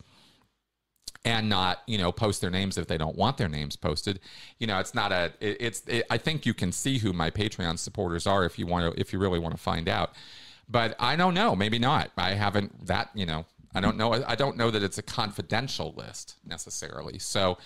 and 1.29 1.47
not 1.47 1.83
you 1.87 1.99
know 1.99 2.11
post 2.11 2.41
their 2.41 2.51
names 2.51 2.79
if 2.79 2.87
they 2.87 2.97
don't 2.97 3.15
want 3.15 3.37
their 3.37 3.51
names 3.51 3.77
posted. 3.77 4.19
You 4.59 4.67
know 4.67 4.79
it's 4.79 4.95
not 4.95 5.13
a 5.13 5.31
it, 5.41 5.59
it's 5.61 5.83
it, 5.87 6.07
i 6.09 6.17
think 6.17 6.47
you 6.47 6.55
can 6.55 6.73
see 6.73 6.97
who 6.99 7.13
my 7.13 7.31
patreon 7.31 7.79
supporters 7.79 8.27
are 8.27 8.47
if 8.47 8.59
you 8.59 8.67
want 8.67 8.95
to 8.95 8.99
if 8.99 9.13
you 9.13 9.19
really 9.19 9.39
want 9.39 9.55
to 9.55 9.61
find 9.61 9.89
out. 9.89 10.13
But 10.71 10.97
i 10.99 11.17
don't 11.17 11.35
know 11.35 11.55
maybe 11.55 11.79
not. 11.79 12.11
I 12.17 12.33
haven't 12.33 12.87
that 12.87 13.11
you 13.15 13.27
know 13.27 13.45
i 13.75 13.81
don't 13.81 13.99
know 13.99 14.25
i 14.27 14.35
don't 14.35 14.57
know 14.57 14.71
that 14.71 14.83
it's 14.83 14.97
a 14.97 15.03
confidential 15.03 15.93
list 15.97 16.37
necessarily. 16.47 17.19
So 17.19 17.59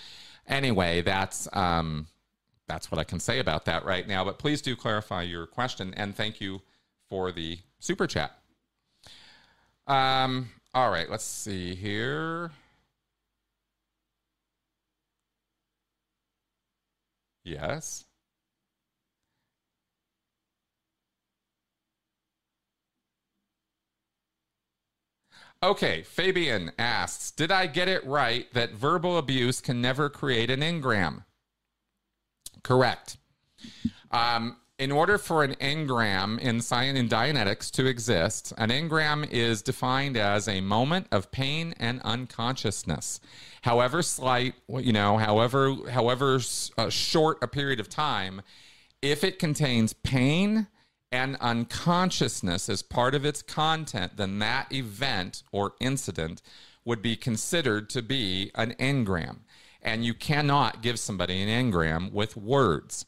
anyway 0.49 1.01
that's 1.01 1.49
um 1.53 2.09
that's 2.67 2.91
what 2.91 2.99
i 2.99 3.05
can 3.05 3.21
say 3.21 3.39
about 3.39 3.65
that 3.67 3.85
right 3.85 4.09
now. 4.09 4.25
But 4.25 4.41
please 4.41 4.61
do 4.61 4.75
clarify 4.75 5.23
your 5.23 5.47
question 5.47 5.95
and 5.97 6.17
thank 6.17 6.41
you 6.41 6.63
for 7.09 7.31
the 7.31 7.59
super 7.79 8.09
chat. 8.09 8.33
Um 9.87 10.51
all 10.75 10.91
right 10.91 11.09
let's 11.09 11.25
see 11.25 11.77
here 11.77 12.51
Yes. 17.45 18.05
Okay, 25.63 26.03
Fabian 26.03 26.73
asks 26.79 27.31
Did 27.31 27.53
I 27.53 27.67
get 27.67 27.89
it 27.89 28.05
right 28.05 28.53
that 28.53 28.73
verbal 28.73 29.17
abuse 29.17 29.61
can 29.61 29.81
never 29.81 30.11
create 30.11 30.51
an 30.51 30.61
engram? 30.61 31.25
Correct. 32.65 33.17
Um, 34.11 34.57
in 34.83 34.91
order 34.91 35.17
for 35.17 35.45
an 35.45 35.55
engram 35.61 36.41
in 36.41 36.61
science 36.61 36.99
and 36.99 37.09
Dianetics 37.09 37.71
to 37.71 37.87
exist, 37.87 38.53
an 38.59 38.71
engram 38.71 39.31
is 39.31 39.63
defined 39.63 40.17
as 40.17 40.49
a 40.49 40.61
moment 40.61 41.07
of 41.13 41.31
pain 41.31 41.73
and 41.79 42.03
unconsciousness. 42.03 43.21
However 43.61 44.03
slight, 44.03 44.55
you 44.67 44.93
know, 44.93 45.19
however 45.19 45.77
however 45.89 46.41
uh, 46.77 46.91
short 46.91 47.39
a 47.43 47.47
period 47.47 47.79
of 47.79 47.89
time, 47.89 48.43
if 49.01 49.23
it 49.23 49.39
contains 49.39 49.93
pain 49.93 50.67
and 51.13 51.37
unconsciousness 51.37 52.69
as 52.69 52.83
part 52.83 53.15
of 53.15 53.25
its 53.25 53.41
content, 53.41 54.17
then 54.17 54.41
that 54.41 54.73
event 54.73 55.45
or 55.53 55.75
incident 55.79 56.43
would 56.85 57.03
be 57.03 57.15
considered 57.15 57.89
to 57.91 58.03
be 58.03 58.51
an 58.57 58.75
engram. 58.81 59.43
And 59.81 60.05
you 60.05 60.13
cannot 60.13 60.83
give 60.83 60.99
somebody 60.99 61.41
an 61.41 61.49
engram 61.49 62.11
with 62.11 62.37
words. 62.37 63.07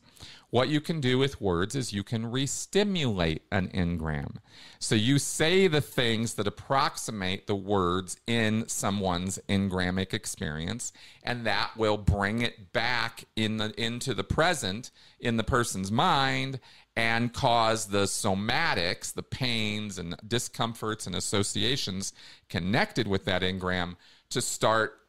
What 0.54 0.68
you 0.68 0.80
can 0.80 1.00
do 1.00 1.18
with 1.18 1.40
words 1.40 1.74
is 1.74 1.92
you 1.92 2.04
can 2.04 2.30
restimulate 2.30 3.40
an 3.50 3.70
engram. 3.74 4.36
So 4.78 4.94
you 4.94 5.18
say 5.18 5.66
the 5.66 5.80
things 5.80 6.34
that 6.34 6.46
approximate 6.46 7.48
the 7.48 7.56
words 7.56 8.18
in 8.28 8.68
someone's 8.68 9.40
engramic 9.48 10.14
experience, 10.14 10.92
and 11.24 11.44
that 11.44 11.72
will 11.76 11.96
bring 11.96 12.40
it 12.40 12.72
back 12.72 13.24
in 13.34 13.56
the 13.56 13.74
into 13.76 14.14
the 14.14 14.22
present 14.22 14.92
in 15.18 15.38
the 15.38 15.42
person's 15.42 15.90
mind 15.90 16.60
and 16.94 17.32
cause 17.32 17.86
the 17.86 18.04
somatics, 18.04 19.12
the 19.12 19.24
pains 19.24 19.98
and 19.98 20.14
discomforts 20.24 21.08
and 21.08 21.16
associations 21.16 22.12
connected 22.48 23.08
with 23.08 23.24
that 23.24 23.42
engram 23.42 23.96
to 24.30 24.40
start 24.40 25.00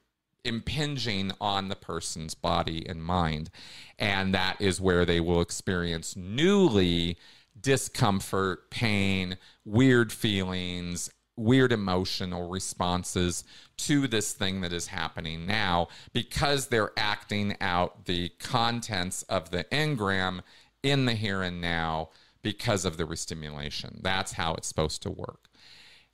impinging 0.46 1.32
on 1.42 1.70
the 1.70 1.76
person's 1.76 2.36
body 2.36 2.88
and 2.88 3.04
mind. 3.04 3.50
And 3.98 4.34
that 4.34 4.58
is 4.60 4.80
where 4.80 5.06
they 5.06 5.20
will 5.20 5.42
experience 5.42 6.16
newly 6.16 7.18
discomfort, 7.60 8.70
pain, 8.70 9.38
weird 9.64 10.12
feelings, 10.12 11.10
weird 11.38 11.72
emotional 11.72 12.50
responses 12.50 13.44
to 13.78 14.08
this 14.08 14.34
thing 14.34 14.62
that 14.62 14.72
is 14.72 14.88
happening 14.88 15.46
now 15.46 15.88
because 16.14 16.68
they're 16.68 16.92
acting 16.96 17.56
out 17.60 18.06
the 18.06 18.30
contents 18.40 19.24
of 19.24 19.52
the 19.52 19.66
engram 19.66 20.42
in 20.84 21.06
the 21.06 21.14
here 21.14 21.42
and 21.42 21.60
now 21.60 22.10
because 22.42 22.86
of 22.86 22.98
the 22.98 23.06
restimulation. 23.06 24.02
That's 24.02 24.34
how 24.34 24.54
it's 24.54 24.68
supposed 24.68 25.02
to 25.04 25.10
work. 25.10 25.50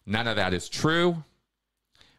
None 0.06 0.28
of 0.28 0.38
that 0.38 0.54
is 0.54 0.70
true. 0.70 1.24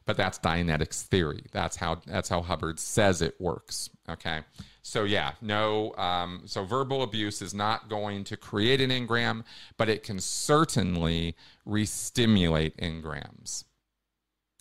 But 0.05 0.17
that's 0.17 0.39
Dianetics 0.39 1.03
theory. 1.03 1.45
That's 1.53 1.77
how 1.77 2.01
that's 2.07 2.29
how 2.29 2.43
Hubbard 2.43 2.79
says 2.79 3.23
it 3.23 3.41
works. 3.41 3.91
Okay, 4.09 4.41
so 4.83 5.05
yeah, 5.05 5.33
no. 5.41 5.95
Um, 5.97 6.43
so 6.47 6.65
verbal 6.65 7.03
abuse 7.03 7.43
is 7.43 7.55
not 7.55 7.89
going 7.89 8.25
to 8.25 8.37
create 8.37 8.81
an 8.81 8.91
engram, 8.91 9.45
but 9.77 9.89
it 9.89 10.03
can 10.03 10.19
certainly 10.19 11.37
re-stimulate 11.65 12.77
engrams, 12.79 13.65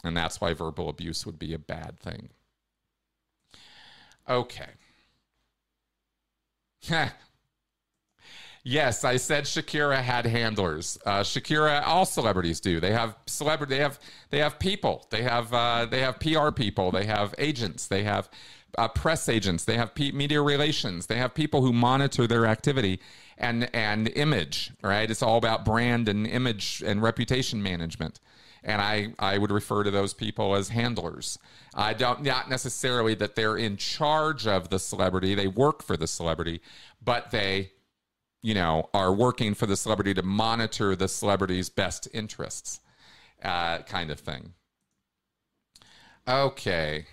and 0.04 0.16
that's 0.16 0.39
why 0.42 0.54
verbal 0.54 0.89
abuse 0.89 1.26
would 1.26 1.39
be 1.39 1.54
a 1.54 1.60
bad 1.60 2.00
thing. 2.00 2.30
Okay. 4.30 4.70
Yes, 8.64 9.03
I 9.03 9.18
said 9.18 9.45
Shakira 9.45 10.01
had 10.01 10.26
handlers. 10.26 10.97
Uh, 11.03 11.22
Shakira, 11.22 11.82
all 11.86 12.05
celebrities 12.05 12.59
do. 12.59 12.80
They 12.80 12.91
have 12.91 13.16
celebrity. 13.26 13.76
They 13.76 13.82
have 13.82 13.99
they 14.30 14.38
have 14.38 14.59
people. 14.59 15.07
They 15.09 15.24
have 15.24 15.51
uh, 15.51 15.88
they 15.89 16.01
have 16.01 16.20
PR 16.20 16.51
people. 16.51 16.91
They 16.91 17.05
have 17.05 17.34
agents. 17.39 17.88
They 17.88 18.03
have 18.03 18.30
uh, 18.78 18.88
press 18.88 19.28
agents. 19.30 19.66
They 19.66 19.78
have 19.78 19.97
media 19.97 20.41
relations. 20.41 21.07
They 21.07 21.18
have 21.18 21.34
people 21.34 21.62
who 21.62 21.74
monitor 21.74 22.28
their 22.28 22.45
activity 22.45 22.99
and 23.38 23.68
and 23.74 24.09
image. 24.09 24.72
Right? 24.84 25.09
It's 25.09 25.24
all 25.24 25.38
about 25.38 25.66
brand 25.66 26.07
and 26.07 26.28
image 26.28 26.84
and 26.86 27.01
reputation 27.01 27.64
management. 27.64 28.20
And 28.64 28.80
I 28.80 29.16
I 29.18 29.39
would 29.39 29.51
refer 29.51 29.84
to 29.84 29.89
those 29.89 30.14
people 30.14 30.53
as 30.53 30.70
handlers. 30.70 31.39
I 31.74 31.93
don't 31.93 32.22
not 32.22 32.47
necessarily 32.47 33.16
that 33.16 33.34
they're 33.34 33.57
in 33.57 33.78
charge 33.78 34.45
of 34.45 34.70
the 34.70 34.78
celebrity. 34.78 35.34
They 35.34 35.47
work 35.47 35.82
for 35.82 35.97
the 35.97 36.05
celebrity, 36.05 36.62
but 37.03 37.32
they 37.32 37.72
you 38.42 38.54
know, 38.54 38.89
are 38.94 39.14
working 39.14 39.54
for 39.54 39.66
the 39.66 39.78
celebrity 39.78 40.14
to 40.14 40.24
monitor 40.24 40.96
the 40.96 41.08
celebrity's 41.08 41.70
best 41.70 42.08
interests, 42.14 42.80
uh, 43.44 43.80
kind 43.80 44.10
of 44.10 44.20
thing. 44.20 44.54
Okay. 46.28 47.06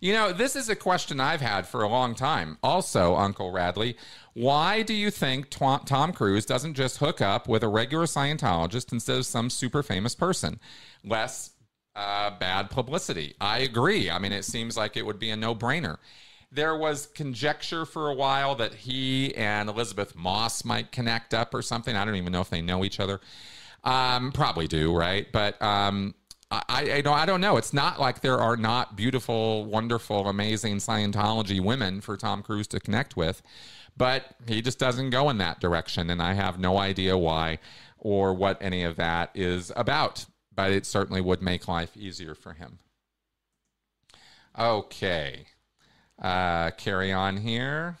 You 0.00 0.12
know, 0.12 0.32
this 0.32 0.56
is 0.56 0.68
a 0.68 0.76
question 0.76 1.20
I've 1.20 1.40
had 1.40 1.66
for 1.66 1.82
a 1.82 1.88
long 1.88 2.14
time. 2.14 2.58
Also, 2.62 3.16
Uncle 3.16 3.50
Radley, 3.50 3.96
why 4.34 4.82
do 4.82 4.92
you 4.92 5.10
think 5.10 5.48
Tom 5.48 6.12
Cruise 6.12 6.44
doesn't 6.44 6.74
just 6.74 6.98
hook 6.98 7.20
up 7.20 7.48
with 7.48 7.62
a 7.62 7.68
regular 7.68 8.04
Scientologist 8.04 8.92
instead 8.92 9.16
of 9.16 9.26
some 9.26 9.48
super 9.48 9.82
famous 9.82 10.14
person? 10.14 10.60
Less 11.02 11.52
uh, 11.94 12.30
bad 12.38 12.68
publicity. 12.70 13.34
I 13.40 13.60
agree. 13.60 14.10
I 14.10 14.18
mean, 14.18 14.32
it 14.32 14.44
seems 14.44 14.76
like 14.76 14.96
it 14.96 15.06
would 15.06 15.18
be 15.18 15.30
a 15.30 15.36
no 15.36 15.54
brainer. 15.54 15.96
There 16.52 16.76
was 16.76 17.06
conjecture 17.06 17.84
for 17.84 18.08
a 18.08 18.14
while 18.14 18.54
that 18.54 18.72
he 18.72 19.34
and 19.34 19.68
Elisabeth 19.68 20.14
Moss 20.14 20.64
might 20.64 20.92
connect 20.92 21.34
up 21.34 21.52
or 21.52 21.62
something. 21.62 21.94
I 21.96 22.04
don't 22.04 22.16
even 22.16 22.32
know 22.32 22.40
if 22.40 22.50
they 22.50 22.62
know 22.62 22.84
each 22.84 23.00
other. 23.00 23.20
Um, 23.84 24.32
probably 24.32 24.66
do, 24.66 24.94
right? 24.94 25.26
But 25.32 25.60
um, 25.60 26.14
I, 26.50 26.62
I, 26.68 27.00
don't, 27.00 27.18
I 27.18 27.26
don't 27.26 27.40
know. 27.40 27.56
It's 27.56 27.72
not 27.72 28.00
like 28.00 28.20
there 28.20 28.38
are 28.38 28.56
not 28.56 28.96
beautiful, 28.96 29.64
wonderful, 29.64 30.28
amazing 30.28 30.76
Scientology 30.76 31.60
women 31.60 32.00
for 32.00 32.16
Tom 32.16 32.42
Cruise 32.42 32.68
to 32.68 32.80
connect 32.80 33.16
with, 33.16 33.42
but 33.96 34.36
he 34.46 34.62
just 34.62 34.78
doesn't 34.78 35.10
go 35.10 35.28
in 35.28 35.38
that 35.38 35.60
direction, 35.60 36.10
and 36.10 36.22
I 36.22 36.34
have 36.34 36.58
no 36.58 36.78
idea 36.78 37.18
why 37.18 37.58
or 37.98 38.32
what 38.32 38.58
any 38.60 38.84
of 38.84 38.96
that 38.96 39.30
is 39.34 39.72
about. 39.76 40.26
But 40.54 40.70
it 40.72 40.86
certainly 40.86 41.20
would 41.20 41.42
make 41.42 41.68
life 41.68 41.96
easier 41.96 42.34
for 42.34 42.54
him. 42.54 42.78
Okay. 44.58 45.46
Uh, 46.20 46.70
carry 46.72 47.12
on 47.12 47.36
here. 47.36 47.98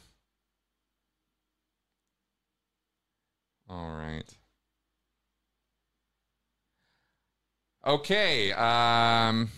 All 3.68 3.96
right. 3.96 4.24
Okay. 7.86 8.52
Um, 8.52 9.50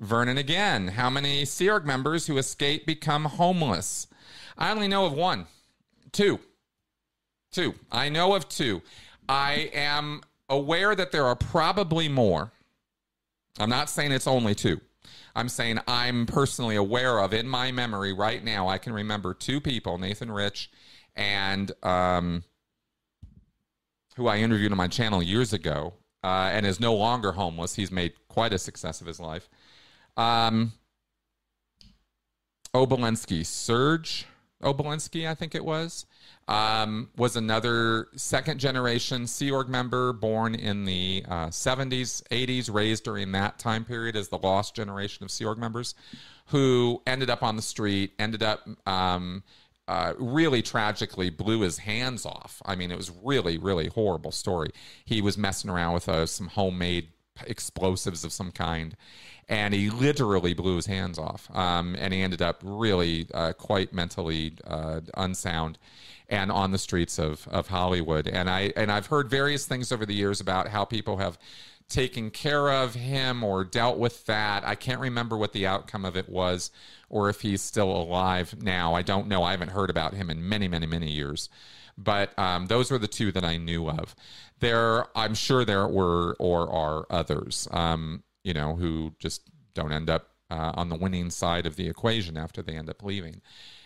Vernon 0.00 0.38
again. 0.38 0.88
How 0.88 1.10
many 1.10 1.44
Sea 1.44 1.70
Org 1.70 1.84
members 1.84 2.26
who 2.26 2.38
escape 2.38 2.86
become 2.86 3.24
homeless? 3.26 4.06
I 4.56 4.70
only 4.70 4.88
know 4.88 5.04
of 5.04 5.12
one. 5.12 5.46
Two. 6.12 6.40
Two. 7.52 7.74
I 7.92 8.08
know 8.08 8.34
of 8.34 8.48
two. 8.48 8.82
I 9.28 9.70
am 9.72 10.22
aware 10.48 10.94
that 10.94 11.12
there 11.12 11.26
are 11.26 11.36
probably 11.36 12.08
more. 12.08 12.52
I'm 13.58 13.70
not 13.70 13.88
saying 13.88 14.12
it's 14.12 14.26
only 14.26 14.54
two. 14.54 14.80
I'm 15.34 15.48
saying 15.48 15.80
I'm 15.88 16.26
personally 16.26 16.76
aware 16.76 17.18
of 17.18 17.34
in 17.34 17.48
my 17.48 17.72
memory 17.72 18.12
right 18.12 18.42
now. 18.42 18.68
I 18.68 18.78
can 18.78 18.92
remember 18.92 19.34
two 19.34 19.60
people, 19.60 19.98
Nathan 19.98 20.30
Rich 20.30 20.70
and 21.16 21.72
um, 21.82 22.44
who 24.16 24.28
I 24.28 24.38
interviewed 24.38 24.72
on 24.72 24.78
my 24.78 24.88
channel 24.88 25.22
years 25.22 25.52
ago, 25.52 25.94
uh, 26.22 26.50
and 26.52 26.66
is 26.66 26.80
no 26.80 26.94
longer 26.94 27.32
homeless. 27.32 27.74
He's 27.74 27.90
made 27.90 28.12
quite 28.28 28.52
a 28.52 28.58
success 28.58 29.00
of 29.00 29.06
his 29.06 29.20
life. 29.20 29.48
Um, 30.16 30.72
Obolensky, 32.74 33.44
Serge 33.44 34.26
Obolensky, 34.64 35.28
I 35.28 35.34
think 35.34 35.54
it 35.54 35.64
was 35.64 36.06
um, 36.48 37.08
was 37.16 37.36
another 37.36 38.08
second 38.16 38.58
generation 38.58 39.26
Sea 39.26 39.50
Org 39.50 39.68
member 39.68 40.12
born 40.12 40.54
in 40.54 40.84
the 40.84 41.24
uh, 41.28 41.46
70s, 41.46 42.22
80s, 42.28 42.72
raised 42.72 43.04
during 43.04 43.32
that 43.32 43.58
time 43.58 43.84
period 43.84 44.16
as 44.16 44.28
the 44.28 44.38
lost 44.38 44.74
generation 44.74 45.24
of 45.24 45.30
Sea 45.30 45.46
Org 45.46 45.58
members, 45.58 45.94
who 46.46 47.00
ended 47.06 47.30
up 47.30 47.42
on 47.42 47.56
the 47.56 47.62
street, 47.62 48.12
ended 48.18 48.42
up 48.42 48.68
um, 48.86 49.42
uh, 49.88 50.12
really 50.18 50.60
tragically 50.60 51.30
blew 51.30 51.60
his 51.60 51.78
hands 51.78 52.26
off. 52.26 52.60
I 52.66 52.74
mean, 52.74 52.90
it 52.90 52.96
was 52.96 53.10
really, 53.22 53.56
really 53.56 53.88
horrible 53.88 54.32
story. 54.32 54.70
He 55.04 55.22
was 55.22 55.38
messing 55.38 55.70
around 55.70 55.94
with 55.94 56.08
uh, 56.08 56.26
some 56.26 56.48
homemade 56.48 57.08
explosives 57.46 58.24
of 58.24 58.32
some 58.32 58.50
kind 58.50 58.96
and 59.48 59.74
he 59.74 59.90
literally 59.90 60.54
blew 60.54 60.76
his 60.76 60.86
hands 60.86 61.18
off 61.18 61.48
um, 61.54 61.96
and 61.98 62.14
he 62.14 62.22
ended 62.22 62.40
up 62.40 62.60
really 62.62 63.26
uh, 63.34 63.52
quite 63.52 63.92
mentally 63.92 64.52
uh, 64.66 65.00
unsound 65.16 65.78
and 66.28 66.50
on 66.50 66.70
the 66.70 66.78
streets 66.78 67.18
of, 67.18 67.46
of 67.48 67.68
Hollywood. 67.68 68.26
And 68.26 68.48
I 68.48 68.72
and 68.76 68.90
I've 68.90 69.06
heard 69.06 69.28
various 69.28 69.66
things 69.66 69.92
over 69.92 70.06
the 70.06 70.14
years 70.14 70.40
about 70.40 70.68
how 70.68 70.84
people 70.84 71.18
have 71.18 71.38
taken 71.88 72.30
care 72.30 72.70
of 72.72 72.94
him 72.94 73.44
or 73.44 73.62
dealt 73.62 73.98
with 73.98 74.24
that. 74.26 74.66
I 74.66 74.74
can't 74.74 75.00
remember 75.00 75.36
what 75.36 75.52
the 75.52 75.66
outcome 75.66 76.04
of 76.04 76.16
it 76.16 76.28
was 76.28 76.70
or 77.10 77.28
if 77.28 77.42
he's 77.42 77.60
still 77.60 77.90
alive 77.90 78.54
now. 78.62 78.94
I 78.94 79.02
don't 79.02 79.28
know. 79.28 79.42
I 79.42 79.50
haven't 79.50 79.70
heard 79.70 79.90
about 79.90 80.14
him 80.14 80.30
in 80.30 80.48
many, 80.48 80.66
many, 80.66 80.86
many 80.86 81.10
years. 81.10 81.50
But 81.96 82.36
um, 82.38 82.66
those 82.66 82.90
were 82.90 82.98
the 82.98 83.08
two 83.08 83.30
that 83.32 83.44
I 83.44 83.56
knew 83.56 83.88
of. 83.88 84.16
There, 84.60 85.06
I'm 85.16 85.34
sure 85.34 85.64
there 85.64 85.86
were 85.86 86.36
or 86.38 86.70
are 86.70 87.06
others, 87.10 87.68
um, 87.70 88.24
you 88.42 88.54
know, 88.54 88.74
who 88.74 89.14
just 89.18 89.42
don't 89.74 89.92
end 89.92 90.10
up 90.10 90.30
uh, 90.50 90.72
on 90.74 90.88
the 90.88 90.96
winning 90.96 91.30
side 91.30 91.66
of 91.66 91.76
the 91.76 91.88
equation 91.88 92.36
after 92.36 92.62
they 92.62 92.76
end 92.76 92.90
up 92.90 93.02
leaving. 93.02 93.42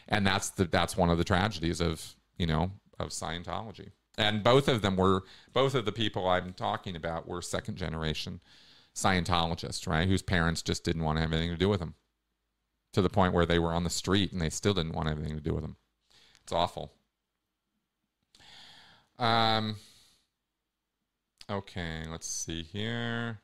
And 0.09 0.27
that's 0.27 0.51
the 0.51 0.65
that's 0.65 0.97
one 0.97 1.11
of 1.11 1.19
the 1.19 1.25
tragedies 1.25 1.81
of 1.81 2.17
you 2.39 2.47
know, 2.47 2.71
of 2.99 3.09
Scientology. 3.09 3.91
And 4.17 4.43
both 4.43 4.69
of 4.69 4.83
them 4.83 4.97
were, 4.97 5.25
both 5.53 5.75
of 5.75 5.85
the 5.85 5.93
people 5.93 6.29
I'm 6.29 6.53
talking 6.53 6.97
about 6.97 7.29
were 7.29 7.43
second 7.43 7.77
generation 7.77 8.41
Scientologists, 8.95 9.87
right? 9.87 10.09
Whose 10.09 10.23
parents 10.23 10.63
just 10.63 10.83
didn't 10.83 11.05
want 11.05 11.19
to 11.19 11.23
have 11.23 11.33
anything 11.33 11.51
to 11.51 11.57
do 11.57 11.69
with 11.69 11.79
them 11.79 11.95
to 12.95 13.03
the 13.03 13.11
point 13.11 13.33
where 13.33 13.47
they 13.47 13.59
were 13.59 13.73
on 13.73 13.85
the 13.85 13.91
street 13.91 14.33
and 14.33 14.41
they 14.41 14.51
still 14.51 14.75
didn't 14.75 14.95
want 14.95 15.09
anything 15.09 15.37
to 15.37 15.43
do 15.43 15.55
with 15.55 15.63
them. 15.63 15.77
It's 16.43 16.53
awful. 16.53 16.93
Um, 19.19 19.77
okay, 21.51 22.05
let's 22.09 22.29
see 22.29 22.63
here. 22.63 23.41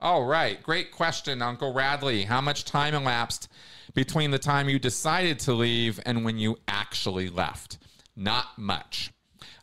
All 0.00 0.24
right, 0.24 0.62
great 0.62 0.90
question, 0.90 1.42
Uncle 1.42 1.72
Radley. 1.72 2.24
How 2.24 2.40
much 2.40 2.64
time 2.64 2.94
elapsed 2.94 3.48
between 3.94 4.32
the 4.32 4.38
time 4.38 4.68
you 4.68 4.80
decided 4.80 5.38
to 5.40 5.52
leave 5.52 6.00
and 6.04 6.24
when 6.24 6.38
you 6.38 6.58
actually 6.66 7.28
left? 7.28 7.78
Not 8.16 8.58
much. 8.58 9.12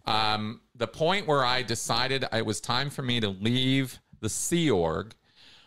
Um, 0.05 0.61
the 0.75 0.87
point 0.87 1.27
where 1.27 1.43
I 1.43 1.61
decided 1.61 2.23
it 2.31 2.45
was 2.45 2.61
time 2.61 2.89
for 2.89 3.01
me 3.01 3.19
to 3.19 3.27
leave 3.27 3.99
the 4.21 4.29
Sea 4.29 4.71
Org 4.71 5.13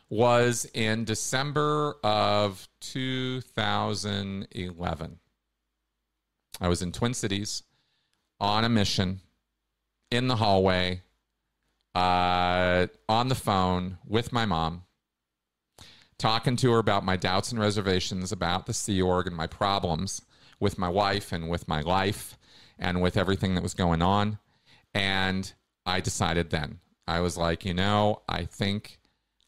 was 0.09 0.65
in 0.75 1.05
December 1.05 1.97
of 2.03 2.67
2011. 2.81 5.19
I 6.61 6.69
was 6.69 6.83
in 6.83 6.93
Twin 6.93 7.15
Cities 7.15 7.63
on 8.43 8.65
a 8.65 8.69
mission 8.69 9.21
in 10.11 10.27
the 10.27 10.37
hallway 10.37 11.01
uh, 11.95 12.89
on 13.09 13.29
the 13.29 13.35
phone 13.35 13.99
with 14.05 14.33
my 14.33 14.45
mom, 14.45 14.83
talking 16.19 16.57
to 16.57 16.73
her 16.73 16.79
about 16.79 17.05
my 17.05 17.17
doubts 17.17 17.53
and 17.53 17.61
reservations 17.61 18.33
about 18.33 18.67
the 18.67 18.75
Sea 18.75 19.01
Org 19.01 19.29
and 19.29 19.37
my 19.37 19.47
problems 19.47 20.23
with 20.59 20.77
my 20.77 20.89
wife 20.89 21.33
and 21.33 21.49
with 21.49 21.69
my 21.69 21.81
life 21.81 22.37
and 22.79 23.01
with 23.01 23.17
everything 23.17 23.55
that 23.55 23.63
was 23.63 23.75
going 23.75 24.03
on. 24.03 24.39
And 24.93 25.51
I 25.87 26.01
decided 26.01 26.51
then, 26.51 26.81
I 27.07 27.21
was 27.21 27.37
like, 27.37 27.65
you 27.65 27.75
know, 27.75 28.23
I 28.29 28.45
think 28.45 28.99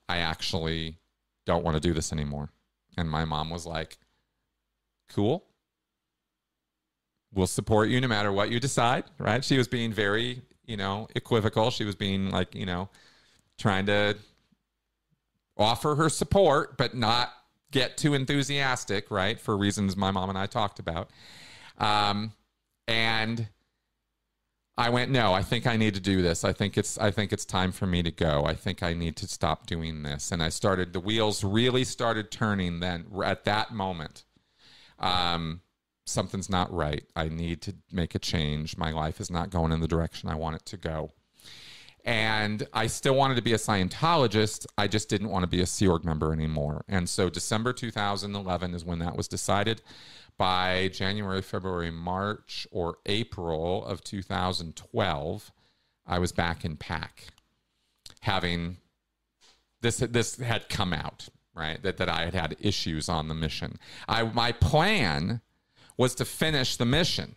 I 0.09 0.19
actually 0.19 0.99
don't 1.47 1.65
want 1.65 1.77
to 1.77 1.81
do 1.81 1.93
this 1.93 2.13
anymore. 2.13 2.51
And 2.97 3.11
my 3.11 3.25
mom 3.25 3.51
was 3.51 3.67
like, 3.67 3.99
cool. 5.11 5.45
We'll 7.35 7.47
support 7.47 7.89
you 7.89 8.01
no 8.01 8.09
matter 8.09 8.33
what 8.33 8.51
you 8.51 8.61
decide, 8.61 9.05
right? 9.19 9.45
She 9.45 9.59
was 9.59 9.69
being 9.69 9.93
very 9.93 10.43
you 10.67 10.77
know, 10.77 11.09
equivocal. 11.15 11.71
She 11.71 11.85
was 11.85 11.95
being 11.95 12.31
like, 12.31 12.55
you 12.55 12.67
know, 12.67 12.89
trying 13.59 13.87
to 13.87 14.17
offer 15.57 15.95
her 15.95 16.09
support, 16.09 16.77
but 16.77 16.95
not 16.95 17.33
get 17.71 17.97
too 17.97 18.15
enthusiastic, 18.15 19.11
right? 19.11 19.39
For 19.39 19.57
reasons 19.57 19.97
my 19.97 20.11
mom 20.11 20.31
and 20.31 20.39
I 20.39 20.47
talked 20.47 20.79
about. 20.79 21.11
Um, 21.79 22.33
and 22.87 23.49
I 24.77 24.91
went, 24.91 25.11
no, 25.11 25.33
I 25.33 25.43
think 25.43 25.67
I 25.67 25.77
need 25.77 25.95
to 25.95 26.01
do 26.01 26.23
this. 26.23 26.45
I 26.45 26.53
think 26.53 26.77
it's 26.77 26.99
I 26.99 27.11
think 27.11 27.33
it's 27.33 27.45
time 27.45 27.71
for 27.71 27.87
me 27.87 28.03
to 28.03 28.11
go. 28.11 28.45
I 28.45 28.55
think 28.55 28.83
I 28.83 28.93
need 28.93 29.17
to 29.17 29.29
stop 29.29 29.67
doing 29.67 30.03
this. 30.03 30.33
And 30.33 30.43
I 30.43 30.49
started 30.49 30.93
the 30.93 31.01
wheels 31.01 31.45
really 31.45 31.85
started 31.85 32.31
turning 32.31 32.81
then 32.81 33.07
at 33.25 33.45
that 33.45 33.73
moment. 33.73 34.25
Um, 34.99 35.61
something's 36.05 36.51
not 36.51 36.73
right. 36.73 37.05
I 37.17 37.29
need 37.29 37.63
to 37.63 37.75
make 37.91 38.15
a 38.15 38.19
change. 38.19 38.77
My 38.77 38.91
life 38.91 39.21
is 39.21 39.31
not 39.31 39.51
going 39.51 39.73
in 39.73 39.81
the 39.81 39.89
direction 39.89 40.29
I 40.29 40.35
want 40.35 40.57
it 40.57 40.67
to 40.67 40.77
go. 40.77 41.13
And 42.05 42.67
I 42.75 42.87
still 42.87 43.15
wanted 43.15 43.37
to 43.37 43.43
be 43.43 43.55
a 43.55 43.59
Scientologist. 43.59 44.67
I 44.77 44.89
just 44.89 45.09
didn't 45.09 45.31
want 45.31 45.45
to 45.45 45.49
be 45.49 45.63
a 45.63 45.67
Sea 45.67 45.89
Org 45.89 46.05
member 46.05 46.33
anymore. 46.33 46.85
And 46.87 47.09
so 47.09 47.31
December 47.31 47.73
2011 47.73 48.75
is 48.75 48.85
when 48.85 48.99
that 48.99 49.17
was 49.17 49.27
decided 49.27 49.81
by 50.37 50.89
January, 50.89 51.41
February, 51.41 51.91
March, 51.91 52.67
or 52.71 52.99
April 53.07 53.85
of 53.87 54.05
2012, 54.05 55.53
I 56.07 56.19
was 56.19 56.33
back 56.33 56.65
in 56.65 56.77
PAC, 56.77 57.29
having 58.21 58.79
this 59.81 59.99
this 59.99 60.37
had 60.37 60.69
come 60.69 60.93
out 60.93 61.29
right 61.55 61.83
that 61.83 61.99
that 61.99 62.09
I 62.09 62.25
had 62.25 62.35
had 62.35 62.57
issues 62.61 63.09
on 63.09 63.29
the 63.29 63.35
mission. 63.35 63.79
I 64.09 64.25
my 64.25 64.53
plan 64.53 65.41
was 65.97 66.15
to 66.17 66.25
finish 66.25 66.77
the 66.77 66.85
mission. 66.85 67.37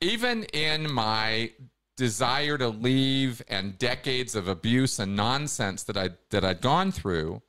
Even 0.00 0.44
in 0.52 0.92
my 0.92 1.52
desire 1.96 2.58
to 2.58 2.68
leave 2.68 3.42
and 3.48 3.78
decades 3.78 4.34
of 4.34 4.48
abuse 4.48 4.98
and 4.98 5.14
nonsense 5.14 5.84
that 5.84 5.96
I 5.96 6.10
that 6.30 6.44
I'd 6.44 6.60
gone 6.60 6.90
through, 6.90 7.42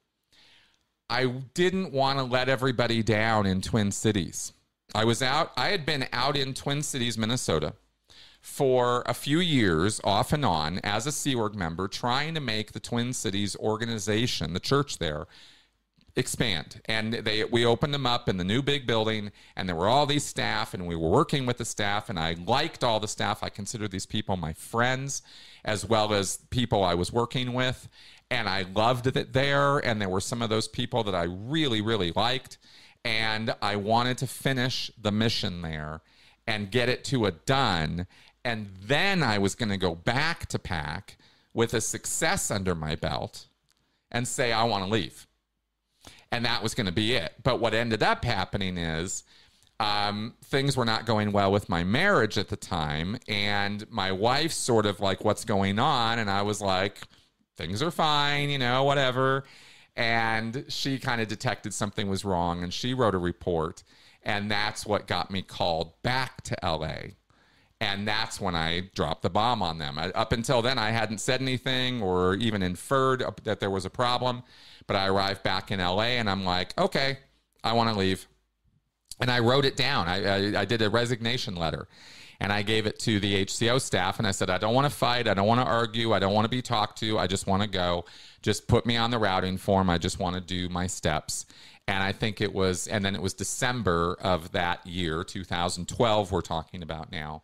I 1.10 1.26
didn't 1.54 1.92
want 1.92 2.20
to 2.20 2.24
let 2.24 2.50
everybody 2.50 3.02
down 3.02 3.46
in 3.46 3.62
Twin 3.62 3.92
Cities. 3.92 4.54
I 4.94 5.06
was 5.06 5.24
out, 5.24 5.52
I 5.58 5.70
had 5.70 5.86
been 5.86 6.08
out 6.14 6.38
in 6.38 6.54
Twin 6.54 6.84
Cities, 6.84 7.18
Minnesota 7.18 7.74
for 8.44 9.04
a 9.06 9.14
few 9.14 9.40
years 9.40 10.02
off 10.04 10.34
and 10.34 10.44
on 10.44 10.78
as 10.84 11.08
a 11.08 11.12
Sea 11.14 11.34
Org 11.34 11.56
member, 11.56 11.88
trying 11.88 12.34
to 12.34 12.42
make 12.42 12.74
the 12.74 12.80
Twin 12.80 13.14
Cities 13.14 13.56
organization, 13.56 14.54
the 14.54 14.60
church 14.60 14.98
there, 14.98 15.28
expand. 16.16 16.82
And 16.86 17.14
they 17.14 17.44
we 17.44 17.66
opened 17.66 17.94
them 17.94 18.06
up 18.06 18.30
in 18.30 18.38
the 18.38 18.44
new 18.44 18.62
big 18.62 18.86
building, 18.86 19.32
and 19.56 19.68
there 19.68 19.76
were 19.76 19.88
all 19.88 20.06
these 20.06 20.26
staff, 20.26 20.74
and 20.74 20.86
we 20.86 20.96
were 20.96 21.10
working 21.10 21.46
with 21.46 21.58
the 21.58 21.66
staff, 21.66 22.10
and 22.10 22.20
I 22.20 22.36
liked 22.46 22.84
all 22.84 23.00
the 23.00 23.08
staff. 23.08 23.44
I 23.44 23.50
considered 23.50 23.92
these 23.92 24.06
people 24.06 24.38
my 24.38 24.54
friends 24.54 25.22
as 25.66 25.86
well 25.86 26.14
as 26.14 26.38
people 26.50 26.84
I 26.84 26.94
was 26.94 27.14
working 27.14 27.54
with 27.54 27.88
and 28.34 28.50
I 28.50 28.66
loved 28.74 29.06
it 29.16 29.34
there. 29.34 29.78
And 29.78 30.02
there 30.02 30.10
were 30.10 30.20
some 30.20 30.42
of 30.42 30.50
those 30.50 30.68
people 30.68 31.04
that 31.04 31.14
I 31.14 31.24
really, 31.24 31.82
really 31.82 32.12
liked. 32.12 32.58
And 33.06 33.54
I 33.62 33.76
wanted 33.76 34.18
to 34.20 34.28
finish 34.28 34.90
the 35.00 35.12
mission 35.12 35.62
there 35.62 36.02
and 36.48 36.72
get 36.72 36.90
it 36.90 37.04
to 37.06 37.26
a 37.26 37.32
done. 37.32 38.08
And 38.44 38.70
then 38.82 39.22
I 39.22 39.38
was 39.38 39.54
going 39.54 39.70
to 39.70 39.78
go 39.78 39.94
back 39.94 40.48
to 40.48 40.60
PAC 40.60 41.18
with 41.54 41.74
a 41.76 41.82
success 41.82 42.50
under 42.50 42.74
my 42.74 42.96
belt 42.96 43.48
and 44.12 44.28
say, 44.28 44.52
I 44.52 44.64
want 44.64 44.84
to 44.84 44.90
leave. 44.90 45.28
And 46.34 46.46
that 46.46 46.64
was 46.64 46.74
going 46.74 46.88
to 46.88 46.92
be 46.92 47.14
it. 47.14 47.34
But 47.44 47.60
what 47.60 47.74
ended 47.74 48.02
up 48.02 48.26
happening 48.26 48.78
is 48.78 49.24
um, 49.80 50.34
things 50.46 50.76
were 50.76 50.86
not 50.86 51.06
going 51.06 51.32
well 51.32 51.52
with 51.52 51.70
my 51.70 51.84
marriage 51.84 52.38
at 52.40 52.50
the 52.50 52.56
time. 52.56 53.18
And 53.28 53.90
my 53.92 54.12
wife 54.12 54.52
sort 54.52 54.86
of 54.86 55.00
like, 55.00 55.24
What's 55.24 55.46
going 55.46 55.78
on? 55.78 56.18
And 56.18 56.30
I 56.32 56.42
was 56.42 56.60
like, 56.60 56.98
things 57.56 57.84
are 57.84 57.92
fine, 57.92 58.50
you 58.50 58.58
know, 58.58 58.84
whatever. 58.84 59.44
And 59.96 60.66
she 60.70 60.98
kind 60.98 61.22
of 61.22 61.28
detected 61.28 61.74
something 61.74 62.10
was 62.10 62.26
wrong 62.26 62.64
and 62.64 62.74
she 62.74 62.96
wrote 62.96 63.14
a 63.14 63.20
report. 63.20 63.84
And 64.24 64.50
that's 64.50 64.86
what 64.86 65.06
got 65.06 65.30
me 65.30 65.44
called 65.44 66.02
back 66.02 66.42
to 66.44 66.58
LA. 66.64 67.14
And 67.84 68.08
that's 68.08 68.40
when 68.40 68.56
I 68.56 68.90
dropped 68.96 69.24
the 69.24 69.30
bomb 69.30 69.62
on 69.62 69.78
them. 69.78 70.00
I, 70.00 70.10
up 70.12 70.32
until 70.32 70.62
then, 70.62 70.80
I 70.80 70.92
hadn't 70.92 71.18
said 71.18 71.42
anything 71.42 72.02
or 72.02 72.36
even 72.36 72.64
inferred 72.64 73.26
that 73.44 73.60
there 73.60 73.70
was 73.70 73.84
a 73.84 73.90
problem. 73.90 74.44
But 74.88 74.96
I 74.96 75.08
arrived 75.08 75.44
back 75.44 75.70
in 75.70 75.80
LA 75.80 76.16
and 76.16 76.30
I'm 76.30 76.46
like, 76.46 76.78
okay, 76.80 77.18
I 77.62 77.74
want 77.74 77.90
to 77.90 78.00
leave. 78.00 78.26
And 79.20 79.30
I 79.30 79.40
wrote 79.40 79.66
it 79.66 79.76
down. 79.76 80.08
I, 80.08 80.24
I, 80.24 80.62
I 80.62 80.66
did 80.66 80.82
a 80.82 80.90
resignation 80.90 81.56
letter 81.56 81.90
and 82.40 82.54
I 82.54 82.62
gave 82.62 82.86
it 82.86 83.00
to 83.00 83.20
the 83.20 83.46
HCO 83.46 83.82
staff 83.82 84.18
and 84.18 84.26
I 84.26 84.32
said, 84.32 84.50
I 84.50 84.58
don't 84.58 84.74
want 84.74 84.90
to 84.90 84.96
fight. 84.96 85.28
I 85.28 85.34
don't 85.34 85.48
want 85.48 85.60
to 85.60 85.68
argue. 85.68 86.14
I 86.14 86.20
don't 86.20 86.34
want 86.34 86.46
to 86.46 86.50
be 86.50 86.62
talked 86.62 87.00
to. 87.00 87.20
I 87.20 87.28
just 87.28 87.48
want 87.48 87.64
to 87.64 87.70
go. 87.70 88.06
Just 88.42 88.70
put 88.70 88.86
me 88.86 88.96
on 88.96 89.12
the 89.12 89.20
routing 89.20 89.58
form. 89.58 89.90
I 89.90 89.98
just 89.98 90.20
want 90.20 90.36
to 90.36 90.42
do 90.42 90.70
my 90.70 90.88
steps. 90.88 91.46
And 91.86 92.02
I 92.02 92.14
think 92.14 92.40
it 92.40 92.54
was, 92.54 92.88
and 92.88 93.04
then 93.04 93.14
it 93.14 93.22
was 93.22 93.34
December 93.34 94.18
of 94.22 94.54
that 94.54 94.88
year, 94.88 95.26
2012, 95.26 96.32
we're 96.32 96.40
talking 96.40 96.82
about 96.82 97.12
now, 97.12 97.44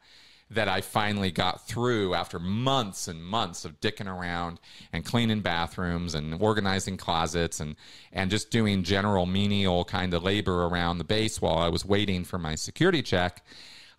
that 0.51 0.67
I 0.67 0.81
finally 0.81 1.31
got 1.31 1.67
through 1.67 2.15
after 2.15 2.39
months 2.39 3.07
and 3.07 3.23
months 3.23 3.65
of 3.65 3.79
dicking 3.79 4.07
around 4.07 4.59
and 4.91 5.05
cleaning 5.05 5.41
bathrooms 5.41 6.15
and 6.15 6.41
organizing 6.41 6.97
closets 6.97 7.59
and, 7.59 7.75
and 8.11 8.31
just 8.31 8.49
doing 8.49 8.83
general 8.83 9.25
menial 9.25 9.85
kind 9.85 10.13
of 10.13 10.23
labor 10.23 10.65
around 10.65 10.97
the 10.97 11.03
base 11.03 11.39
while 11.39 11.57
I 11.57 11.69
was 11.69 11.85
waiting 11.85 12.23
for 12.23 12.39
my 12.39 12.55
security 12.55 13.03
check 13.03 13.43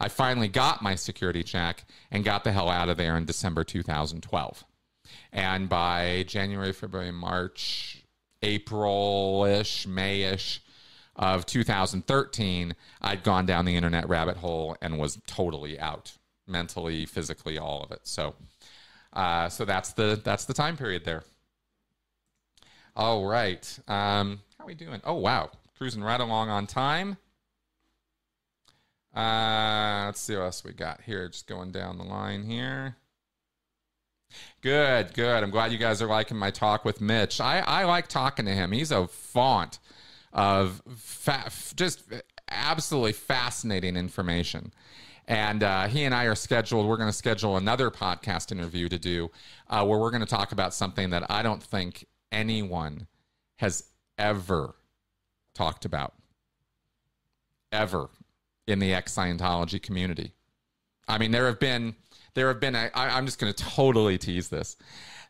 I 0.00 0.08
finally 0.08 0.48
got 0.48 0.80
my 0.80 0.94
security 0.94 1.42
check 1.42 1.84
and 2.10 2.24
got 2.24 2.42
the 2.42 2.52
hell 2.52 2.70
out 2.70 2.88
of 2.88 2.96
there 2.96 3.18
in 3.18 3.26
December 3.26 3.64
2012. 3.64 4.64
And 5.30 5.68
by 5.68 6.24
January, 6.26 6.72
February, 6.72 7.12
March, 7.12 8.02
April 8.40 9.44
ish, 9.44 9.86
May 9.86 10.22
ish 10.22 10.62
of 11.14 11.44
2013, 11.44 12.74
I'd 13.02 13.22
gone 13.22 13.44
down 13.44 13.66
the 13.66 13.76
internet 13.76 14.08
rabbit 14.08 14.38
hole 14.38 14.74
and 14.80 14.98
was 14.98 15.18
totally 15.26 15.78
out 15.78 16.16
mentally, 16.50 17.06
physically, 17.06 17.58
all 17.58 17.82
of 17.82 17.92
it. 17.92 18.00
So, 18.02 18.34
uh, 19.12 19.48
so 19.48 19.64
that's 19.64 19.92
the 19.92 20.20
that's 20.22 20.44
the 20.44 20.54
time 20.54 20.76
period 20.76 21.04
there. 21.04 21.22
All 22.96 23.24
right, 23.26 23.78
um, 23.88 24.40
how 24.58 24.64
are 24.64 24.66
we 24.66 24.74
doing? 24.74 25.00
Oh 25.04 25.14
wow, 25.14 25.50
cruising 25.78 26.02
right 26.02 26.20
along 26.20 26.50
on 26.50 26.66
time. 26.66 27.16
Uh, 29.14 30.04
let's 30.06 30.20
see 30.20 30.36
what 30.36 30.42
else 30.42 30.64
we 30.64 30.72
got 30.72 31.00
here. 31.02 31.28
Just 31.28 31.46
going 31.46 31.72
down 31.72 31.98
the 31.98 32.04
line 32.04 32.44
here. 32.44 32.96
Good, 34.60 35.14
good. 35.14 35.42
I'm 35.42 35.50
glad 35.50 35.72
you 35.72 35.78
guys 35.78 36.00
are 36.02 36.06
liking 36.06 36.36
my 36.36 36.50
talk 36.50 36.84
with 36.84 37.00
Mitch. 37.00 37.40
I, 37.40 37.60
I 37.60 37.84
like 37.84 38.06
talking 38.06 38.44
to 38.44 38.52
him. 38.52 38.70
He's 38.72 38.92
a 38.92 39.08
font 39.08 39.78
of 40.32 40.82
fa- 40.96 41.50
just 41.74 42.04
absolutely 42.48 43.12
fascinating 43.12 43.96
information. 43.96 44.72
And 45.30 45.62
uh, 45.62 45.86
he 45.86 46.02
and 46.02 46.12
I 46.12 46.24
are 46.24 46.34
scheduled, 46.34 46.88
we're 46.88 46.96
going 46.96 47.08
to 47.08 47.16
schedule 47.16 47.56
another 47.56 47.88
podcast 47.88 48.50
interview 48.50 48.88
to 48.88 48.98
do 48.98 49.30
uh, 49.68 49.86
where 49.86 49.96
we're 49.96 50.10
going 50.10 50.24
to 50.24 50.26
talk 50.26 50.50
about 50.50 50.74
something 50.74 51.10
that 51.10 51.30
I 51.30 51.42
don't 51.42 51.62
think 51.62 52.04
anyone 52.32 53.06
has 53.58 53.84
ever 54.18 54.74
talked 55.54 55.84
about. 55.84 56.14
Ever 57.70 58.10
in 58.66 58.80
the 58.80 58.92
ex 58.92 59.14
Scientology 59.14 59.80
community. 59.80 60.34
I 61.06 61.16
mean, 61.16 61.30
there 61.30 61.46
have 61.46 61.60
been 61.60 61.94
there 62.34 62.48
have 62.48 62.58
been 62.58 62.74
a, 62.74 62.90
I, 62.92 63.16
I'm 63.16 63.24
just 63.24 63.38
going 63.38 63.52
to 63.52 63.64
totally 63.64 64.18
tease 64.18 64.48
this. 64.48 64.76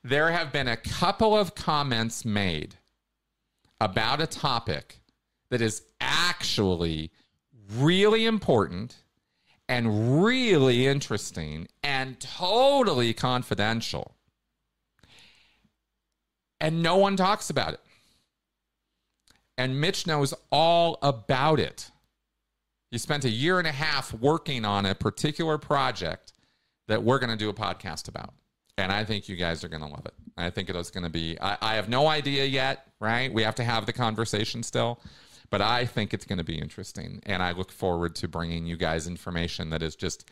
There 0.02 0.30
have 0.30 0.50
been 0.50 0.68
a 0.68 0.78
couple 0.78 1.36
of 1.36 1.54
comments 1.54 2.24
made 2.24 2.76
about 3.82 4.22
a 4.22 4.26
topic 4.26 5.02
that 5.50 5.60
is 5.60 5.82
actually 6.00 7.10
really 7.76 8.24
important 8.24 8.96
and 9.70 10.24
really 10.24 10.88
interesting 10.88 11.68
and 11.84 12.18
totally 12.18 13.14
confidential. 13.14 14.16
And 16.60 16.82
no 16.82 16.96
one 16.96 17.16
talks 17.16 17.50
about 17.50 17.74
it. 17.74 17.80
And 19.56 19.80
Mitch 19.80 20.08
knows 20.08 20.34
all 20.50 20.98
about 21.02 21.60
it. 21.60 21.88
You 22.90 22.98
spent 22.98 23.24
a 23.24 23.30
year 23.30 23.60
and 23.60 23.68
a 23.68 23.72
half 23.72 24.12
working 24.12 24.64
on 24.64 24.86
a 24.86 24.94
particular 24.94 25.56
project 25.56 26.32
that 26.88 27.04
we're 27.04 27.20
going 27.20 27.30
to 27.30 27.36
do 27.36 27.48
a 27.48 27.54
podcast 27.54 28.08
about. 28.08 28.34
And 28.76 28.90
I 28.90 29.04
think 29.04 29.28
you 29.28 29.36
guys 29.36 29.62
are 29.62 29.68
going 29.68 29.82
to 29.82 29.88
love 29.88 30.04
it. 30.04 30.14
I 30.36 30.50
think 30.50 30.68
it 30.68 30.74
is 30.74 30.90
going 30.90 31.04
to 31.04 31.10
be, 31.10 31.38
I, 31.40 31.56
I, 31.60 31.74
have 31.76 31.88
no 31.88 32.08
idea 32.08 32.44
yet, 32.44 32.86
right? 32.98 33.32
We 33.32 33.42
have 33.44 33.54
to 33.56 33.64
have 33.64 33.86
the 33.86 33.92
conversation 33.92 34.62
still, 34.64 34.98
but 35.50 35.60
I 35.60 35.84
think 35.84 36.14
it's 36.14 36.24
going 36.24 36.38
to 36.38 36.44
be 36.44 36.58
interesting. 36.58 37.20
And 37.26 37.42
I 37.42 37.52
look 37.52 37.70
forward 37.70 38.14
to 38.16 38.28
bringing 38.28 38.66
you 38.66 38.76
guys 38.76 39.06
information 39.06 39.70
that 39.70 39.82
has 39.82 39.96
just 39.96 40.28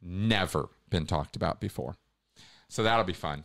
never 0.00 0.68
been 0.90 1.06
talked 1.06 1.36
about 1.36 1.60
before. 1.60 1.96
So 2.68 2.82
that'll 2.82 3.04
be 3.04 3.12
fun. 3.12 3.44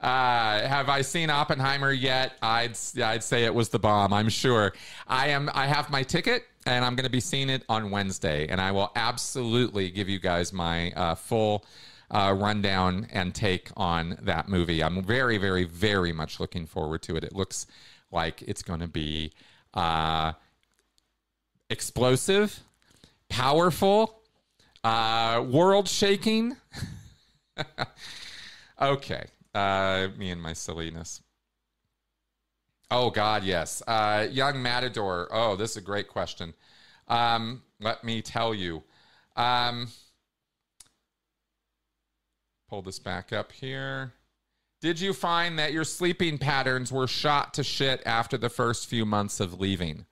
Uh, 0.03 0.67
have 0.67 0.89
I 0.89 1.01
seen 1.01 1.29
Oppenheimer 1.29 1.93
yet? 1.93 2.33
I'd 2.41 2.77
I'd 3.01 3.23
say 3.23 3.45
it 3.45 3.55
was 3.55 3.69
the 3.69 3.79
bomb. 3.79 4.11
I'm 4.11 4.27
sure. 4.27 4.73
I 5.07 5.29
am. 5.29 5.49
I 5.53 5.65
have 5.65 5.89
my 5.89 6.03
ticket, 6.03 6.43
and 6.65 6.83
I'm 6.83 6.95
going 6.95 7.05
to 7.05 7.09
be 7.09 7.21
seeing 7.21 7.49
it 7.49 7.63
on 7.69 7.89
Wednesday, 7.89 8.45
and 8.49 8.59
I 8.59 8.73
will 8.73 8.91
absolutely 8.97 9.89
give 9.89 10.09
you 10.09 10.19
guys 10.19 10.51
my 10.51 10.91
uh, 10.91 11.15
full 11.15 11.65
uh, 12.11 12.35
rundown 12.37 13.07
and 13.13 13.33
take 13.33 13.71
on 13.77 14.17
that 14.21 14.49
movie. 14.49 14.83
I'm 14.83 15.01
very, 15.01 15.37
very, 15.37 15.63
very 15.63 16.11
much 16.11 16.37
looking 16.37 16.65
forward 16.65 17.01
to 17.03 17.15
it. 17.15 17.23
It 17.23 17.33
looks 17.33 17.65
like 18.13 18.41
it's 18.43 18.61
going 18.61 18.79
to 18.79 18.87
be 18.87 19.31
uh, 19.73 20.33
explosive, 21.69 22.59
powerful, 23.29 24.21
uh, 24.83 25.43
world 25.47 25.87
shaking. 25.87 26.55
okay. 28.81 29.25
Uh, 29.53 30.07
me 30.17 30.29
and 30.29 30.41
my 30.41 30.53
silliness. 30.53 31.21
Oh 32.89 33.09
God, 33.09 33.43
yes. 33.43 33.81
Uh, 33.87 34.27
young 34.29 34.61
Matador. 34.61 35.27
Oh, 35.31 35.55
this 35.55 35.71
is 35.71 35.77
a 35.77 35.81
great 35.81 36.07
question. 36.07 36.53
Um, 37.07 37.63
let 37.79 38.03
me 38.03 38.21
tell 38.21 38.53
you. 38.53 38.83
Um, 39.35 39.87
pull 42.69 42.81
this 42.81 42.99
back 42.99 43.33
up 43.33 43.51
here. 43.51 44.13
Did 44.83 44.99
you 44.99 45.13
find 45.13 45.57
that 45.59 45.71
your 45.71 45.85
sleeping 45.85 46.37
patterns 46.37 46.91
were 46.91 47.07
shot 47.07 47.53
to 47.53 47.63
shit 47.63 48.03
after 48.05 48.37
the 48.37 48.49
first 48.49 48.85
few 48.85 49.05
months 49.05 49.39
of 49.39 49.61
leaving? 49.61 50.05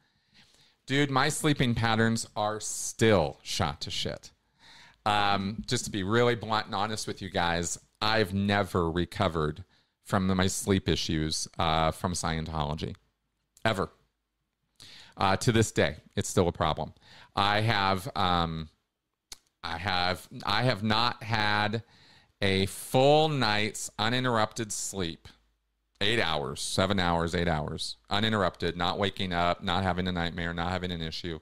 Dude, 0.85 1.11
my 1.11 1.27
sleeping 1.27 1.75
patterns 1.75 2.25
are 2.37 2.61
still 2.61 3.37
shot 3.43 3.81
to 3.81 3.91
shit. 3.91 4.31
Um, 5.05 5.61
just 5.67 5.83
to 5.83 5.91
be 5.91 6.03
really 6.03 6.35
blunt 6.35 6.67
and 6.67 6.75
honest 6.75 7.05
with 7.05 7.21
you 7.21 7.29
guys, 7.29 7.79
I've 8.01 8.33
never 8.33 8.89
recovered 8.89 9.65
from 10.05 10.27
my 10.27 10.47
sleep 10.47 10.87
issues 10.87 11.49
uh, 11.59 11.91
from 11.91 12.13
Scientology, 12.13 12.95
ever. 13.65 13.89
Uh, 15.17 15.35
to 15.35 15.51
this 15.51 15.73
day, 15.73 15.97
it's 16.15 16.29
still 16.29 16.47
a 16.47 16.53
problem. 16.53 16.93
I 17.35 17.59
have, 17.59 18.09
um, 18.15 18.69
I 19.65 19.77
have, 19.77 20.29
I 20.45 20.63
have 20.63 20.81
not 20.81 21.23
had 21.23 21.83
a 22.41 22.65
full 22.65 23.29
night's 23.29 23.89
uninterrupted 23.99 24.71
sleep, 24.71 25.27
eight 26.01 26.19
hours, 26.19 26.61
seven 26.61 26.99
hours, 26.99 27.35
eight 27.35 27.47
hours, 27.47 27.97
uninterrupted, 28.09 28.75
not 28.75 28.97
waking 28.97 29.33
up, 29.33 29.63
not 29.63 29.83
having 29.83 30.07
a 30.07 30.11
nightmare, 30.11 30.53
not 30.53 30.71
having 30.71 30.91
an 30.91 31.01
issue. 31.01 31.39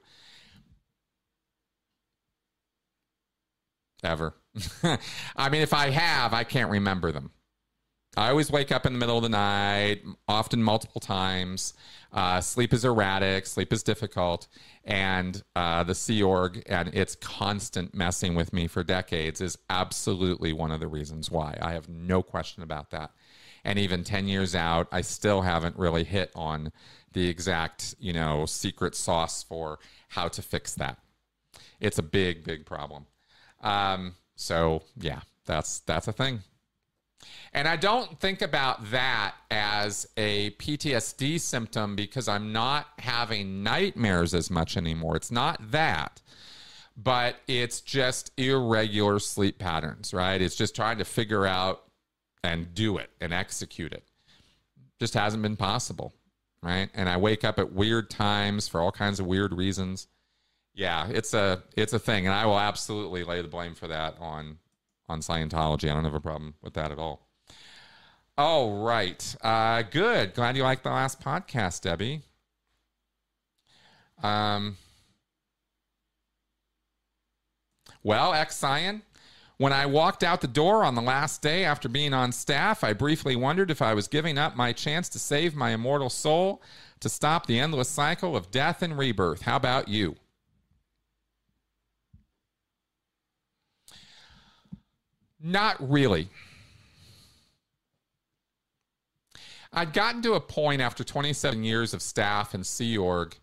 Ever. 4.02 4.34
I 5.36 5.48
mean, 5.50 5.62
if 5.62 5.74
I 5.74 5.90
have, 5.90 6.32
I 6.32 6.44
can't 6.44 6.70
remember 6.70 7.12
them. 7.12 7.30
I 8.16 8.30
always 8.30 8.50
wake 8.50 8.72
up 8.72 8.86
in 8.86 8.92
the 8.92 8.98
middle 8.98 9.16
of 9.16 9.22
the 9.22 9.28
night, 9.28 10.02
often 10.26 10.62
multiple 10.62 11.00
times. 11.00 11.74
Uh, 12.12 12.40
sleep 12.40 12.72
is 12.72 12.84
erratic, 12.84 13.46
sleep 13.46 13.72
is 13.72 13.84
difficult, 13.84 14.48
and 14.84 15.42
uh, 15.54 15.84
the 15.84 15.94
Sea 15.94 16.20
Org 16.22 16.60
and 16.66 16.92
its 16.92 17.14
constant 17.14 17.94
messing 17.94 18.34
with 18.34 18.52
me 18.52 18.66
for 18.66 18.82
decades 18.82 19.40
is 19.40 19.56
absolutely 19.68 20.52
one 20.52 20.72
of 20.72 20.80
the 20.80 20.88
reasons 20.88 21.30
why. 21.30 21.56
I 21.62 21.72
have 21.72 21.88
no 21.88 22.20
question 22.20 22.64
about 22.64 22.90
that. 22.90 23.12
And 23.62 23.78
even 23.78 24.02
10 24.02 24.26
years 24.26 24.56
out, 24.56 24.88
I 24.90 25.02
still 25.02 25.42
haven't 25.42 25.78
really 25.78 26.02
hit 26.02 26.32
on 26.34 26.72
the 27.12 27.28
exact, 27.28 27.94
you 28.00 28.12
know, 28.12 28.44
secret 28.44 28.96
sauce 28.96 29.44
for 29.44 29.78
how 30.08 30.26
to 30.28 30.42
fix 30.42 30.74
that. 30.74 30.98
It's 31.78 31.98
a 31.98 32.02
big, 32.02 32.42
big 32.42 32.66
problem. 32.66 33.06
Um, 33.60 34.16
so 34.34 34.82
yeah, 34.96 35.20
that's 35.44 35.80
that's 35.80 36.08
a 36.08 36.12
thing. 36.12 36.40
And 37.52 37.66
I 37.66 37.76
don't 37.76 38.18
think 38.20 38.42
about 38.42 38.90
that 38.90 39.34
as 39.50 40.08
a 40.16 40.50
PTSD 40.52 41.40
symptom 41.40 41.96
because 41.96 42.28
I'm 42.28 42.52
not 42.52 42.86
having 42.98 43.62
nightmares 43.62 44.34
as 44.34 44.50
much 44.50 44.76
anymore. 44.76 45.16
It's 45.16 45.30
not 45.30 45.70
that, 45.70 46.22
but 46.96 47.36
it's 47.46 47.80
just 47.80 48.30
irregular 48.38 49.18
sleep 49.18 49.58
patterns, 49.58 50.14
right? 50.14 50.40
It's 50.40 50.56
just 50.56 50.76
trying 50.76 50.98
to 50.98 51.04
figure 51.04 51.46
out 51.46 51.82
and 52.44 52.72
do 52.74 52.98
it 52.98 53.10
and 53.20 53.32
execute 53.32 53.92
it. 53.92 54.04
Just 54.98 55.14
hasn't 55.14 55.42
been 55.42 55.56
possible, 55.56 56.14
right? 56.62 56.88
And 56.94 57.08
I 57.08 57.16
wake 57.16 57.44
up 57.44 57.58
at 57.58 57.72
weird 57.72 58.10
times 58.10 58.68
for 58.68 58.80
all 58.80 58.92
kinds 58.92 59.18
of 59.18 59.26
weird 59.26 59.52
reasons 59.52 60.08
yeah, 60.74 61.08
it's 61.08 61.34
a 61.34 61.62
it's 61.76 61.92
a 61.92 61.98
thing, 61.98 62.26
and 62.26 62.34
I 62.34 62.46
will 62.46 62.58
absolutely 62.58 63.24
lay 63.24 63.42
the 63.42 63.48
blame 63.48 63.74
for 63.74 63.88
that 63.88 64.16
on 64.20 64.58
on 65.10 65.20
Scientology. 65.20 65.90
I 65.90 65.94
don't 65.94 66.04
have 66.04 66.14
a 66.14 66.20
problem 66.20 66.54
with 66.62 66.74
that 66.74 66.90
at 66.90 66.98
all. 66.98 67.28
All 68.38 68.82
right, 68.82 69.36
uh, 69.42 69.82
good. 69.82 70.32
Glad 70.32 70.56
you 70.56 70.62
liked 70.62 70.84
the 70.84 70.90
last 70.90 71.20
podcast, 71.20 71.82
Debbie. 71.82 72.22
Um, 74.22 74.76
well, 78.02 78.32
ex 78.32 78.56
Scion, 78.56 79.02
when 79.58 79.74
I 79.74 79.84
walked 79.84 80.22
out 80.22 80.40
the 80.40 80.48
door 80.48 80.84
on 80.84 80.94
the 80.94 81.02
last 81.02 81.42
day 81.42 81.64
after 81.64 81.88
being 81.88 82.14
on 82.14 82.32
staff, 82.32 82.82
I 82.82 82.94
briefly 82.94 83.36
wondered 83.36 83.70
if 83.70 83.82
I 83.82 83.92
was 83.92 84.08
giving 84.08 84.38
up 84.38 84.56
my 84.56 84.72
chance 84.72 85.10
to 85.10 85.18
save 85.18 85.54
my 85.54 85.72
immortal 85.72 86.08
soul 86.08 86.62
to 87.00 87.10
stop 87.10 87.44
the 87.44 87.58
endless 87.58 87.88
cycle 87.90 88.36
of 88.36 88.50
death 88.50 88.80
and 88.80 88.96
rebirth. 88.96 89.42
How 89.42 89.56
about 89.56 89.88
you? 89.88 90.16
Not 95.42 95.76
really. 95.88 96.28
I'd 99.72 99.92
gotten 99.92 100.22
to 100.22 100.34
a 100.34 100.40
point 100.40 100.82
after 100.82 101.04
27 101.04 101.62
years 101.62 101.94
of 101.94 102.02
staff 102.02 102.54
and 102.54 102.66
Sea 102.66 102.98
Org 102.98 103.36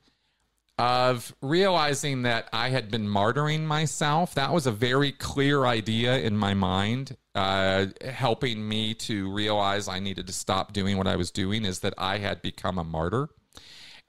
of 0.78 1.34
realizing 1.42 2.22
that 2.24 2.48
I 2.54 2.70
had 2.70 2.92
been 2.92 3.08
martyring 3.08 3.62
myself. 3.62 4.36
That 4.36 4.54
was 4.54 4.68
a 4.68 4.72
very 4.72 5.12
clear 5.12 5.66
idea 5.66 6.20
in 6.20 6.38
my 6.38 6.54
mind, 6.54 7.18
uh, 7.34 7.88
helping 8.06 8.68
me 8.68 8.94
to 8.96 9.32
realize 9.32 9.88
I 9.88 10.00
needed 10.00 10.28
to 10.28 10.34
stop 10.34 10.74
doing 10.74 10.98
what 10.98 11.08
I 11.08 11.16
was 11.16 11.32
doing, 11.32 11.66
is 11.66 11.80
that 11.80 11.96
I 11.98 12.20
had 12.20 12.42
become 12.44 12.78
a 12.78 12.84
martyr. 12.84 13.30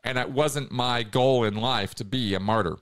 And 0.05 0.19
it 0.19 0.31
wasn't 0.31 0.71
my 0.71 1.05
goal 1.05 1.45
in 1.45 1.55
life 1.55 1.95
to 1.97 2.05
be 2.05 2.35
a 2.35 2.41
martyr. 2.41 2.77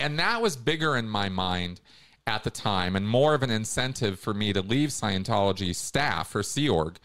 And 0.00 0.18
that 0.18 0.42
was 0.42 0.56
bigger 0.56 0.96
in 0.96 1.08
my 1.08 1.28
mind 1.28 1.80
at 2.26 2.44
the 2.44 2.50
time 2.50 2.94
and 2.94 3.08
more 3.08 3.34
of 3.34 3.42
an 3.42 3.50
incentive 3.50 4.18
for 4.18 4.32
me 4.32 4.52
to 4.52 4.62
leave 4.62 4.90
Scientology 4.90 5.74
staff 5.74 6.34
or 6.34 6.42
Sea 6.42 6.68
Org 6.68 6.98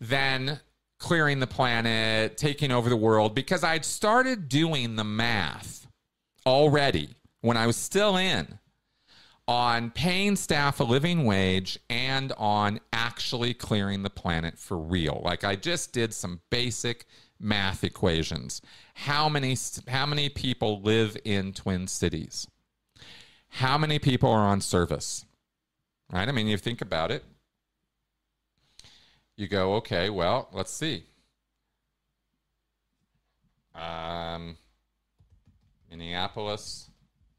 than 0.00 0.60
clearing 0.98 1.40
the 1.40 1.46
planet, 1.46 2.36
taking 2.36 2.72
over 2.72 2.88
the 2.88 2.96
world, 2.96 3.34
because 3.34 3.62
I'd 3.62 3.84
started 3.84 4.48
doing 4.48 4.96
the 4.96 5.04
math 5.04 5.86
already 6.46 7.16
when 7.42 7.56
I 7.56 7.66
was 7.66 7.76
still 7.76 8.16
in 8.16 8.58
on 9.48 9.90
paying 9.90 10.36
staff 10.36 10.80
a 10.80 10.84
living 10.84 11.24
wage 11.24 11.78
and 11.88 12.32
on 12.36 12.80
actually 12.92 13.54
clearing 13.54 14.02
the 14.02 14.10
planet 14.10 14.58
for 14.58 14.78
real. 14.78 15.20
Like 15.24 15.44
I 15.44 15.54
just 15.54 15.92
did 15.92 16.12
some 16.12 16.40
basic 16.50 17.06
math 17.38 17.84
equations. 17.84 18.60
How 18.94 19.28
many 19.28 19.56
how 19.86 20.06
many 20.06 20.28
people 20.28 20.80
live 20.80 21.16
in 21.24 21.52
Twin 21.52 21.86
Cities? 21.86 22.48
How 23.56 23.76
many 23.78 23.98
people 23.98 24.30
are 24.30 24.46
on 24.46 24.60
service? 24.60 25.24
Right? 26.12 26.28
I 26.28 26.32
mean, 26.32 26.46
you 26.46 26.58
think 26.58 26.82
about 26.82 27.10
it. 27.10 27.24
You 29.34 29.48
go, 29.48 29.76
okay, 29.76 30.10
well, 30.10 30.50
let's 30.52 30.70
see. 30.70 31.04
Um, 33.74 34.58
Minneapolis 35.90 36.90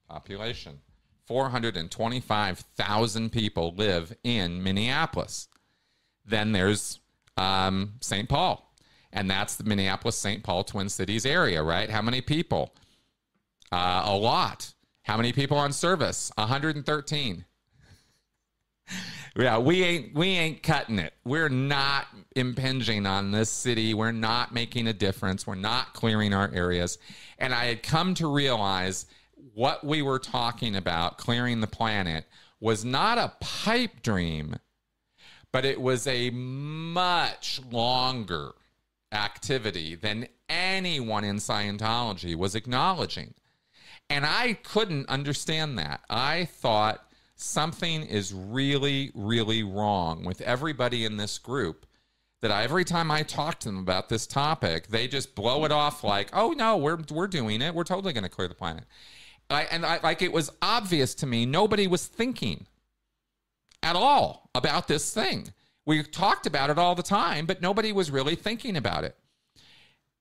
population 0.10 0.80
425,000 1.28 3.32
people 3.32 3.76
live 3.76 4.16
in 4.24 4.64
Minneapolis. 4.64 5.50
Then 6.26 6.52
there's 6.52 7.00
um, 7.36 7.94
St. 8.02 8.28
Paul, 8.28 8.74
and 9.14 9.30
that's 9.30 9.56
the 9.56 9.66
Minneapolis 9.66 10.18
St. 10.18 10.42
Paul 10.42 10.64
Twin 10.64 10.90
Cities 10.90 11.28
area, 11.28 11.62
right? 11.62 11.92
How 11.92 12.02
many 12.02 12.22
people? 12.22 12.74
Uh, 13.72 14.02
a 14.06 14.16
lot. 14.16 14.74
How 15.08 15.16
many 15.16 15.32
people 15.32 15.58
on 15.58 15.72
service? 15.72 16.34
113. 16.36 17.46
yeah, 19.38 19.58
we 19.58 19.82
ain't 19.82 20.14
we 20.14 20.28
ain't 20.28 20.62
cutting 20.62 21.00
it. 21.00 21.14
We're 21.24 21.48
not 21.48 22.08
impinging 22.36 23.06
on 23.06 23.32
this 23.32 23.50
city. 23.50 23.94
We're 23.94 24.12
not 24.12 24.54
making 24.54 24.86
a 24.86 24.92
difference. 24.92 25.48
We're 25.48 25.56
not 25.56 25.94
clearing 25.94 26.34
our 26.34 26.52
areas. 26.54 26.98
And 27.40 27.54
I 27.54 27.68
had 27.68 27.84
come 27.84 28.16
to 28.16 28.28
realize 28.28 29.06
what 29.54 29.82
we 29.86 30.02
were 30.02 30.20
talking 30.20 30.76
about, 30.76 31.18
clearing 31.18 31.62
the 31.62 31.68
planet, 31.68 32.26
was 32.60 32.84
not 32.84 33.18
a 33.18 33.32
pipe 33.40 34.02
dream, 34.02 34.58
but 35.54 35.64
it 35.64 35.80
was 35.80 36.06
a 36.06 36.32
much 36.32 37.62
longer 37.72 38.52
activity 39.14 39.96
than 39.96 40.28
anyone 40.50 41.24
in 41.24 41.38
Scientology 41.38 42.36
was 42.36 42.56
acknowledging. 42.56 43.34
And 44.10 44.26
I 44.26 44.54
couldn't 44.64 45.10
understand 45.10 45.78
that. 45.80 46.02
I 46.10 46.46
thought 46.46 47.06
something 47.36 48.04
is 48.04 48.34
really, 48.34 49.12
really 49.14 49.64
wrong 49.64 50.24
with 50.24 50.42
everybody 50.42 51.06
in 51.06 51.18
this 51.18 51.38
group. 51.38 51.86
That 52.42 52.52
I, 52.52 52.64
every 52.64 52.86
time 52.86 53.10
I 53.10 53.24
talk 53.24 53.60
to 53.62 53.70
them 53.70 53.80
about 53.80 54.10
this 54.10 54.28
topic, 54.28 54.88
they 54.88 55.08
just 55.08 55.34
blow 55.34 55.66
it 55.66 55.72
off 55.72 56.04
like, 56.04 56.30
"Oh 56.34 56.52
no, 56.52 56.78
we're 56.78 57.00
we're 57.10 57.28
doing 57.28 57.64
it. 57.64 57.74
We're 57.74 57.84
totally 57.84 58.14
going 58.14 58.26
to 58.26 58.30
clear 58.30 58.48
the 58.48 58.54
planet." 58.54 58.84
I, 59.50 59.64
and 59.64 59.84
I, 59.84 60.00
like 60.04 60.22
it 60.22 60.32
was 60.32 60.52
obvious 60.62 61.16
to 61.16 61.26
me, 61.26 61.48
nobody 61.48 61.88
was 61.88 62.06
thinking 62.06 62.68
at 63.82 63.96
all 63.96 64.50
about 64.54 64.88
this 64.88 65.14
thing. 65.14 65.52
We 65.86 66.04
talked 66.04 66.46
about 66.46 66.70
it 66.70 66.78
all 66.78 66.96
the 66.96 67.04
time, 67.04 67.46
but 67.46 67.62
nobody 67.62 67.92
was 67.92 68.12
really 68.12 68.36
thinking 68.36 68.76
about 68.76 69.04
it. 69.04 69.16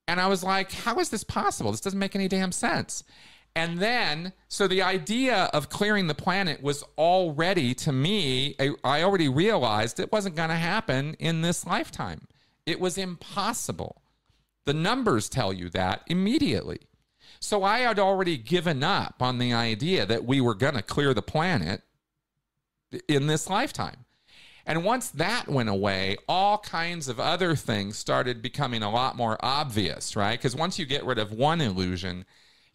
And 0.09 0.21
I 0.21 0.29
was 0.29 0.45
like, 0.45 0.71
how 0.71 1.01
is 1.01 1.11
this 1.11 1.25
possible? 1.25 1.73
This 1.73 1.81
doesn't 1.81 1.99
make 1.99 2.15
any 2.15 2.29
damn 2.29 2.53
sense. 2.53 3.03
And 3.57 3.79
then, 3.79 4.35
so 4.49 4.69
the 4.69 4.83
idea 4.83 5.45
of 5.55 5.71
clearing 5.71 6.09
the 6.09 6.15
planet 6.15 6.63
was 6.63 6.85
already, 6.99 7.73
to 7.77 7.91
me, 7.91 8.55
I 8.85 9.03
already 9.03 9.31
realized 9.31 9.99
it 9.99 10.13
wasn't 10.13 10.37
going 10.37 10.51
to 10.51 10.57
happen 10.57 11.17
in 11.19 11.41
this 11.41 11.65
lifetime. 11.65 12.29
It 12.67 12.79
was 12.79 12.99
impossible. 12.99 14.03
The 14.67 14.75
numbers 14.75 15.31
tell 15.31 15.55
you 15.55 15.71
that 15.71 16.03
immediately. 16.07 16.81
So 17.41 17.65
I 17.65 17.79
had 17.79 17.99
already 17.99 18.37
given 18.37 18.83
up 18.83 19.17
on 19.21 19.39
the 19.39 19.55
idea 19.55 20.05
that 20.05 20.27
we 20.27 20.39
were 20.43 20.55
going 20.55 20.75
to 20.75 20.83
clear 20.83 21.15
the 21.15 21.23
planet 21.23 21.81
in 23.09 23.27
this 23.27 23.49
lifetime. 23.49 24.05
And 24.67 24.85
once 24.85 25.09
that 25.11 25.49
went 25.49 25.71
away, 25.71 26.19
all 26.29 26.59
kinds 26.59 27.09
of 27.09 27.19
other 27.19 27.57
things 27.57 27.97
started 27.97 28.43
becoming 28.43 28.83
a 28.83 28.91
lot 28.91 29.17
more 29.17 29.39
obvious, 29.41 30.15
right? 30.15 30.39
Because 30.39 30.55
once 30.55 30.79
you 30.79 30.85
get 30.85 31.07
rid 31.07 31.19
of 31.19 31.33
one 31.33 31.63
illusion, 31.63 32.27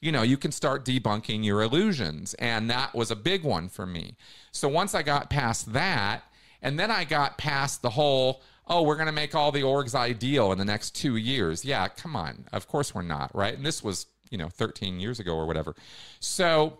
you 0.02 0.12
know, 0.12 0.24
you 0.24 0.36
can 0.36 0.52
start 0.52 0.84
debunking 0.84 1.45
your 1.45 1.62
illusions. 1.62 2.34
And 2.36 2.70
that 2.70 2.93
was 2.93 3.12
a 3.12 3.16
big 3.16 3.43
one 3.43 3.70
for 3.70 3.86
me. 3.86 4.16
So 4.52 4.68
once 4.68 4.95
I 4.95 5.04
got 5.04 5.30
past 5.30 5.72
that, 5.74 6.24
and 6.62 6.78
then 6.78 6.91
I 6.91 7.04
got 7.06 7.38
past 7.38 7.82
the 7.82 7.91
whole, 7.91 8.41
oh, 8.68 8.82
we're 8.82 8.95
going 8.95 9.08
to 9.08 9.12
make 9.12 9.36
all 9.36 9.52
the 9.52 9.62
orgs 9.62 9.95
ideal 9.95 10.52
in 10.52 10.58
the 10.58 10.66
next 10.66 10.95
two 10.95 11.16
years. 11.16 11.64
Yeah, 11.64 11.88
come 11.88 12.16
on. 12.16 12.45
Of 12.52 12.68
course 12.68 12.93
we're 12.93 13.04
not, 13.04 13.34
right? 13.36 13.56
And 13.56 13.66
this 13.66 13.84
was, 13.84 14.08
you 14.32 14.38
know, 14.38 14.49
13 14.49 14.99
years 14.99 15.20
ago 15.20 15.36
or 15.36 15.45
whatever. 15.45 15.76
So 16.20 16.80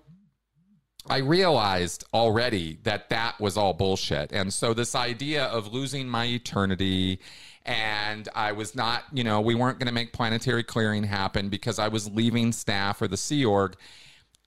I 1.08 1.18
realized 1.18 2.06
already 2.14 2.80
that 2.84 3.10
that 3.10 3.40
was 3.40 3.58
all 3.58 3.74
bullshit. 3.74 4.32
And 4.32 4.54
so 4.54 4.74
this 4.74 4.96
idea 4.96 5.46
of 5.46 5.74
losing 5.74 6.08
my 6.08 6.26
eternity 6.26 7.20
and 7.66 8.28
I 8.34 8.52
was 8.54 8.76
not, 8.76 9.04
you 9.14 9.24
know, 9.24 9.40
we 9.42 9.56
weren't 9.56 9.78
going 9.80 9.88
to 9.88 9.94
make 9.94 10.14
planetary 10.14 10.64
clearing 10.64 11.04
happen 11.04 11.50
because 11.50 11.80
I 11.80 11.88
was 11.88 12.10
leaving 12.10 12.52
staff 12.52 13.02
or 13.02 13.08
the 13.08 13.18
Sea 13.18 13.46
Org. 13.46 13.76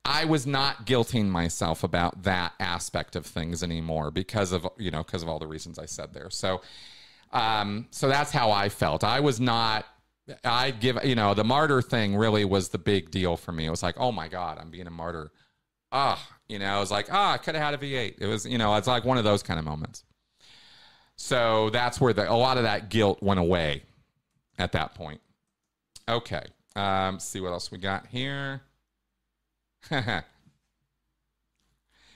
I 0.04 0.24
was 0.24 0.46
not 0.46 0.84
guilting 0.86 1.28
myself 1.28 1.82
about 1.84 2.24
that 2.24 2.52
aspect 2.60 3.16
of 3.16 3.24
things 3.24 3.62
anymore 3.62 4.10
because 4.10 4.52
of, 4.52 4.66
you 4.78 4.90
know, 4.90 5.02
because 5.02 5.22
of 5.22 5.28
all 5.28 5.38
the 5.38 5.46
reasons 5.46 5.78
I 5.78 5.86
said 5.86 6.12
there. 6.12 6.28
So, 6.28 6.60
um, 7.32 7.86
so 7.90 8.08
that's 8.08 8.30
how 8.30 8.50
I 8.50 8.68
felt. 8.68 9.04
I 9.04 9.20
was 9.20 9.40
not, 9.40 9.86
I 10.44 10.72
give, 10.72 10.98
you 11.04 11.14
know, 11.14 11.34
the 11.34 11.44
martyr 11.44 11.82
thing 11.82 12.16
really 12.16 12.44
was 12.44 12.68
the 12.68 12.78
big 12.78 13.10
deal 13.10 13.36
for 13.36 13.52
me. 13.52 13.66
It 13.66 13.70
was 13.70 13.82
like, 13.82 13.94
oh 13.98 14.12
my 14.12 14.28
God, 14.28 14.58
I'm 14.58 14.70
being 14.70 14.86
a 14.86 14.90
martyr. 14.90 15.32
Ah, 15.92 16.20
you 16.48 16.58
know, 16.58 16.66
I 16.66 16.80
was 16.80 16.90
like, 16.90 17.06
ah, 17.10 17.32
I 17.32 17.38
could 17.38 17.54
have 17.54 17.64
had 17.64 17.74
a 17.74 17.78
V8. 17.78 18.16
It 18.18 18.26
was, 18.26 18.44
you 18.44 18.58
know, 18.58 18.74
it's 18.74 18.88
like 18.88 19.04
one 19.04 19.18
of 19.18 19.24
those 19.24 19.42
kind 19.42 19.58
of 19.58 19.64
moments. 19.64 20.04
So 21.16 21.70
that's 21.70 22.00
where 22.00 22.12
the, 22.12 22.30
a 22.30 22.34
lot 22.34 22.56
of 22.56 22.64
that 22.64 22.90
guilt 22.90 23.22
went 23.22 23.40
away 23.40 23.82
at 24.58 24.72
that 24.72 24.94
point. 24.94 25.20
Okay. 26.08 26.44
Um, 26.76 27.18
see 27.20 27.40
what 27.40 27.52
else 27.52 27.70
we 27.70 27.78
got 27.78 28.06
here. 28.06 28.62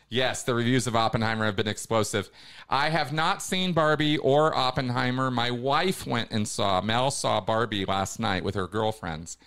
yes, 0.09 0.43
the 0.43 0.55
reviews 0.55 0.87
of 0.87 0.97
Oppenheimer 0.97 1.45
have 1.45 1.57
been 1.57 1.69
explosive. 1.69 2.29
I 2.69 2.91
have 2.91 3.13
not 3.13 3.43
seen 3.43 3.73
Barbie 3.73 4.19
or 4.19 4.55
Oppenheimer. 4.55 5.31
My 5.31 5.51
wife 5.51 6.07
went 6.07 6.31
and 6.31 6.47
saw, 6.47 6.81
Mel 6.81 7.11
saw 7.11 7.41
Barbie 7.41 7.85
last 7.85 8.19
night 8.19 8.43
with 8.43 8.57
her 8.57 8.67
girlfriends. 8.67 9.39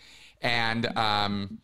And 0.41 0.85
um, 0.97 1.59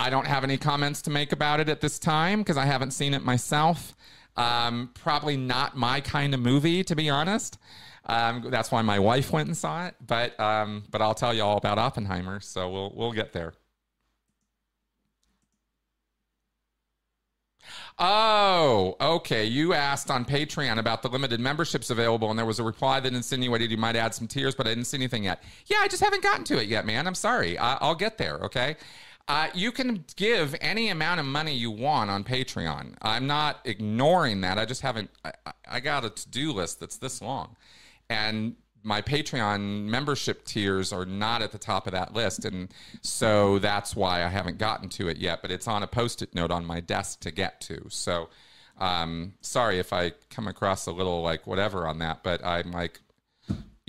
I 0.00 0.10
don't 0.10 0.26
have 0.26 0.42
any 0.44 0.58
comments 0.58 1.02
to 1.02 1.10
make 1.10 1.32
about 1.32 1.60
it 1.60 1.68
at 1.68 1.80
this 1.80 1.98
time 1.98 2.40
because 2.40 2.56
I 2.56 2.66
haven't 2.66 2.90
seen 2.90 3.14
it 3.14 3.24
myself. 3.24 3.94
Um, 4.36 4.90
probably 4.94 5.36
not 5.36 5.76
my 5.76 6.00
kind 6.00 6.34
of 6.34 6.40
movie, 6.40 6.82
to 6.84 6.96
be 6.96 7.10
honest. 7.10 7.58
Um, 8.06 8.46
that's 8.50 8.72
why 8.72 8.82
my 8.82 8.98
wife 8.98 9.32
went 9.32 9.48
and 9.48 9.56
saw 9.56 9.86
it. 9.86 9.94
But 10.04 10.38
um, 10.40 10.84
but 10.90 11.02
I'll 11.02 11.14
tell 11.14 11.34
you 11.34 11.42
all 11.42 11.56
about 11.56 11.78
Oppenheimer, 11.78 12.40
so 12.40 12.70
we'll 12.70 12.92
we'll 12.94 13.12
get 13.12 13.32
there. 13.32 13.52
Oh, 17.98 18.96
okay. 19.00 19.44
You 19.44 19.74
asked 19.74 20.10
on 20.10 20.24
Patreon 20.24 20.78
about 20.78 21.02
the 21.02 21.08
limited 21.08 21.40
memberships 21.40 21.90
available, 21.90 22.30
and 22.30 22.38
there 22.38 22.46
was 22.46 22.58
a 22.58 22.62
reply 22.62 23.00
that 23.00 23.12
insinuated 23.12 23.70
you 23.70 23.76
might 23.76 23.96
add 23.96 24.14
some 24.14 24.26
tiers, 24.26 24.54
but 24.54 24.66
I 24.66 24.70
didn't 24.70 24.86
see 24.86 24.96
anything 24.96 25.24
yet. 25.24 25.42
Yeah, 25.66 25.78
I 25.80 25.88
just 25.88 26.02
haven't 26.02 26.22
gotten 26.22 26.44
to 26.46 26.60
it 26.60 26.68
yet, 26.68 26.86
man. 26.86 27.06
I'm 27.06 27.14
sorry. 27.14 27.58
I- 27.58 27.86
will 27.86 27.94
get 27.94 28.18
there. 28.18 28.36
Okay. 28.44 28.76
Uh, 29.28 29.48
you 29.54 29.70
can 29.70 30.04
give 30.16 30.54
any 30.60 30.88
amount 30.88 31.20
of 31.20 31.26
money 31.26 31.54
you 31.54 31.70
want 31.70 32.10
on 32.10 32.24
Patreon. 32.24 32.94
I'm 33.02 33.26
not 33.26 33.60
ignoring 33.64 34.40
that. 34.40 34.58
I 34.58 34.64
just 34.64 34.82
haven't. 34.82 35.10
I, 35.24 35.32
I 35.70 35.80
got 35.80 36.04
a 36.04 36.10
to 36.10 36.28
do 36.28 36.52
list 36.52 36.80
that's 36.80 36.96
this 36.96 37.22
long, 37.22 37.56
and 38.10 38.56
my 38.82 39.00
Patreon 39.00 39.84
membership 39.84 40.44
tiers 40.44 40.92
are 40.92 41.06
not 41.06 41.40
at 41.40 41.52
the 41.52 41.58
top 41.58 41.86
of 41.86 41.92
that 41.92 42.14
list, 42.14 42.44
and 42.44 42.72
so 43.00 43.58
that's 43.58 43.94
why 43.94 44.24
I 44.24 44.28
haven't 44.28 44.58
gotten 44.58 44.88
to 44.90 45.08
it 45.08 45.18
yet. 45.18 45.40
But 45.40 45.50
it's 45.50 45.68
on 45.68 45.82
a 45.82 45.86
post-it 45.86 46.34
note 46.34 46.50
on 46.50 46.64
my 46.64 46.80
desk 46.80 47.20
to 47.20 47.30
get 47.30 47.60
to. 47.62 47.86
So, 47.90 48.28
um, 48.78 49.34
sorry 49.40 49.78
if 49.78 49.92
I 49.92 50.12
come 50.30 50.48
across 50.48 50.86
a 50.86 50.92
little 50.92 51.22
like 51.22 51.46
whatever 51.46 51.86
on 51.86 51.98
that, 51.98 52.24
but 52.24 52.44
I'm 52.44 52.72
like 52.72 53.00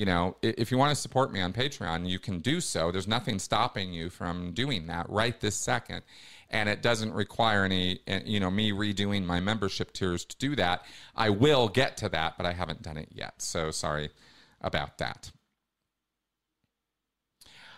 you 0.03 0.07
know, 0.07 0.35
if 0.41 0.69
you 0.69 0.77
want 0.77 0.89
to 0.89 1.01
support 1.01 1.31
me 1.31 1.39
on 1.39 1.53
Patreon, 1.53 2.09
you 2.09 2.19
can 2.19 2.39
do 2.39 2.59
so. 2.59 2.91
There's 2.91 3.07
nothing 3.07 3.39
stopping 3.39 3.93
you 3.93 4.09
from 4.09 4.51
doing 4.51 4.87
that 4.87 5.09
right 5.09 5.39
this 5.39 5.55
second. 5.55 6.01
And 6.49 6.67
it 6.67 6.81
doesn't 6.81 7.13
require 7.13 7.63
any, 7.63 8.01
eh, 8.07 8.19
you 8.25 8.41
know, 8.41 8.51
me 8.51 8.73
redoing 8.73 9.23
my 9.23 9.39
membership 9.39 9.93
tiers 9.93 10.25
to 10.25 10.35
do 10.35 10.57
that. 10.57 10.83
I 11.15 11.29
will 11.29 11.69
get 11.69 11.95
to 11.97 12.09
that, 12.09 12.35
but 12.35 12.45
I 12.45 12.51
haven't 12.51 12.81
done 12.81 12.97
it 12.97 13.07
yet. 13.13 13.41
So 13.41 13.71
sorry 13.71 14.09
about 14.59 14.97
that. 14.97 15.31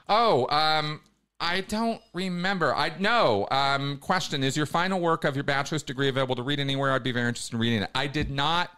Oh, 0.09 0.47
um, 0.47 1.01
I 1.39 1.61
don't 1.61 2.01
remember. 2.11 2.73
I 2.73 2.91
know. 2.97 3.47
Um, 3.51 3.97
question 3.97 4.43
Is 4.43 4.57
your 4.57 4.65
final 4.65 4.99
work 4.99 5.26
of 5.26 5.36
your 5.36 5.43
bachelor's 5.43 5.84
degree 5.84 6.09
available 6.09 6.38
to 6.38 6.41
read 6.41 6.59
anywhere? 6.59 6.91
I'd 6.91 7.03
be 7.03 7.11
very 7.11 7.28
interested 7.28 7.53
in 7.53 7.59
reading 7.59 7.84
it. 7.84 7.91
I 7.93 8.07
did 8.07 8.32
not 8.32 8.71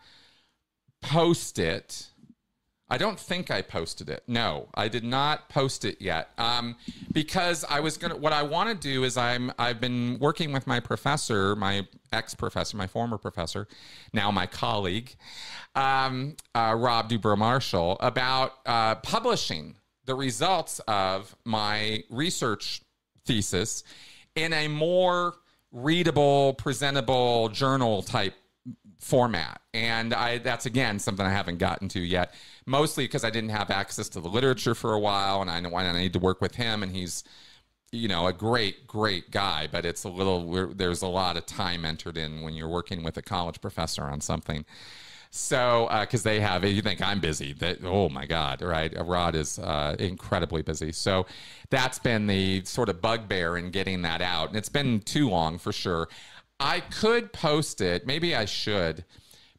post 1.01 1.59
it 1.59 2.07
I 2.89 2.97
don't 2.97 3.19
think 3.19 3.51
I 3.51 3.61
posted 3.61 4.09
it. 4.09 4.23
No, 4.27 4.69
I 4.73 4.88
did 4.88 5.03
not 5.03 5.49
post 5.49 5.83
it 5.83 6.01
yet. 6.01 6.29
Um, 6.38 6.77
because 7.11 7.65
I 7.69 7.81
was 7.81 7.97
gonna. 7.97 8.15
What 8.15 8.31
I 8.33 8.43
want 8.43 8.69
to 8.69 8.75
do 8.75 9.03
is 9.03 9.17
I'm. 9.17 9.51
I've 9.59 9.81
been 9.81 10.17
working 10.19 10.53
with 10.53 10.65
my 10.67 10.79
professor, 10.79 11.55
my 11.55 11.85
ex 12.13 12.33
professor, 12.33 12.77
my 12.77 12.88
former 12.88 13.17
professor, 13.17 13.67
now 14.13 14.31
my 14.31 14.45
colleague, 14.45 15.15
um, 15.75 16.38
uh, 16.55 16.75
Rod 16.77 17.09
Dubrow 17.09 17.38
Marshall, 17.38 17.97
about 17.99 18.53
uh, 18.65 18.95
publishing 18.95 19.75
the 20.05 20.15
results 20.15 20.79
of 20.88 21.35
my 21.43 22.03
research 22.09 22.81
thesis 23.25 23.83
in 24.35 24.53
a 24.53 24.69
more 24.69 25.35
readable, 25.71 26.53
presentable 26.53 27.49
journal 27.49 28.01
type 28.01 28.33
format. 28.99 29.61
And 29.73 30.13
I 30.13 30.39
that's 30.39 30.65
again 30.65 30.99
something 30.99 31.25
I 31.25 31.31
haven't 31.31 31.57
gotten 31.57 31.87
to 31.89 31.99
yet. 31.99 32.33
Mostly 32.65 33.05
because 33.05 33.23
I 33.23 33.29
didn't 33.29 33.51
have 33.51 33.69
access 33.69 34.09
to 34.09 34.19
the 34.19 34.29
literature 34.29 34.75
for 34.75 34.93
a 34.93 34.99
while, 34.99 35.41
and 35.41 35.49
I 35.49 35.59
know 35.59 35.75
I 35.75 35.91
need 35.93 36.13
to 36.13 36.19
work 36.19 36.41
with 36.41 36.55
him, 36.55 36.83
and 36.83 36.91
he's 36.91 37.23
you 37.91 38.07
know 38.07 38.27
a 38.27 38.33
great 38.33 38.85
great 38.85 39.31
guy 39.31 39.67
but 39.71 39.85
it's 39.85 40.03
a 40.03 40.09
little 40.09 40.73
there's 40.73 41.01
a 41.01 41.07
lot 41.07 41.37
of 41.37 41.45
time 41.45 41.85
entered 41.85 42.17
in 42.17 42.41
when 42.41 42.53
you're 42.53 42.67
working 42.67 43.03
with 43.03 43.15
a 43.17 43.21
college 43.21 43.61
professor 43.61 44.03
on 44.03 44.19
something 44.19 44.65
so 45.29 45.87
because 46.01 46.25
uh, 46.25 46.29
they 46.29 46.39
have 46.39 46.65
you 46.65 46.81
think 46.81 47.01
i'm 47.01 47.19
busy 47.19 47.53
that 47.53 47.77
oh 47.85 48.09
my 48.09 48.25
god 48.25 48.61
right 48.61 48.93
rod 49.05 49.35
is 49.35 49.57
uh, 49.59 49.95
incredibly 49.99 50.61
busy 50.61 50.91
so 50.91 51.25
that's 51.69 51.99
been 51.99 52.27
the 52.27 52.63
sort 52.65 52.89
of 52.89 53.01
bugbear 53.01 53.55
in 53.55 53.71
getting 53.71 54.01
that 54.01 54.21
out 54.21 54.49
and 54.49 54.57
it's 54.57 54.69
been 54.69 54.99
too 54.99 55.29
long 55.29 55.57
for 55.57 55.71
sure 55.71 56.09
I 56.59 56.79
could 56.79 57.33
post 57.33 57.81
it. 57.81 58.07
Maybe 58.07 58.35
I 58.35 58.45
should, 58.45 59.05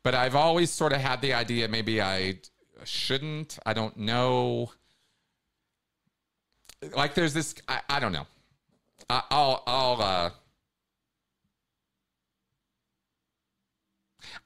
but 0.02 0.14
I've 0.14 0.34
always 0.34 0.70
sort 0.70 0.92
of 0.92 1.00
had 1.00 1.20
the 1.20 1.34
idea 1.34 1.68
maybe 1.68 2.00
I 2.00 2.40
shouldn't. 2.84 3.58
I 3.64 3.72
don't 3.72 3.96
know. 3.96 4.72
Like 6.94 7.14
there's 7.14 7.34
this. 7.34 7.54
I, 7.68 7.80
I 7.88 8.00
don't 8.00 8.12
know. 8.12 8.26
I, 9.08 9.22
I'll. 9.30 9.62
I'll. 9.66 10.02
uh 10.02 10.30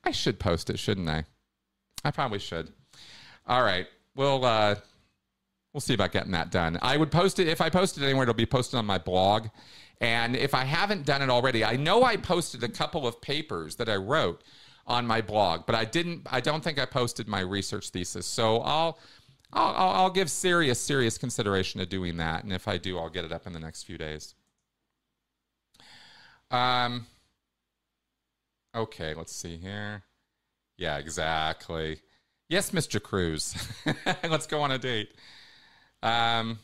I 0.05 0.11
should 0.11 0.39
post 0.39 0.71
it, 0.71 0.79
shouldn't 0.79 1.09
I? 1.09 1.25
I 2.05 2.11
probably 2.11 2.39
should. 2.39 2.71
All 3.47 3.63
right. 3.63 3.87
We'll 4.15 4.45
uh 4.45 4.77
we'll 5.73 5.81
see 5.81 5.95
about 5.95 6.13
getting 6.13 6.33
that 6.33 6.51
done. 6.51 6.79
I 6.83 6.97
would 6.97 7.11
post 7.11 7.39
it 7.39 7.49
if 7.49 7.61
I 7.61 7.71
post 7.71 7.97
it 7.99 8.05
anywhere, 8.05 8.25
it'll 8.25 8.35
be 8.35 8.47
posted 8.47 8.79
on 8.79 8.87
my 8.87 8.99
blog. 8.99 9.49
And 10.03 10.35
if 10.35 10.53
I 10.53 10.65
haven't 10.65 11.07
done 11.07 11.23
it 11.23 11.31
already, 11.31 11.65
I 11.65 11.77
know 11.77 12.03
I 12.03 12.17
posted 12.17 12.65
a 12.65 12.69
couple 12.69 13.07
of 13.07 13.23
papers 13.23 13.77
that 13.77 13.89
I 13.89 13.95
wrote 13.95 14.43
on 14.85 15.07
my 15.07 15.21
blog, 15.21 15.65
but 15.65 15.77
I 15.77 15.85
didn't. 15.85 16.27
I 16.29 16.41
don't 16.41 16.63
think 16.63 16.81
I 16.81 16.87
posted 16.87 17.29
my 17.29 17.39
research 17.39 17.91
thesis, 17.91 18.27
so 18.27 18.59
I'll. 18.59 18.99
I'll, 19.55 19.91
I'll, 19.91 20.11
give 20.11 20.31
serious, 20.31 20.81
serious 20.81 21.19
consideration 21.19 21.79
to 21.81 21.85
doing 21.85 22.17
that, 22.17 22.43
and 22.43 22.55
if 22.55 22.67
I 22.67 22.79
do, 22.79 22.99
I'll 22.99 23.11
get 23.11 23.27
it 23.27 23.33
up 23.33 23.47
in 23.47 23.53
the 23.53 23.61
next 23.61 23.83
few 23.83 23.97
days. 23.97 24.35
Um. 26.51 27.07
Okay, 28.75 29.15
let's 29.15 29.33
see 29.37 29.59
here. 29.59 30.03
Yeah, 30.79 30.97
exactly. 30.97 32.01
Yes, 32.49 32.71
Mr. 32.71 33.01
Cruise. 33.01 33.55
let's 34.25 34.47
go 34.47 34.63
on 34.63 34.73
a 34.73 34.79
date. 34.79 35.13
Um. 36.03 36.59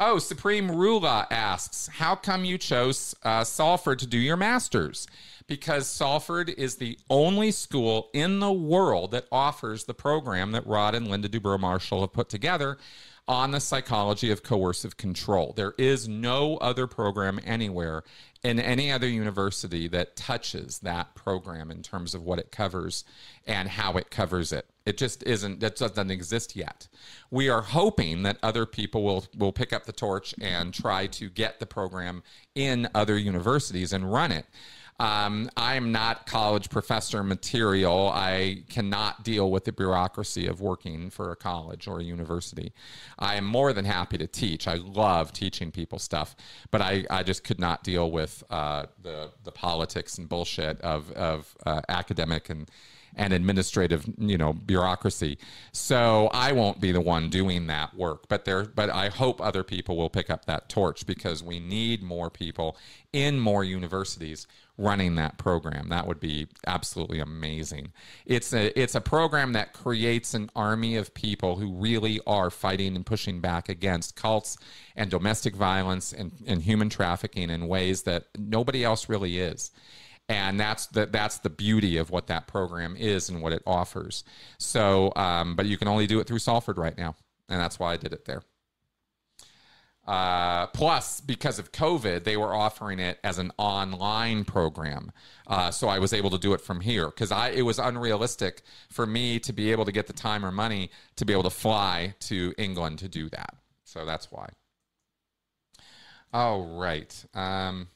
Oh, 0.00 0.20
Supreme 0.20 0.68
Rula 0.68 1.26
asks, 1.28 1.88
how 1.88 2.14
come 2.14 2.44
you 2.44 2.56
chose 2.56 3.16
uh, 3.24 3.42
Salford 3.42 3.98
to 3.98 4.06
do 4.06 4.16
your 4.16 4.36
master's? 4.36 5.08
Because 5.48 5.88
Salford 5.88 6.50
is 6.50 6.76
the 6.76 6.96
only 7.10 7.50
school 7.50 8.08
in 8.14 8.38
the 8.38 8.52
world 8.52 9.10
that 9.10 9.26
offers 9.32 9.86
the 9.86 9.94
program 9.94 10.52
that 10.52 10.64
Rod 10.68 10.94
and 10.94 11.08
Linda 11.08 11.28
Dubrow 11.28 11.58
Marshall 11.58 12.02
have 12.02 12.12
put 12.12 12.28
together 12.28 12.78
on 13.26 13.50
the 13.50 13.58
psychology 13.58 14.30
of 14.30 14.44
coercive 14.44 14.96
control. 14.96 15.52
There 15.56 15.74
is 15.78 16.06
no 16.06 16.58
other 16.58 16.86
program 16.86 17.40
anywhere 17.44 18.04
in 18.44 18.60
any 18.60 18.92
other 18.92 19.08
university 19.08 19.88
that 19.88 20.14
touches 20.14 20.78
that 20.78 21.16
program 21.16 21.72
in 21.72 21.82
terms 21.82 22.14
of 22.14 22.22
what 22.22 22.38
it 22.38 22.52
covers 22.52 23.02
and 23.48 23.68
how 23.68 23.96
it 23.96 24.10
covers 24.12 24.52
it. 24.52 24.66
It 24.88 24.96
just 24.96 25.22
isn't 25.24 25.60
that 25.60 25.76
doesn't 25.76 26.10
exist 26.10 26.56
yet. 26.56 26.88
We 27.30 27.50
are 27.50 27.60
hoping 27.60 28.22
that 28.22 28.38
other 28.42 28.64
people 28.64 29.02
will 29.02 29.26
will 29.36 29.52
pick 29.52 29.72
up 29.72 29.84
the 29.84 29.92
torch 29.92 30.34
and 30.40 30.72
try 30.72 31.06
to 31.08 31.28
get 31.28 31.60
the 31.60 31.66
program 31.66 32.22
in 32.54 32.88
other 32.94 33.18
universities 33.18 33.92
and 33.92 34.10
run 34.10 34.32
it. 34.32 34.46
Um, 35.00 35.48
I'm 35.56 35.92
not 35.92 36.26
college 36.26 36.70
professor 36.70 37.22
material. 37.22 38.10
I 38.12 38.64
cannot 38.68 39.22
deal 39.22 39.50
with 39.50 39.64
the 39.64 39.72
bureaucracy 39.72 40.46
of 40.46 40.60
working 40.60 41.10
for 41.10 41.30
a 41.30 41.36
college 41.36 41.86
or 41.86 42.00
a 42.00 42.02
university. 42.02 42.72
I 43.18 43.36
am 43.36 43.44
more 43.44 43.72
than 43.72 43.84
happy 43.84 44.18
to 44.18 44.26
teach. 44.26 44.66
I 44.66 44.74
love 44.74 45.32
teaching 45.32 45.70
people 45.70 46.00
stuff, 46.00 46.34
but 46.72 46.80
I, 46.80 47.04
I 47.10 47.22
just 47.22 47.44
could 47.44 47.60
not 47.60 47.84
deal 47.84 48.10
with 48.10 48.42
uh, 48.50 48.86
the 49.00 49.30
the 49.44 49.52
politics 49.52 50.18
and 50.18 50.28
bullshit 50.28 50.80
of 50.80 51.12
of 51.12 51.54
uh, 51.64 51.82
academic 51.88 52.50
and 52.50 52.68
and 53.16 53.32
administrative, 53.32 54.06
you 54.18 54.38
know, 54.38 54.52
bureaucracy. 54.52 55.38
So 55.72 56.28
I 56.32 56.52
won't 56.52 56.80
be 56.80 56.92
the 56.92 57.00
one 57.00 57.30
doing 57.30 57.66
that 57.66 57.94
work, 57.94 58.28
but 58.28 58.44
there 58.44 58.64
but 58.64 58.90
I 58.90 59.08
hope 59.08 59.40
other 59.40 59.62
people 59.62 59.96
will 59.96 60.10
pick 60.10 60.30
up 60.30 60.44
that 60.46 60.68
torch 60.68 61.06
because 61.06 61.42
we 61.42 61.58
need 61.60 62.02
more 62.02 62.30
people 62.30 62.76
in 63.12 63.38
more 63.38 63.64
universities 63.64 64.46
running 64.78 65.16
that 65.16 65.36
program. 65.38 65.88
That 65.88 66.06
would 66.06 66.20
be 66.20 66.46
absolutely 66.66 67.18
amazing. 67.18 67.92
It's 68.24 68.54
a 68.54 68.78
it's 68.80 68.94
a 68.94 69.00
program 69.00 69.52
that 69.52 69.72
creates 69.72 70.34
an 70.34 70.50
army 70.54 70.96
of 70.96 71.12
people 71.12 71.56
who 71.56 71.72
really 71.72 72.20
are 72.26 72.50
fighting 72.50 72.94
and 72.94 73.04
pushing 73.04 73.40
back 73.40 73.68
against 73.68 74.14
cults 74.14 74.56
and 74.94 75.10
domestic 75.10 75.56
violence 75.56 76.12
and, 76.12 76.32
and 76.46 76.62
human 76.62 76.88
trafficking 76.88 77.50
in 77.50 77.66
ways 77.66 78.02
that 78.02 78.26
nobody 78.38 78.84
else 78.84 79.08
really 79.08 79.40
is. 79.40 79.72
And 80.28 80.60
that's 80.60 80.86
the 80.86 81.06
that's 81.06 81.38
the 81.38 81.48
beauty 81.50 81.96
of 81.96 82.10
what 82.10 82.26
that 82.26 82.46
program 82.46 82.96
is 82.96 83.30
and 83.30 83.40
what 83.40 83.52
it 83.52 83.62
offers. 83.66 84.24
So, 84.58 85.12
um, 85.16 85.56
but 85.56 85.66
you 85.66 85.78
can 85.78 85.88
only 85.88 86.06
do 86.06 86.20
it 86.20 86.26
through 86.26 86.40
Salford 86.40 86.76
right 86.76 86.96
now, 86.96 87.14
and 87.48 87.58
that's 87.58 87.78
why 87.78 87.94
I 87.94 87.96
did 87.96 88.12
it 88.12 88.26
there. 88.26 88.42
Uh, 90.08 90.66
plus, 90.68 91.20
because 91.20 91.58
of 91.58 91.70
COVID, 91.70 92.24
they 92.24 92.38
were 92.38 92.54
offering 92.54 92.98
it 92.98 93.18
as 93.22 93.38
an 93.38 93.52
online 93.58 94.42
program, 94.42 95.12
uh, 95.46 95.70
so 95.70 95.86
I 95.86 95.98
was 95.98 96.14
able 96.14 96.30
to 96.30 96.38
do 96.38 96.54
it 96.54 96.62
from 96.62 96.80
here 96.80 97.08
because 97.08 97.30
I 97.30 97.50
it 97.50 97.62
was 97.62 97.78
unrealistic 97.78 98.62
for 98.90 99.06
me 99.06 99.38
to 99.40 99.52
be 99.52 99.70
able 99.70 99.84
to 99.84 99.92
get 99.92 100.06
the 100.06 100.14
time 100.14 100.46
or 100.46 100.50
money 100.50 100.90
to 101.16 101.26
be 101.26 101.34
able 101.34 101.42
to 101.42 101.50
fly 101.50 102.14
to 102.20 102.54
England 102.56 103.00
to 103.00 103.08
do 103.08 103.28
that. 103.28 103.54
So 103.84 104.06
that's 104.06 104.32
why. 104.32 104.48
All 106.32 106.78
right. 106.78 107.24
Um, 107.34 107.88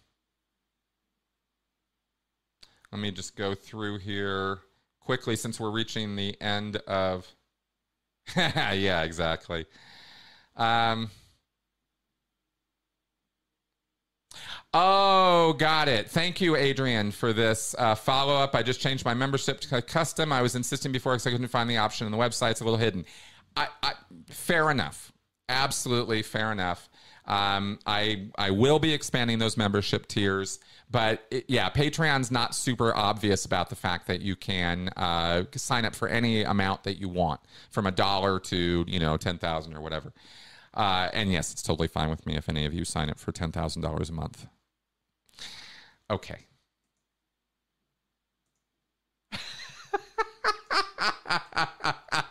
let 2.93 3.01
me 3.01 3.11
just 3.11 3.37
go 3.37 3.55
through 3.55 3.99
here 3.99 4.61
quickly 5.01 5.35
since 5.35 5.59
we're 5.59 5.71
reaching 5.71 6.15
the 6.17 6.41
end 6.41 6.77
of. 6.77 7.27
yeah, 8.37 9.03
exactly. 9.03 9.67
Um, 10.57 11.11
Oh, 14.75 15.53
got 15.59 15.89
it. 15.89 16.09
Thank 16.09 16.41
you, 16.41 16.57
Adrian, 16.57 17.11
for 17.11 17.35
this 17.35 17.75
uh, 17.79 17.95
follow 17.95 18.35
up. 18.35 18.55
I 18.55 18.63
just 18.63 18.81
changed 18.81 19.05
my 19.05 19.13
membership 19.13 19.61
to 19.61 19.83
custom. 19.83 20.33
I 20.33 20.41
was 20.41 20.55
insisting 20.57 20.93
before 20.93 21.13
because 21.13 21.27
I 21.27 21.31
couldn't 21.31 21.49
find 21.49 21.69
the 21.69 21.77
option 21.77 22.07
on 22.07 22.11
the 22.11 22.17
website. 22.17 22.53
It's 22.53 22.63
a 22.63 22.65
little 22.65 22.79
hidden. 22.79 23.05
I, 23.55 23.69
I, 23.83 23.93
fair 24.31 24.71
enough. 24.71 25.13
Absolutely 25.51 26.23
fair 26.23 26.53
enough. 26.53 26.89
Um, 27.27 27.81
I 27.87 28.29
I 28.39 28.51
will 28.51 28.79
be 28.79 28.95
expanding 28.95 29.39
those 29.39 29.59
membership 29.59 30.09
tiers, 30.09 30.59
but 30.93 31.27
it, 31.31 31.47
yeah, 31.49 31.71
Patreon's 31.71 32.31
not 32.31 32.55
super 32.55 32.95
obvious 32.95 33.45
about 33.47 33.71
the 33.71 33.77
fact 33.77 34.07
that 34.09 34.21
you 34.21 34.37
can 34.37 34.91
uh, 34.97 35.45
sign 35.57 35.85
up 35.85 35.95
for 35.95 36.09
any 36.09 36.43
amount 36.43 36.85
that 36.85 37.01
you 37.01 37.09
want, 37.09 37.41
from 37.71 37.87
a 37.87 37.91
dollar 37.91 38.39
to 38.41 38.85
you 38.87 39.01
know 39.01 39.17
ten 39.17 39.39
thousand 39.39 39.75
or 39.75 39.81
whatever. 39.81 40.13
Uh, 40.75 41.09
and 41.13 41.33
yes, 41.33 41.53
it's 41.53 41.63
totally 41.63 41.89
fine 41.89 42.11
with 42.11 42.27
me 42.27 42.37
if 42.37 42.49
any 42.49 42.65
of 42.67 42.75
you 42.75 42.85
sign 42.85 43.11
up 43.11 43.19
for 43.19 43.33
ten 43.33 43.51
thousand 43.51 43.83
dollars 43.83 44.11
a 44.11 44.13
month. 44.13 44.47
Okay. 46.11 46.47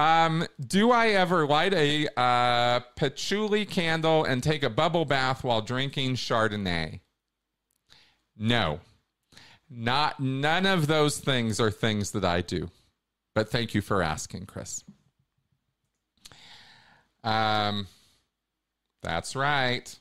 um, 0.00 0.46
do 0.58 0.90
I 0.90 1.08
ever 1.08 1.46
light 1.46 1.74
a 1.74 2.08
uh, 2.18 2.80
patchouli 2.96 3.66
candle 3.66 4.24
and 4.24 4.42
take 4.42 4.62
a 4.62 4.70
bubble 4.70 5.04
bath 5.04 5.44
while 5.44 5.60
drinking 5.60 6.14
Chardonnay? 6.14 7.00
No. 8.34 8.80
Not 9.68 10.18
none 10.18 10.64
of 10.64 10.86
those 10.86 11.18
things 11.18 11.60
are 11.60 11.70
things 11.70 12.12
that 12.12 12.24
I 12.24 12.40
do. 12.40 12.70
But 13.34 13.50
thank 13.50 13.74
you 13.74 13.82
for 13.82 14.02
asking, 14.02 14.46
Chris. 14.46 14.84
Um, 17.22 17.86
that's 19.02 19.36
right. 19.36 19.94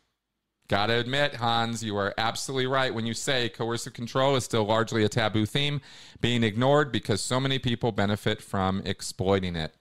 Gotta 0.70 0.98
admit, 0.98 1.36
Hans, 1.36 1.84
you 1.84 1.98
are 1.98 2.14
absolutely 2.18 2.68
right 2.68 2.94
when 2.94 3.06
you 3.06 3.14
say 3.14 3.50
coercive 3.50 3.94
control 3.94 4.38
is 4.38 4.46
still 4.46 4.64
largely 4.64 5.04
a 5.04 5.10
taboo 5.10 5.46
theme, 5.46 5.82
being 6.22 6.44
ignored 6.44 6.92
because 6.92 7.22
so 7.22 7.40
many 7.40 7.60
people 7.60 7.92
benefit 7.92 8.42
from 8.42 8.82
exploiting 8.86 9.58
it. 9.58 9.74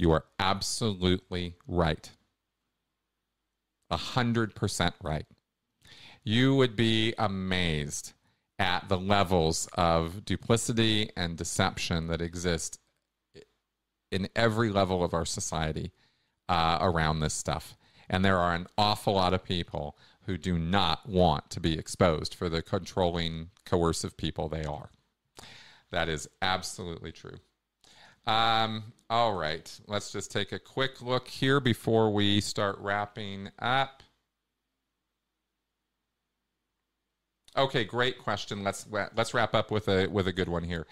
You 0.00 0.12
are 0.12 0.24
absolutely 0.38 1.56
right. 1.66 2.10
A 3.90 3.98
hundred 3.98 4.54
percent 4.54 4.94
right. 5.02 5.26
You 6.24 6.54
would 6.54 6.74
be 6.74 7.12
amazed 7.18 8.14
at 8.58 8.88
the 8.88 8.96
levels 8.96 9.68
of 9.74 10.24
duplicity 10.24 11.10
and 11.18 11.36
deception 11.36 12.06
that 12.06 12.22
exist 12.22 12.80
in 14.10 14.30
every 14.34 14.70
level 14.70 15.04
of 15.04 15.12
our 15.12 15.26
society 15.26 15.92
uh, 16.48 16.78
around 16.80 17.20
this 17.20 17.34
stuff. 17.34 17.76
And 18.08 18.24
there 18.24 18.38
are 18.38 18.54
an 18.54 18.68
awful 18.78 19.12
lot 19.12 19.34
of 19.34 19.44
people 19.44 19.98
who 20.22 20.38
do 20.38 20.58
not 20.58 21.06
want 21.06 21.50
to 21.50 21.60
be 21.60 21.78
exposed 21.78 22.34
for 22.34 22.48
the 22.48 22.62
controlling, 22.62 23.50
coercive 23.66 24.16
people 24.16 24.48
they 24.48 24.64
are. 24.64 24.88
That 25.90 26.08
is 26.08 26.26
absolutely 26.40 27.12
true. 27.12 27.40
Um, 28.26 28.92
all 29.08 29.34
right, 29.34 29.80
let's 29.86 30.12
just 30.12 30.30
take 30.30 30.52
a 30.52 30.58
quick 30.58 31.02
look 31.02 31.28
here 31.28 31.60
before 31.60 32.12
we 32.12 32.40
start 32.40 32.78
wrapping 32.78 33.48
up. 33.58 34.02
Okay, 37.56 37.84
great 37.84 38.18
question. 38.18 38.62
Let's 38.62 38.86
let's 39.16 39.34
wrap 39.34 39.54
up 39.54 39.72
with 39.72 39.88
a 39.88 40.06
with 40.06 40.28
a 40.28 40.32
good 40.32 40.48
one 40.48 40.62
here. 40.62 40.86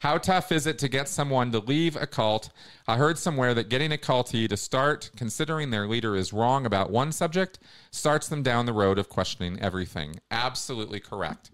How 0.00 0.18
tough 0.18 0.52
is 0.52 0.66
it 0.66 0.78
to 0.80 0.88
get 0.88 1.08
someone 1.08 1.50
to 1.52 1.58
leave 1.58 1.96
a 1.96 2.06
cult? 2.06 2.50
I 2.86 2.98
heard 2.98 3.16
somewhere 3.16 3.54
that 3.54 3.70
getting 3.70 3.92
a 3.92 3.96
cultee 3.96 4.46
to 4.48 4.56
start 4.58 5.10
considering 5.16 5.70
their 5.70 5.88
leader 5.88 6.14
is 6.14 6.32
wrong 6.32 6.66
about 6.66 6.90
one 6.90 7.12
subject 7.12 7.58
starts 7.90 8.28
them 8.28 8.42
down 8.42 8.66
the 8.66 8.74
road 8.74 8.98
of 8.98 9.08
questioning 9.08 9.58
everything. 9.60 10.16
Absolutely 10.30 11.00
correct. 11.00 11.50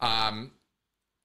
Um, 0.00 0.52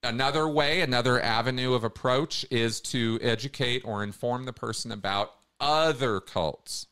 another 0.04 0.47
way, 0.47 0.82
another 0.82 1.22
avenue 1.22 1.74
of 1.74 1.84
approach 1.84 2.45
is 2.51 2.82
to 2.82 3.20
educate 3.22 3.84
or 3.86 4.04
inform 4.04 4.45
the 4.45 4.54
person 4.54 4.91
about 4.91 5.34
other 5.60 6.20
cults, 6.20 6.88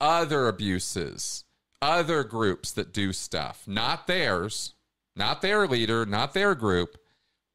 other 0.00 0.48
abuses, 0.48 1.44
other 1.82 2.24
groups 2.24 2.72
that 2.72 2.92
do 2.92 3.12
stuff, 3.12 3.64
not 3.66 4.06
theirs 4.06 4.74
not 5.16 5.40
their 5.40 5.66
leader, 5.66 6.04
not 6.04 6.34
their 6.34 6.54
group, 6.54 6.98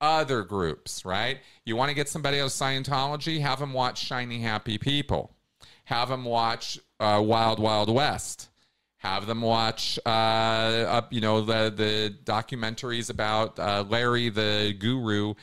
other 0.01 0.43
groups, 0.43 1.05
right? 1.05 1.39
You 1.63 1.75
want 1.75 1.89
to 1.89 1.95
get 1.95 2.09
somebody 2.09 2.39
out 2.39 2.47
of 2.47 2.51
Scientology, 2.51 3.39
have 3.39 3.59
them 3.59 3.71
watch 3.71 3.99
Shiny 3.99 4.39
Happy 4.39 4.77
People, 4.79 5.35
have 5.85 6.09
them 6.09 6.25
watch 6.25 6.79
uh, 6.99 7.21
Wild 7.23 7.59
Wild 7.59 7.93
West, 7.93 8.49
have 9.01 9.25
them 9.25 9.41
watch, 9.41 9.97
uh, 10.05 10.09
up, 10.09 11.11
you 11.11 11.21
know, 11.21 11.41
the 11.41 11.73
the 11.75 12.15
documentaries 12.23 13.09
about 13.09 13.57
uh, 13.57 13.83
Larry 13.89 14.29
the 14.29 14.75
Guru 14.77 15.33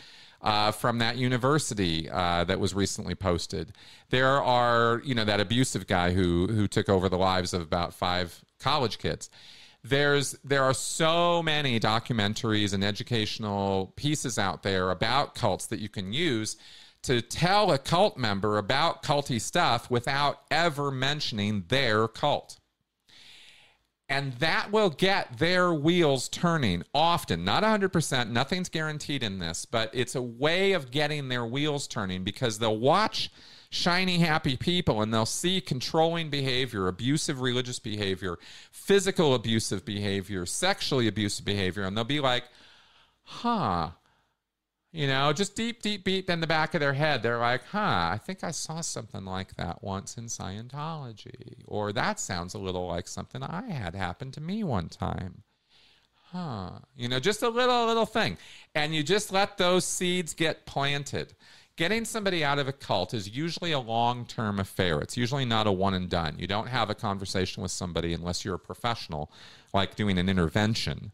uh, 0.40 0.70
from 0.70 0.98
that 0.98 1.16
university 1.16 2.08
uh, 2.08 2.44
that 2.44 2.60
was 2.60 2.72
recently 2.72 3.16
posted. 3.16 3.72
There 4.10 4.40
are, 4.40 5.02
you 5.04 5.12
know, 5.12 5.24
that 5.24 5.40
abusive 5.40 5.88
guy 5.88 6.12
who 6.12 6.46
who 6.46 6.68
took 6.68 6.88
over 6.88 7.08
the 7.08 7.18
lives 7.18 7.52
of 7.52 7.60
about 7.60 7.92
five 7.92 8.44
college 8.60 8.98
kids. 8.98 9.28
There's 9.82 10.38
there 10.44 10.62
are 10.62 10.74
so 10.74 11.42
many 11.42 11.80
documentaries 11.80 12.72
and 12.72 12.84
educational 12.84 13.92
pieces 13.96 14.38
out 14.38 14.62
there 14.62 14.92
about 14.92 15.34
cults 15.34 15.66
that 15.66 15.80
you 15.80 15.88
can 15.88 16.12
use 16.12 16.56
to 17.02 17.20
tell 17.20 17.72
a 17.72 17.78
cult 17.78 18.16
member 18.16 18.56
about 18.56 19.02
culty 19.02 19.40
stuff 19.40 19.90
without 19.90 20.42
ever 20.48 20.92
mentioning 20.92 21.64
their 21.66 22.06
cult 22.06 22.58
and 24.08 24.32
that 24.34 24.72
will 24.72 24.90
get 24.90 25.38
their 25.38 25.72
wheels 25.72 26.28
turning 26.28 26.82
often. 26.94 27.44
Not 27.44 27.62
100% 27.62 28.30
nothing's 28.30 28.68
guaranteed 28.68 29.22
in 29.22 29.38
this 29.38 29.64
but 29.64 29.90
it's 29.92 30.14
a 30.14 30.22
way 30.22 30.72
of 30.72 30.90
getting 30.90 31.28
their 31.28 31.44
wheels 31.44 31.86
turning 31.86 32.24
because 32.24 32.58
they'll 32.58 32.76
watch 32.78 33.30
shiny 33.70 34.18
happy 34.18 34.56
people 34.56 35.02
and 35.02 35.12
they'll 35.12 35.26
see 35.26 35.60
controlling 35.60 36.30
behavior 36.30 36.88
abusive 36.88 37.40
religious 37.40 37.78
behavior 37.78 38.38
physical 38.70 39.34
abusive 39.34 39.84
behavior 39.84 40.46
sexually 40.46 41.06
abusive 41.06 41.44
behavior 41.44 41.82
and 41.82 41.96
they'll 41.96 42.04
be 42.04 42.20
like 42.20 42.44
huh 43.24 43.90
you 44.90 45.06
know, 45.06 45.32
just 45.34 45.54
deep, 45.54 45.82
deep, 45.82 46.04
deep 46.04 46.30
in 46.30 46.40
the 46.40 46.46
back 46.46 46.72
of 46.72 46.80
their 46.80 46.94
head, 46.94 47.22
they're 47.22 47.38
like, 47.38 47.62
huh, 47.64 48.10
I 48.12 48.18
think 48.24 48.42
I 48.42 48.50
saw 48.50 48.80
something 48.80 49.24
like 49.24 49.54
that 49.56 49.82
once 49.82 50.16
in 50.16 50.26
Scientology. 50.26 51.62
Or 51.66 51.92
that 51.92 52.18
sounds 52.18 52.54
a 52.54 52.58
little 52.58 52.86
like 52.86 53.06
something 53.06 53.42
I 53.42 53.70
had 53.70 53.94
happen 53.94 54.30
to 54.32 54.40
me 54.40 54.64
one 54.64 54.88
time. 54.88 55.42
Huh. 56.32 56.78
You 56.96 57.08
know, 57.08 57.20
just 57.20 57.42
a 57.42 57.48
little, 57.48 57.86
little 57.86 58.06
thing. 58.06 58.38
And 58.74 58.94
you 58.94 59.02
just 59.02 59.30
let 59.30 59.58
those 59.58 59.84
seeds 59.84 60.32
get 60.32 60.64
planted. 60.64 61.34
Getting 61.76 62.04
somebody 62.06 62.42
out 62.42 62.58
of 62.58 62.66
a 62.66 62.72
cult 62.72 63.12
is 63.12 63.36
usually 63.36 63.72
a 63.72 63.78
long 63.78 64.24
term 64.24 64.58
affair. 64.58 65.00
It's 65.00 65.16
usually 65.18 65.44
not 65.44 65.66
a 65.66 65.72
one 65.72 65.94
and 65.94 66.08
done. 66.08 66.36
You 66.38 66.46
don't 66.46 66.66
have 66.66 66.88
a 66.88 66.94
conversation 66.94 67.62
with 67.62 67.72
somebody 67.72 68.14
unless 68.14 68.44
you're 68.44 68.54
a 68.54 68.58
professional, 68.58 69.30
like 69.74 69.96
doing 69.96 70.18
an 70.18 70.28
intervention. 70.30 71.12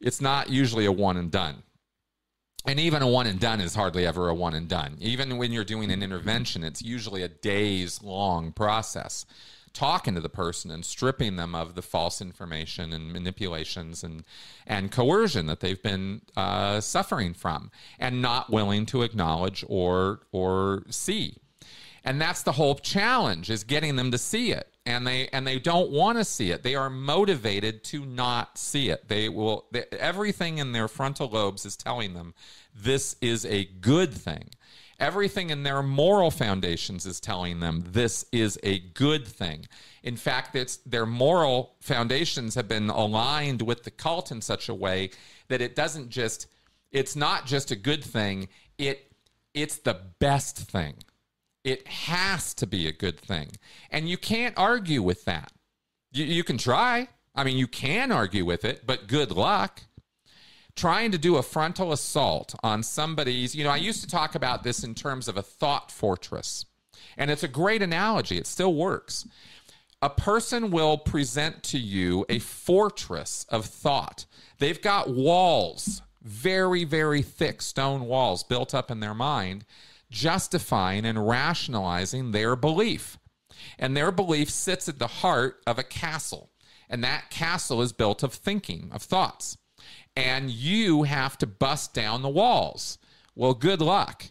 It's 0.00 0.20
not 0.20 0.50
usually 0.50 0.84
a 0.84 0.92
one 0.92 1.16
and 1.16 1.30
done 1.30 1.62
and 2.70 2.78
even 2.78 3.02
a 3.02 3.08
one 3.08 3.26
and 3.26 3.40
done 3.40 3.60
is 3.60 3.74
hardly 3.74 4.06
ever 4.06 4.28
a 4.28 4.34
one 4.34 4.54
and 4.54 4.68
done. 4.68 4.96
Even 5.00 5.38
when 5.38 5.50
you're 5.50 5.64
doing 5.64 5.90
an 5.90 6.04
intervention, 6.04 6.62
it's 6.62 6.80
usually 6.80 7.20
a 7.20 7.28
days 7.28 8.00
long 8.00 8.52
process. 8.52 9.26
Talking 9.72 10.14
to 10.14 10.20
the 10.20 10.28
person 10.28 10.70
and 10.70 10.84
stripping 10.84 11.34
them 11.34 11.52
of 11.52 11.74
the 11.74 11.82
false 11.82 12.20
information 12.20 12.92
and 12.92 13.12
manipulations 13.12 14.04
and 14.04 14.22
and 14.68 14.92
coercion 14.92 15.46
that 15.46 15.58
they've 15.58 15.82
been 15.82 16.22
uh, 16.36 16.80
suffering 16.80 17.34
from, 17.34 17.72
and 17.98 18.22
not 18.22 18.50
willing 18.50 18.86
to 18.86 19.02
acknowledge 19.02 19.64
or 19.68 20.20
or 20.30 20.84
see. 20.90 21.38
And 22.04 22.20
that's 22.20 22.44
the 22.44 22.52
whole 22.52 22.76
challenge: 22.76 23.50
is 23.50 23.64
getting 23.64 23.96
them 23.96 24.12
to 24.12 24.18
see 24.18 24.52
it 24.52 24.69
and 24.86 25.06
they 25.06 25.28
and 25.28 25.46
they 25.46 25.58
don't 25.58 25.90
want 25.90 26.18
to 26.18 26.24
see 26.24 26.50
it. 26.50 26.62
They 26.62 26.74
are 26.74 26.90
motivated 26.90 27.84
to 27.84 28.04
not 28.04 28.58
see 28.58 28.90
it. 28.90 29.08
They 29.08 29.28
will 29.28 29.66
they, 29.70 29.84
everything 29.92 30.58
in 30.58 30.72
their 30.72 30.88
frontal 30.88 31.28
lobes 31.28 31.64
is 31.66 31.76
telling 31.76 32.14
them 32.14 32.34
this 32.74 33.16
is 33.20 33.44
a 33.44 33.64
good 33.64 34.12
thing. 34.12 34.50
Everything 34.98 35.48
in 35.48 35.62
their 35.62 35.82
moral 35.82 36.30
foundations 36.30 37.06
is 37.06 37.20
telling 37.20 37.60
them 37.60 37.84
this 37.86 38.26
is 38.32 38.58
a 38.62 38.80
good 38.80 39.26
thing. 39.26 39.66
In 40.02 40.16
fact, 40.16 40.54
it's 40.54 40.76
their 40.78 41.06
moral 41.06 41.76
foundations 41.80 42.54
have 42.54 42.68
been 42.68 42.90
aligned 42.90 43.62
with 43.62 43.84
the 43.84 43.90
cult 43.90 44.30
in 44.30 44.42
such 44.42 44.68
a 44.68 44.74
way 44.74 45.10
that 45.48 45.62
it 45.62 45.74
doesn't 45.74 46.10
just 46.10 46.46
it's 46.90 47.16
not 47.16 47.46
just 47.46 47.70
a 47.70 47.76
good 47.76 48.04
thing, 48.04 48.48
it 48.78 49.12
it's 49.54 49.78
the 49.78 50.00
best 50.18 50.56
thing. 50.58 50.94
It 51.64 51.86
has 51.86 52.54
to 52.54 52.66
be 52.66 52.86
a 52.86 52.92
good 52.92 53.20
thing. 53.20 53.52
And 53.90 54.08
you 54.08 54.16
can't 54.16 54.56
argue 54.56 55.02
with 55.02 55.24
that. 55.26 55.52
You, 56.12 56.24
you 56.24 56.44
can 56.44 56.58
try. 56.58 57.08
I 57.34 57.44
mean, 57.44 57.58
you 57.58 57.66
can 57.66 58.10
argue 58.10 58.44
with 58.44 58.64
it, 58.64 58.86
but 58.86 59.06
good 59.06 59.30
luck. 59.30 59.82
Trying 60.74 61.10
to 61.12 61.18
do 61.18 61.36
a 61.36 61.42
frontal 61.42 61.92
assault 61.92 62.54
on 62.62 62.82
somebody's, 62.82 63.54
you 63.54 63.64
know, 63.64 63.70
I 63.70 63.76
used 63.76 64.00
to 64.02 64.08
talk 64.08 64.34
about 64.34 64.62
this 64.62 64.82
in 64.82 64.94
terms 64.94 65.28
of 65.28 65.36
a 65.36 65.42
thought 65.42 65.90
fortress. 65.90 66.64
And 67.16 67.30
it's 67.30 67.42
a 67.42 67.48
great 67.48 67.82
analogy, 67.82 68.38
it 68.38 68.46
still 68.46 68.74
works. 68.74 69.26
A 70.00 70.08
person 70.08 70.70
will 70.70 70.96
present 70.96 71.62
to 71.64 71.78
you 71.78 72.24
a 72.30 72.38
fortress 72.38 73.44
of 73.50 73.66
thought. 73.66 74.24
They've 74.58 74.80
got 74.80 75.10
walls, 75.10 76.00
very, 76.22 76.84
very 76.84 77.20
thick 77.20 77.60
stone 77.60 78.06
walls 78.06 78.42
built 78.42 78.74
up 78.74 78.90
in 78.90 79.00
their 79.00 79.14
mind 79.14 79.66
justifying 80.10 81.04
and 81.04 81.26
rationalizing 81.26 82.32
their 82.32 82.56
belief. 82.56 83.18
And 83.78 83.96
their 83.96 84.10
belief 84.10 84.50
sits 84.50 84.88
at 84.88 84.98
the 84.98 85.06
heart 85.06 85.60
of 85.66 85.78
a 85.78 85.84
castle. 85.84 86.50
And 86.88 87.04
that 87.04 87.30
castle 87.30 87.80
is 87.82 87.92
built 87.92 88.22
of 88.22 88.34
thinking, 88.34 88.90
of 88.92 89.02
thoughts. 89.02 89.56
And 90.16 90.50
you 90.50 91.04
have 91.04 91.38
to 91.38 91.46
bust 91.46 91.94
down 91.94 92.22
the 92.22 92.28
walls. 92.28 92.98
Well, 93.34 93.54
good 93.54 93.80
luck. 93.80 94.24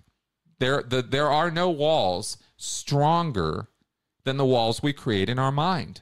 There, 0.59 0.83
the, 0.83 1.01
there 1.01 1.29
are 1.29 1.49
no 1.49 1.69
walls 1.69 2.37
stronger 2.57 3.69
than 4.25 4.35
the 4.37 4.45
walls 4.45 4.83
we 4.83 4.91
create 4.91 5.29
in 5.29 5.39
our 5.39 5.51
mind. 5.51 6.01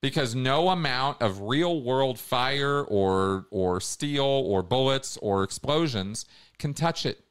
Because 0.00 0.34
no 0.34 0.70
amount 0.70 1.20
of 1.20 1.42
real 1.42 1.82
world 1.82 2.18
fire 2.18 2.82
or, 2.82 3.46
or 3.50 3.80
steel 3.80 4.24
or 4.24 4.62
bullets 4.62 5.18
or 5.18 5.42
explosions 5.42 6.24
can 6.58 6.72
touch 6.72 7.04
it. 7.04 7.25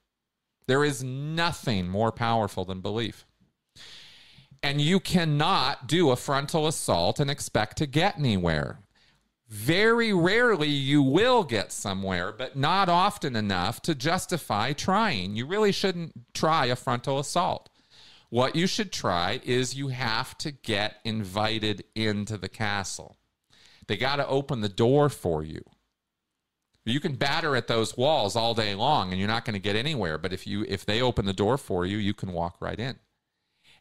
There 0.67 0.83
is 0.83 1.03
nothing 1.03 1.87
more 1.87 2.11
powerful 2.11 2.65
than 2.65 2.81
belief. 2.81 3.25
And 4.63 4.81
you 4.81 4.99
cannot 4.99 5.87
do 5.87 6.09
a 6.09 6.15
frontal 6.15 6.67
assault 6.67 7.19
and 7.19 7.29
expect 7.29 7.77
to 7.77 7.85
get 7.85 8.17
anywhere. 8.17 8.79
Very 9.47 10.11
rarely 10.11 10.69
you 10.69 11.03
will 11.03 11.43
get 11.43 11.71
somewhere, 11.71 12.31
but 12.31 12.55
not 12.55 12.89
often 12.89 13.35
enough 13.35 13.79
to 13.83 13.93
justify 13.93 14.73
trying. 14.73 15.35
You 15.35 15.45
really 15.45 15.71
shouldn't 15.71 16.33
try 16.33 16.65
a 16.65 16.75
frontal 16.75 17.19
assault. 17.19 17.69
What 18.29 18.55
you 18.55 18.65
should 18.65 18.91
try 18.91 19.39
is 19.43 19.75
you 19.75 19.89
have 19.89 20.35
to 20.39 20.51
get 20.51 20.95
invited 21.05 21.83
into 21.93 22.37
the 22.37 22.49
castle. 22.49 23.17
They 23.87 23.97
got 23.97 24.15
to 24.15 24.27
open 24.27 24.61
the 24.61 24.69
door 24.69 25.09
for 25.09 25.43
you. 25.43 25.61
You 26.85 26.99
can 26.99 27.15
batter 27.15 27.55
at 27.55 27.67
those 27.67 27.97
walls 27.97 28.35
all 28.35 28.53
day 28.53 28.75
long 28.75 29.09
and 29.09 29.19
you're 29.19 29.27
not 29.27 29.43
going 29.43 29.55
to 29.55 29.59
get 29.59 29.75
anywhere, 29.75 30.19
but 30.19 30.31
if 30.31 30.45
you 30.45 30.65
if 30.67 30.85
they 30.85 31.01
open 31.01 31.25
the 31.25 31.33
door 31.33 31.57
for 31.57 31.85
you, 31.85 31.97
you 31.97 32.13
can 32.13 32.31
walk 32.31 32.57
right 32.61 32.79
in. 32.79 32.97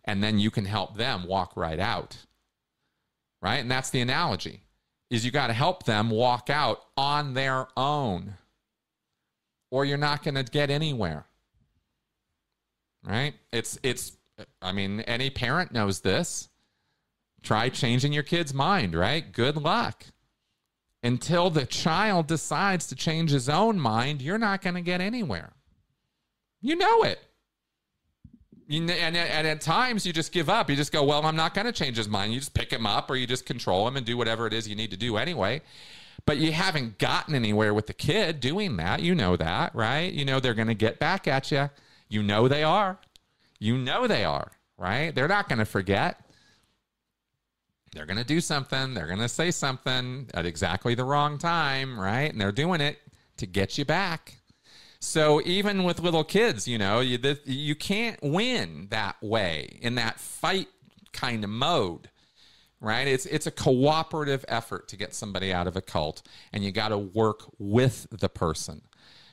And 0.05 0.23
then 0.23 0.39
you 0.39 0.51
can 0.51 0.65
help 0.65 0.97
them 0.97 1.27
walk 1.27 1.57
right 1.57 1.79
out. 1.79 2.17
Right? 3.43 3.57
And 3.57 3.71
that's 3.71 3.91
the 3.91 4.01
analogy. 4.01 4.63
Is 5.11 5.25
you 5.25 5.31
got 5.31 5.49
to 5.49 5.53
help 5.53 5.85
them 5.85 6.09
walk 6.09 6.49
out 6.49 6.83
on 6.97 7.35
their 7.35 7.69
own. 7.77 8.35
Or 9.71 9.85
you're 9.85 9.99
not 9.99 10.23
going 10.23 10.35
to 10.37 10.43
get 10.43 10.71
anywhere. 10.71 11.27
Right? 13.03 13.35
It's 13.53 13.79
it's 13.83 14.17
I 14.63 14.73
mean, 14.73 15.01
any 15.01 15.29
parent 15.29 15.73
knows 15.73 16.01
this. 16.01 16.49
Try 17.43 17.69
changing 17.69 18.15
your 18.15 18.23
kid's 18.23 18.55
mind, 18.55 18.95
right? 18.95 19.31
Good 19.31 19.59
luck 19.59 20.07
until 21.05 21.51
the 21.51 21.67
child 21.67 22.27
decides 22.27 22.87
to 22.87 22.95
change 22.95 23.31
his 23.31 23.49
own 23.49 23.79
mind, 23.79 24.23
you're 24.23 24.39
not 24.39 24.63
going 24.63 24.75
to 24.75 24.81
get 24.81 25.03
anywhere. 25.03 25.53
You 26.63 26.77
know 26.77 27.03
it. 27.03 27.21
And, 28.71 28.91
and 28.91 29.15
at 29.17 29.61
times 29.61 30.07
you 30.07 30.15
just 30.15 30.33
give 30.33 30.49
up. 30.49 30.71
You 30.71 30.77
just 30.77 30.93
go, 30.93 31.05
well, 31.05 31.25
I'm 31.27 31.37
not 31.37 31.53
going 31.53 31.67
to 31.67 31.73
change 31.73 31.99
his 31.99 32.09
mind. 32.09 32.33
You 32.33 32.41
just 32.41 32.55
pick 32.55 32.73
him 32.73 32.87
up 32.87 33.11
or 33.11 33.17
you 33.17 33.27
just 33.27 33.45
control 33.45 33.87
him 33.87 33.99
and 33.99 34.07
do 34.07 34.17
whatever 34.17 34.47
it 34.47 34.55
is 34.55 34.67
you 34.67 34.75
need 34.75 34.91
to 34.93 34.97
do 34.97 35.19
anyway. 35.19 35.61
But 36.25 36.39
you 36.39 36.53
haven't 36.53 36.97
gotten 36.97 37.35
anywhere 37.35 37.75
with 37.75 37.87
the 37.87 37.93
kid 37.93 38.41
doing 38.41 38.79
that. 38.79 39.03
You 39.03 39.15
know 39.15 39.37
that, 39.37 39.75
right? 39.75 40.11
You 40.11 40.25
know 40.25 40.41
they're 40.41 40.55
going 40.55 40.69
to 40.69 40.75
get 40.75 40.99
back 40.99 41.29
at 41.29 41.53
you. 41.53 41.69
You 42.09 42.23
know 42.23 42.49
they 42.49 42.63
are. 42.63 42.99
You 43.59 43.77
know 43.77 44.07
they 44.07 44.25
are, 44.25 44.53
right? 44.79 45.15
They're 45.15 45.29
not 45.29 45.51
going 45.51 45.59
to 45.59 45.67
forget 45.67 46.24
they're 47.95 48.07
going 48.07 48.19
to 48.19 48.25
do 48.25 48.41
something. 48.41 48.93
They're 48.93 49.07
going 49.07 49.21
to 49.21 49.29
say 49.29 49.51
something 49.51 50.29
at 50.35 50.45
exactly 50.45 50.95
the 50.95 51.05
wrong 51.05 51.39
time, 51.39 51.99
right? 51.99 52.31
And 52.31 52.41
they're 52.41 52.53
doing 52.53 52.81
it 52.81 52.99
to 53.37 53.47
get 53.47 53.79
you 53.79 53.85
back. 53.85 54.35
So 55.01 55.41
even 55.45 55.85
with 55.85 56.01
little 56.01 56.25
kids, 56.25 56.67
you 56.67 56.79
know, 56.79 57.01
you, 57.01 57.19
the, 57.19 57.39
you 57.45 57.75
can't 57.75 58.19
win 58.23 58.89
that 58.91 59.17
way 59.23 59.79
in 59.81 59.95
that 59.97 60.19
fight 60.19 60.69
kind 61.13 61.45
of 61.45 61.51
mode, 61.51 62.09
right? 62.81 63.07
It's 63.07 63.27
it's 63.27 63.47
a 63.47 63.51
cooperative 63.51 64.45
effort 64.49 64.89
to 64.89 64.97
get 64.97 65.15
somebody 65.15 65.53
out 65.53 65.67
of 65.67 65.77
a 65.77 65.83
cult, 65.83 66.23
and 66.53 66.65
you 66.65 66.73
got 66.73 66.89
to 66.89 66.99
work 66.99 67.43
with 67.59 68.07
the 68.11 68.29
person. 68.29 68.81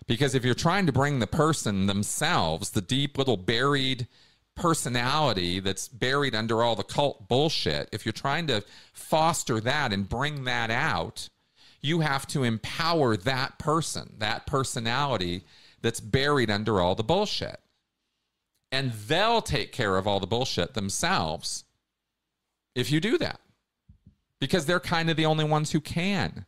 Because 0.07 0.35
if 0.35 0.43
you're 0.43 0.53
trying 0.53 0.85
to 0.88 0.91
bring 0.91 1.19
the 1.19 1.27
person 1.27 1.88
themselves, 1.88 2.71
the 2.71 2.81
deep 2.81 3.17
little 3.17 3.38
buried 3.38 4.07
personality 4.56 5.60
that's 5.60 5.88
buried 5.88 6.36
under 6.36 6.64
all 6.64 6.76
the 6.76 6.84
cult 6.84 7.28
bullshit, 7.28 7.90
if 7.91 8.06
you're 8.06 8.14
trying 8.14 8.48
to 8.48 8.64
foster 8.94 9.60
that 9.60 9.91
and 9.94 10.07
bring 10.07 10.44
that 10.44 10.69
out, 10.69 11.30
you 11.82 12.02
have 12.02 12.28
to 12.28 12.44
empower 12.44 13.18
that 13.18 13.57
person, 13.57 14.14
that 14.19 14.45
personality 14.45 15.44
that's 15.82 15.99
buried 15.99 16.52
under 16.52 16.80
all 16.80 16.95
the 16.95 17.03
bullshit. 17.03 17.60
And 18.72 18.91
they'll 18.91 19.41
take 19.41 19.72
care 19.72 19.98
of 19.98 20.07
all 20.07 20.19
the 20.19 20.28
bullshit 20.28 20.73
themselves 20.73 21.65
if 22.76 22.91
you 22.91 23.02
do 23.02 23.18
that. 23.18 23.40
Because 24.40 24.65
they're 24.65 24.80
kind 24.80 25.10
of 25.10 25.18
the 25.18 25.26
only 25.26 25.44
ones 25.44 25.72
who 25.72 25.82
can 25.82 26.45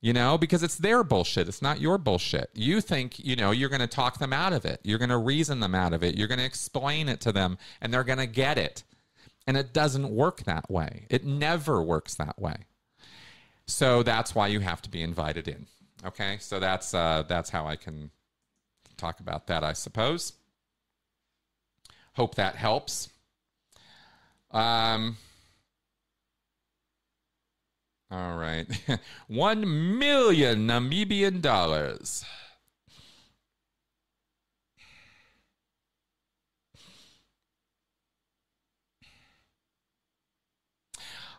you 0.00 0.12
know, 0.12 0.38
because 0.38 0.62
it's 0.62 0.76
their 0.76 1.02
bullshit. 1.02 1.48
It's 1.48 1.62
not 1.62 1.80
your 1.80 1.98
bullshit. 1.98 2.50
You 2.54 2.80
think, 2.80 3.18
you 3.18 3.34
know, 3.34 3.50
you're 3.50 3.68
going 3.68 3.80
to 3.80 3.86
talk 3.86 4.18
them 4.18 4.32
out 4.32 4.52
of 4.52 4.64
it. 4.64 4.80
You're 4.84 4.98
going 4.98 5.08
to 5.08 5.18
reason 5.18 5.60
them 5.60 5.74
out 5.74 5.92
of 5.92 6.04
it. 6.04 6.16
You're 6.16 6.28
going 6.28 6.38
to 6.38 6.44
explain 6.44 7.08
it 7.08 7.20
to 7.22 7.32
them 7.32 7.58
and 7.80 7.92
they're 7.92 8.04
going 8.04 8.18
to 8.18 8.26
get 8.26 8.58
it. 8.58 8.84
And 9.46 9.56
it 9.56 9.72
doesn't 9.72 10.10
work 10.10 10.44
that 10.44 10.70
way. 10.70 11.06
It 11.10 11.24
never 11.24 11.82
works 11.82 12.14
that 12.14 12.40
way. 12.40 12.66
So 13.66 14.02
that's 14.02 14.34
why 14.34 14.48
you 14.48 14.60
have 14.60 14.82
to 14.82 14.90
be 14.90 15.02
invited 15.02 15.48
in. 15.48 15.66
Okay? 16.04 16.38
So 16.40 16.60
that's 16.60 16.94
uh 16.94 17.24
that's 17.28 17.50
how 17.50 17.66
I 17.66 17.76
can 17.76 18.10
talk 18.96 19.20
about 19.20 19.46
that, 19.48 19.64
I 19.64 19.72
suppose. 19.72 20.32
Hope 22.14 22.34
that 22.36 22.56
helps. 22.56 23.08
Um 24.52 25.16
all 28.10 28.36
right. 28.36 28.66
One 29.28 29.98
million 29.98 30.66
Namibian 30.66 31.42
dollars. 31.42 32.24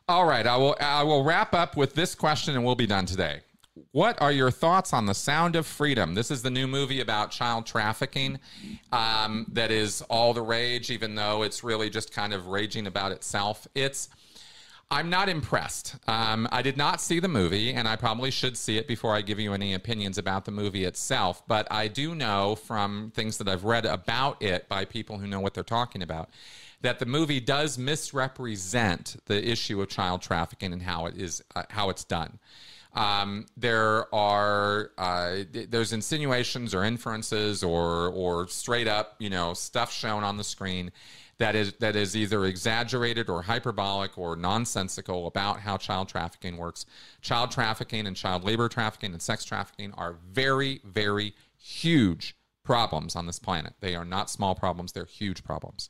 All 0.08 0.26
right, 0.26 0.48
I 0.48 0.58
will 0.58 0.76
I 0.80 1.04
will 1.04 1.24
wrap 1.24 1.54
up 1.54 1.78
with 1.78 1.94
this 1.94 2.16
question 2.16 2.56
and 2.56 2.66
we'll 2.66 2.74
be 2.74 2.88
done 2.88 3.06
today. 3.06 3.41
What 3.91 4.20
are 4.22 4.32
your 4.32 4.52
thoughts 4.52 4.91
on 4.91 5.06
The 5.06 5.14
Sound 5.14 5.56
of 5.56 5.66
Freedom? 5.66 6.16
This 6.16 6.32
is 6.32 6.41
the 6.41 6.50
new 6.50 6.68
movie 6.68 7.00
about 7.00 7.32
child 7.32 7.66
trafficking 7.66 8.40
um, 8.91 9.46
that 9.54 9.72
is 9.72 10.02
all 10.04 10.34
the 10.34 10.41
rage, 10.41 10.90
even 10.91 11.16
though 11.16 11.44
it's 11.44 11.64
really 11.64 11.90
just 11.90 12.12
kind 12.12 12.34
of 12.34 12.48
raging 12.48 12.88
about 12.88 13.12
itself. 13.12 13.68
It's 13.76 14.10
I'm 14.91 15.11
not 15.11 15.30
impressed. 15.30 15.98
Um, 16.07 16.48
I 16.52 16.64
did 16.64 16.76
not 16.76 16.99
see 16.99 17.20
the 17.20 17.28
movie, 17.28 17.74
and 17.74 17.88
I 17.88 17.95
probably 17.95 18.32
should 18.32 18.57
see 18.57 18.78
it 18.78 18.88
before 18.88 19.16
I 19.16 19.22
give 19.22 19.40
you 19.40 19.53
any 19.53 19.76
opinions 19.76 20.18
about 20.18 20.45
the 20.45 20.52
movie 20.52 20.84
itself. 20.84 21.44
But 21.48 21.68
I 21.70 21.88
do 21.88 22.16
know 22.16 22.56
from 22.56 23.11
things 23.14 23.38
that 23.38 23.48
I've 23.48 23.66
read 23.66 23.86
about 23.86 24.41
it 24.41 24.68
by 24.68 24.86
people 24.86 25.20
who 25.20 25.28
know 25.28 25.40
what 25.40 25.53
they're 25.53 25.64
talking 25.64 26.02
about 26.02 26.30
that 26.82 26.99
the 26.99 27.06
movie 27.06 27.40
does 27.40 27.78
misrepresent 27.78 29.18
the 29.26 29.48
issue 29.48 29.82
of 29.82 29.90
child 29.90 30.22
trafficking 30.22 30.74
and 30.74 30.82
how 30.82 31.06
it 31.06 31.16
is 31.18 31.44
uh, 31.56 31.64
how 31.70 31.90
it's 31.90 32.03
done. 32.03 32.40
Um, 32.94 33.45
there 33.56 34.14
are 34.14 34.91
uh, 34.98 35.44
there's 35.52 35.94
insinuations 35.94 36.74
or 36.74 36.84
inferences 36.84 37.64
or 37.64 38.07
or 38.07 38.48
straight 38.48 38.88
up 38.88 39.16
you 39.20 39.30
know 39.30 39.53
stuff 39.53 39.91
shown 39.91 40.24
on 40.24 40.38
the 40.38 40.44
screen 40.44 40.91
that 41.40 41.56
is 41.56 41.74
that 41.80 41.95
is 41.95 42.16
either 42.16 42.45
exaggerated 42.45 43.30
or 43.30 43.41
hyperbolic 43.41 44.18
or 44.18 44.36
nonsensical 44.36 45.26
about 45.26 45.61
how 45.61 45.78
child 45.78 46.10
trafficking 46.10 46.57
works. 46.57 46.86
Child 47.22 47.52
trafficking 47.52 48.06
and 48.06 48.16
child 48.16 48.44
labor 48.44 48.68
trafficking 48.68 49.14
and 49.14 49.22
sex 49.22 49.45
trafficking 49.45 49.94
are 49.94 50.18
very 50.32 50.82
very 50.84 51.34
huge 51.57 52.36
problems 52.64 53.16
on 53.16 53.26
this 53.26 53.40
planet. 53.40 53.74
They 53.80 53.95
are 53.95 54.06
not 54.06 54.30
small 54.30 54.53
problems; 54.53 54.91
they're 54.91 55.06
huge 55.06 55.44
problems. 55.44 55.90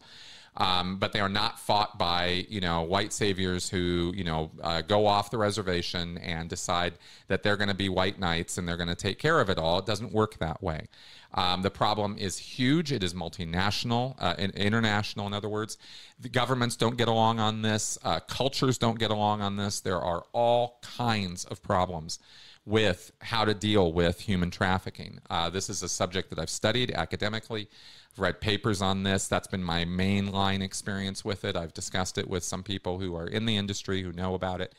Um, 0.58 0.98
but 0.98 1.14
they 1.14 1.20
are 1.20 1.30
not 1.30 1.60
fought 1.60 1.98
by 1.98 2.46
you 2.48 2.62
know 2.62 2.84
white 2.84 3.12
saviors 3.12 3.70
who 3.70 4.14
you 4.16 4.24
know 4.24 4.52
uh, 4.62 4.82
go 4.82 5.08
off 5.08 5.32
the 5.32 5.38
reservation 5.40 6.20
and 6.20 6.48
decide 6.48 6.94
that 7.28 7.42
they're 7.42 7.58
going 7.58 7.70
to 7.70 7.76
be 7.76 7.90
white 7.90 8.20
knights 8.20 8.58
and 8.58 8.68
they're 8.68 8.78
going 8.78 8.90
to 8.90 8.96
take 8.96 9.18
care 9.18 9.40
of 9.40 9.50
it 9.50 9.58
all. 9.58 9.80
It 9.80 9.88
doesn't 9.88 10.12
work 10.12 10.38
that 10.40 10.62
way. 10.62 10.88
Um, 11.34 11.62
the 11.62 11.70
problem 11.70 12.18
is 12.18 12.38
huge. 12.38 12.92
It 12.92 13.04
is 13.04 13.14
multinational, 13.14 14.16
uh, 14.20 14.36
international, 14.38 15.28
in 15.28 15.34
other 15.34 15.50
words. 15.50 15.78
The 16.20 16.30
governments 16.30 16.76
don't 16.76 16.98
get 16.98 17.08
along 17.08 17.40
on 17.40 17.62
this, 17.62 17.98
uh, 18.04 18.20
cultures 18.22 18.78
don't 18.78 18.98
get 18.98 19.12
along 19.12 19.42
on 19.42 19.56
this. 19.56 19.80
There 19.80 20.02
are 20.02 20.26
all 20.34 20.80
kinds 20.82 21.46
of 21.46 21.62
problems 21.62 22.20
with 22.66 23.12
how 23.22 23.46
to 23.46 23.54
deal 23.54 23.92
with 23.92 24.22
human 24.22 24.52
trafficking. 24.52 25.20
Uh, 25.30 25.50
this 25.50 25.70
is 25.70 25.82
a 25.82 25.90
subject 25.90 26.30
that 26.30 26.40
I've 26.40 26.50
studied 26.50 26.92
academically. 26.92 27.70
I've 28.12 28.20
read 28.20 28.42
papers 28.42 28.82
on 28.82 29.04
this. 29.04 29.28
That's 29.28 29.48
been 29.48 29.64
my 29.64 29.86
mainline 29.86 30.62
experience 30.62 31.24
with 31.24 31.46
it. 31.46 31.56
I've 31.56 31.74
discussed 31.74 32.18
it 32.18 32.30
with 32.30 32.44
some 32.44 32.64
people 32.64 33.00
who 33.00 33.16
are 33.16 33.28
in 33.28 33.46
the 33.46 33.58
industry 33.58 34.02
who 34.04 34.12
know 34.12 34.34
about 34.34 34.62
it. 34.62 34.76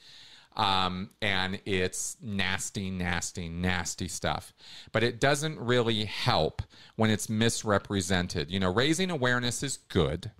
Um, 0.56 1.10
and 1.22 1.60
it's 1.64 2.16
nasty, 2.20 2.90
nasty, 2.90 3.48
nasty 3.48 4.08
stuff. 4.08 4.52
But 4.92 5.02
it 5.02 5.20
doesn't 5.20 5.58
really 5.58 6.04
help 6.04 6.62
when 6.96 7.10
it's 7.10 7.28
misrepresented. 7.28 8.50
You 8.50 8.60
know, 8.60 8.72
raising 8.72 9.10
awareness 9.10 9.62
is 9.62 9.76
good, 9.76 10.32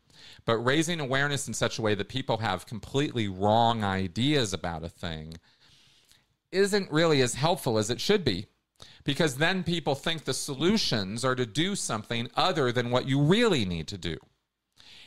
but 0.44 0.58
raising 0.58 1.00
awareness 1.00 1.46
in 1.46 1.54
such 1.54 1.78
a 1.78 1.82
way 1.82 1.94
that 1.94 2.08
people 2.08 2.38
have 2.38 2.66
completely 2.66 3.28
wrong 3.28 3.84
ideas 3.84 4.52
about 4.52 4.84
a 4.84 4.88
thing 4.88 5.36
isn't 6.52 6.90
really 6.90 7.22
as 7.22 7.34
helpful 7.34 7.78
as 7.78 7.90
it 7.90 8.00
should 8.00 8.24
be. 8.24 8.46
Because 9.04 9.36
then 9.36 9.62
people 9.62 9.94
think 9.94 10.24
the 10.24 10.34
solutions 10.34 11.24
are 11.24 11.34
to 11.34 11.46
do 11.46 11.74
something 11.74 12.30
other 12.36 12.72
than 12.72 12.90
what 12.90 13.06
you 13.06 13.20
really 13.20 13.64
need 13.64 13.88
to 13.88 13.98
do. 13.98 14.16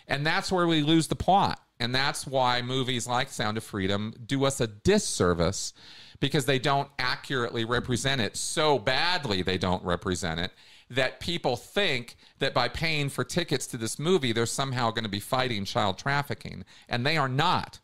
And 0.07 0.25
that's 0.25 0.51
where 0.51 0.67
we 0.67 0.81
lose 0.81 1.07
the 1.07 1.15
plot. 1.15 1.59
And 1.83 1.93
that's 1.93 2.25
why 2.25 2.61
movies 2.61 3.07
like 3.07 3.29
Sound 3.29 3.57
of 3.57 3.63
Freedom 3.63 4.13
do 4.25 4.45
us 4.45 4.61
a 4.61 4.67
disservice 4.67 5.73
because 6.21 6.45
they 6.45 6.57
don't 6.57 6.89
accurately 6.97 7.65
represent 7.65 8.21
it 8.21 8.37
so 8.37 8.79
badly, 8.79 9.41
they 9.41 9.57
don't 9.57 9.83
represent 9.83 10.39
it 10.39 10.51
that 10.89 11.19
people 11.19 11.57
think 11.57 12.15
that 12.39 12.53
by 12.53 12.69
paying 12.69 13.09
for 13.09 13.23
tickets 13.23 13.67
to 13.67 13.77
this 13.77 13.99
movie, 13.99 14.31
they're 14.31 14.45
somehow 14.45 14.91
going 14.91 15.03
to 15.03 15.09
be 15.09 15.19
fighting 15.19 15.65
child 15.65 15.97
trafficking. 15.97 16.63
And 16.87 17.05
they 17.05 17.17
are 17.17 17.27
not. 17.27 17.79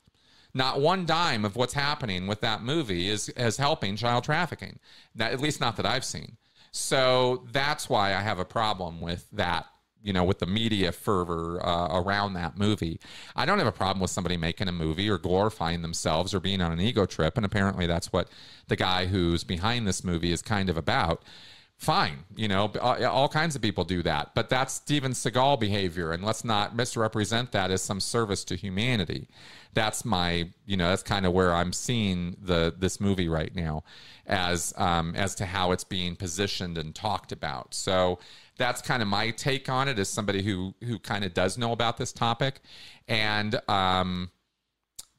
Not 0.53 0.79
one 0.79 1.05
dime 1.05 1.43
of 1.43 1.55
what's 1.55 1.73
happening 1.73 2.25
with 2.25 2.39
that 2.41 2.63
movie 2.63 3.09
is, 3.09 3.27
is 3.29 3.57
helping 3.57 3.95
child 3.97 4.23
trafficking, 4.23 4.79
at 5.19 5.41
least 5.41 5.59
not 5.59 5.75
that 5.77 5.85
I've 5.85 6.05
seen. 6.05 6.37
So 6.71 7.47
that's 7.51 7.89
why 7.89 8.13
I 8.15 8.21
have 8.21 8.39
a 8.39 8.45
problem 8.45 9.01
with 9.01 9.27
that 9.33 9.65
you 10.01 10.13
know, 10.13 10.23
with 10.23 10.39
the 10.39 10.45
media 10.45 10.91
fervor 10.91 11.65
uh, 11.65 11.99
around 12.01 12.33
that 12.33 12.57
movie. 12.57 12.99
I 13.35 13.45
don't 13.45 13.57
have 13.57 13.67
a 13.67 13.71
problem 13.71 13.99
with 13.99 14.11
somebody 14.11 14.37
making 14.37 14.67
a 14.67 14.71
movie 14.71 15.09
or 15.09 15.17
glorifying 15.17 15.81
themselves 15.81 16.33
or 16.33 16.39
being 16.39 16.61
on 16.61 16.71
an 16.71 16.79
ego 16.79 17.05
trip. 17.05 17.37
And 17.37 17.45
apparently 17.45 17.85
that's 17.85 18.13
what 18.13 18.29
the 18.67 18.75
guy 18.75 19.07
who's 19.07 19.43
behind 19.43 19.87
this 19.87 20.03
movie 20.03 20.31
is 20.31 20.41
kind 20.41 20.69
of 20.69 20.77
about. 20.77 21.23
Fine, 21.77 22.25
you 22.35 22.49
know, 22.49 22.73
all 22.81 23.29
kinds 23.29 23.55
of 23.55 23.61
people 23.61 23.85
do 23.85 24.03
that, 24.03 24.35
but 24.35 24.49
that's 24.49 24.73
Steven 24.73 25.13
Seagal 25.13 25.61
behavior, 25.61 26.11
and 26.11 26.21
let's 26.21 26.43
not 26.43 26.75
misrepresent 26.75 27.53
that 27.53 27.71
as 27.71 27.81
some 27.81 28.01
service 28.01 28.43
to 28.43 28.57
humanity. 28.57 29.29
That's 29.73 30.03
my, 30.03 30.49
you 30.65 30.75
know, 30.75 30.89
that's 30.89 31.03
kind 31.03 31.25
of 31.25 31.31
where 31.31 31.53
I'm 31.53 31.71
seeing 31.71 32.35
the 32.41 32.75
this 32.77 32.99
movie 32.99 33.29
right 33.29 33.55
now, 33.55 33.85
as 34.27 34.73
um, 34.75 35.15
as 35.15 35.35
to 35.35 35.45
how 35.45 35.71
it's 35.71 35.85
being 35.85 36.17
positioned 36.17 36.77
and 36.77 36.93
talked 36.93 37.31
about. 37.31 37.73
So 37.73 38.19
that's 38.59 38.81
kind 38.81 39.01
of 39.01 39.07
my 39.07 39.31
take 39.31 39.69
on 39.69 39.87
it 39.87 39.97
as 39.97 40.09
somebody 40.09 40.43
who 40.43 40.75
who 40.83 40.99
kind 40.99 41.23
of 41.25 41.33
does 41.33 41.57
know 41.57 41.71
about 41.71 41.97
this 41.97 42.13
topic. 42.13 42.59
And 43.07 43.59
um 43.67 44.29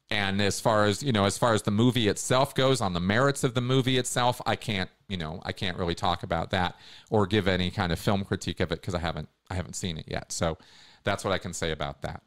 and 0.09 0.41
as 0.41 0.59
far 0.59 0.85
as 0.85 1.01
you 1.01 1.11
know 1.11 1.25
as 1.25 1.37
far 1.37 1.53
as 1.53 1.63
the 1.63 1.71
movie 1.71 2.07
itself 2.07 2.53
goes 2.53 2.79
on 2.79 2.93
the 2.93 2.99
merits 2.99 3.43
of 3.43 3.53
the 3.53 3.61
movie 3.61 3.97
itself 3.97 4.41
i 4.45 4.57
can't 4.57 4.89
you 5.07 5.15
know 5.15 5.41
i 5.43 5.53
can't 5.53 5.77
really 5.77 5.95
talk 5.95 6.21
about 6.21 6.51
that 6.51 6.75
or 7.09 7.25
give 7.25 7.47
any 7.47 7.71
kind 7.71 7.93
of 7.93 7.97
film 7.97 8.25
critique 8.25 8.59
of 8.59 8.73
it 8.73 8.81
because 8.81 8.93
i 8.93 8.99
haven't 8.99 9.29
i 9.49 9.55
haven't 9.55 9.75
seen 9.75 9.97
it 9.97 10.05
yet. 10.07 10.31
So 10.31 10.57
that's 11.03 11.23
what 11.23 11.33
i 11.33 11.37
can 11.37 11.53
say 11.53 11.71
about 11.71 12.03
that. 12.03 12.21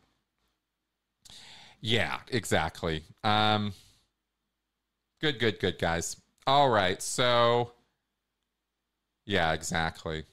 Yeah 1.81 2.19
exactly. 2.29 3.05
Um 3.23 3.73
good 5.21 5.39
good 5.39 5.61
good 5.61 5.79
guys. 5.79 6.17
All 6.47 6.71
right 6.71 7.01
so 7.01 7.73
yeah 9.27 9.53
exactly 9.53 10.25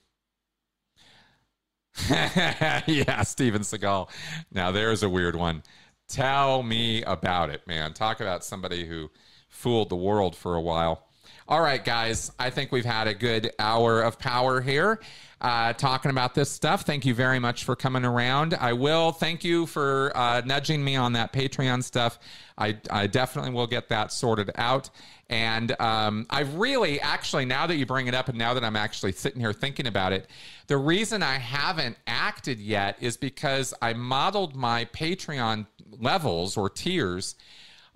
yeah, 2.09 3.21
Steven 3.23 3.61
Seagal. 3.61 4.09
Now 4.51 4.71
there's 4.71 5.03
a 5.03 5.09
weird 5.09 5.35
one. 5.35 5.63
Tell 6.07 6.63
me 6.63 7.03
about 7.03 7.49
it, 7.49 7.65
man. 7.67 7.93
Talk 7.93 8.19
about 8.21 8.43
somebody 8.43 8.85
who 8.85 9.09
fooled 9.49 9.89
the 9.89 9.95
world 9.95 10.35
for 10.35 10.55
a 10.55 10.61
while. 10.61 11.07
All 11.47 11.61
right, 11.61 11.83
guys. 11.83 12.31
I 12.39 12.49
think 12.49 12.71
we've 12.71 12.85
had 12.85 13.07
a 13.07 13.13
good 13.13 13.51
hour 13.59 14.01
of 14.01 14.19
power 14.19 14.61
here 14.61 14.99
uh, 15.41 15.73
talking 15.73 16.11
about 16.11 16.35
this 16.35 16.51
stuff. 16.51 16.83
Thank 16.83 17.03
you 17.03 17.15
very 17.15 17.39
much 17.39 17.63
for 17.63 17.75
coming 17.75 18.05
around. 18.05 18.53
I 18.53 18.73
will 18.73 19.11
thank 19.11 19.43
you 19.43 19.65
for 19.65 20.15
uh, 20.15 20.41
nudging 20.45 20.83
me 20.83 20.95
on 20.95 21.13
that 21.13 21.33
Patreon 21.33 21.83
stuff. 21.83 22.19
I, 22.57 22.77
I 22.91 23.07
definitely 23.07 23.51
will 23.51 23.65
get 23.65 23.89
that 23.89 24.11
sorted 24.11 24.51
out. 24.55 24.91
And 25.29 25.79
um, 25.81 26.27
I 26.29 26.41
really, 26.41 27.01
actually, 27.01 27.45
now 27.45 27.65
that 27.65 27.77
you 27.77 27.87
bring 27.87 28.05
it 28.05 28.13
up 28.13 28.29
and 28.29 28.37
now 28.37 28.53
that 28.53 28.63
I'm 28.63 28.75
actually 28.75 29.13
sitting 29.13 29.41
here 29.41 29.53
thinking 29.53 29.87
about 29.87 30.13
it, 30.13 30.29
the 30.67 30.77
reason 30.77 31.23
I 31.23 31.39
haven't 31.39 31.97
acted 32.05 32.59
yet 32.59 32.97
is 32.99 33.17
because 33.17 33.73
I 33.81 33.93
modeled 33.93 34.55
my 34.55 34.85
Patreon 34.85 35.65
levels 35.99 36.55
or 36.55 36.69
tiers 36.69 37.35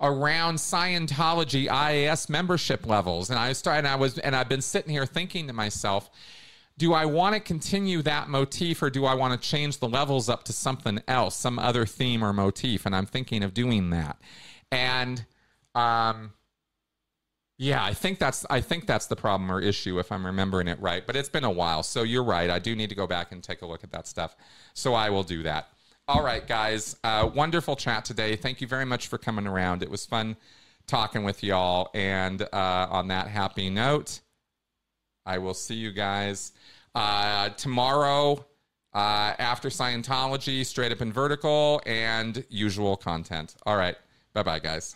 around 0.01 0.55
Scientology 0.55 1.67
IAS 1.67 2.27
membership 2.27 2.87
levels. 2.87 3.29
And 3.29 3.37
I 3.37 3.53
started, 3.53 3.79
and 3.79 3.87
I 3.87 3.95
was, 3.95 4.17
and 4.17 4.35
I've 4.35 4.49
been 4.49 4.61
sitting 4.61 4.91
here 4.91 5.05
thinking 5.05 5.45
to 5.47 5.53
myself, 5.53 6.09
do 6.77 6.93
I 6.93 7.05
want 7.05 7.35
to 7.35 7.39
continue 7.39 8.01
that 8.01 8.27
motif 8.27 8.81
or 8.81 8.89
do 8.89 9.05
I 9.05 9.13
want 9.13 9.39
to 9.39 9.49
change 9.49 9.79
the 9.79 9.87
levels 9.87 10.27
up 10.27 10.43
to 10.45 10.53
something 10.53 11.01
else, 11.07 11.35
some 11.35 11.57
other 11.57 11.85
theme 11.85 12.23
or 12.23 12.33
motif? 12.33 12.85
And 12.85 12.95
I'm 12.95 13.05
thinking 13.05 13.43
of 13.43 13.53
doing 13.53 13.91
that. 13.91 14.17
And 14.71 15.25
um, 15.73 16.33
yeah, 17.57 17.83
I 17.83 17.93
think 17.93 18.19
that's 18.19 18.45
I 18.49 18.59
think 18.59 18.87
that's 18.87 19.07
the 19.07 19.15
problem 19.15 19.49
or 19.49 19.61
issue 19.61 19.99
if 19.99 20.11
I'm 20.11 20.25
remembering 20.25 20.67
it 20.67 20.79
right. 20.81 21.05
But 21.05 21.15
it's 21.15 21.29
been 21.29 21.45
a 21.45 21.51
while, 21.51 21.83
so 21.83 22.03
you're 22.03 22.23
right. 22.23 22.49
I 22.49 22.59
do 22.59 22.75
need 22.75 22.89
to 22.89 22.95
go 22.95 23.07
back 23.07 23.31
and 23.31 23.41
take 23.41 23.61
a 23.61 23.65
look 23.65 23.83
at 23.83 23.91
that 23.91 24.07
stuff. 24.07 24.35
So 24.73 24.93
I 24.93 25.09
will 25.09 25.23
do 25.23 25.43
that. 25.43 25.69
All 26.07 26.23
right, 26.23 26.45
guys. 26.45 26.97
Uh, 27.03 27.29
wonderful 27.33 27.75
chat 27.75 28.03
today. 28.03 28.35
Thank 28.35 28.59
you 28.59 28.67
very 28.67 28.85
much 28.85 29.07
for 29.07 29.17
coming 29.17 29.47
around. 29.47 29.81
It 29.81 29.89
was 29.89 30.05
fun 30.05 30.35
talking 30.87 31.23
with 31.23 31.43
y'all. 31.43 31.89
And 31.93 32.41
uh, 32.41 32.87
on 32.91 33.07
that 33.07 33.27
happy 33.27 33.69
note, 33.69 34.19
I 35.25 35.37
will 35.37 35.53
see 35.53 35.75
you 35.75 35.91
guys 35.91 36.51
uh, 36.93 37.49
tomorrow 37.49 38.45
uh, 38.93 39.33
after 39.39 39.69
Scientology, 39.69 40.65
straight 40.65 40.91
up 40.91 41.01
and 41.01 41.13
vertical, 41.13 41.81
and 41.85 42.45
usual 42.49 42.95
content. 42.95 43.55
All 43.65 43.77
right. 43.77 43.95
Bye 44.33 44.43
bye, 44.43 44.59
guys. 44.59 44.95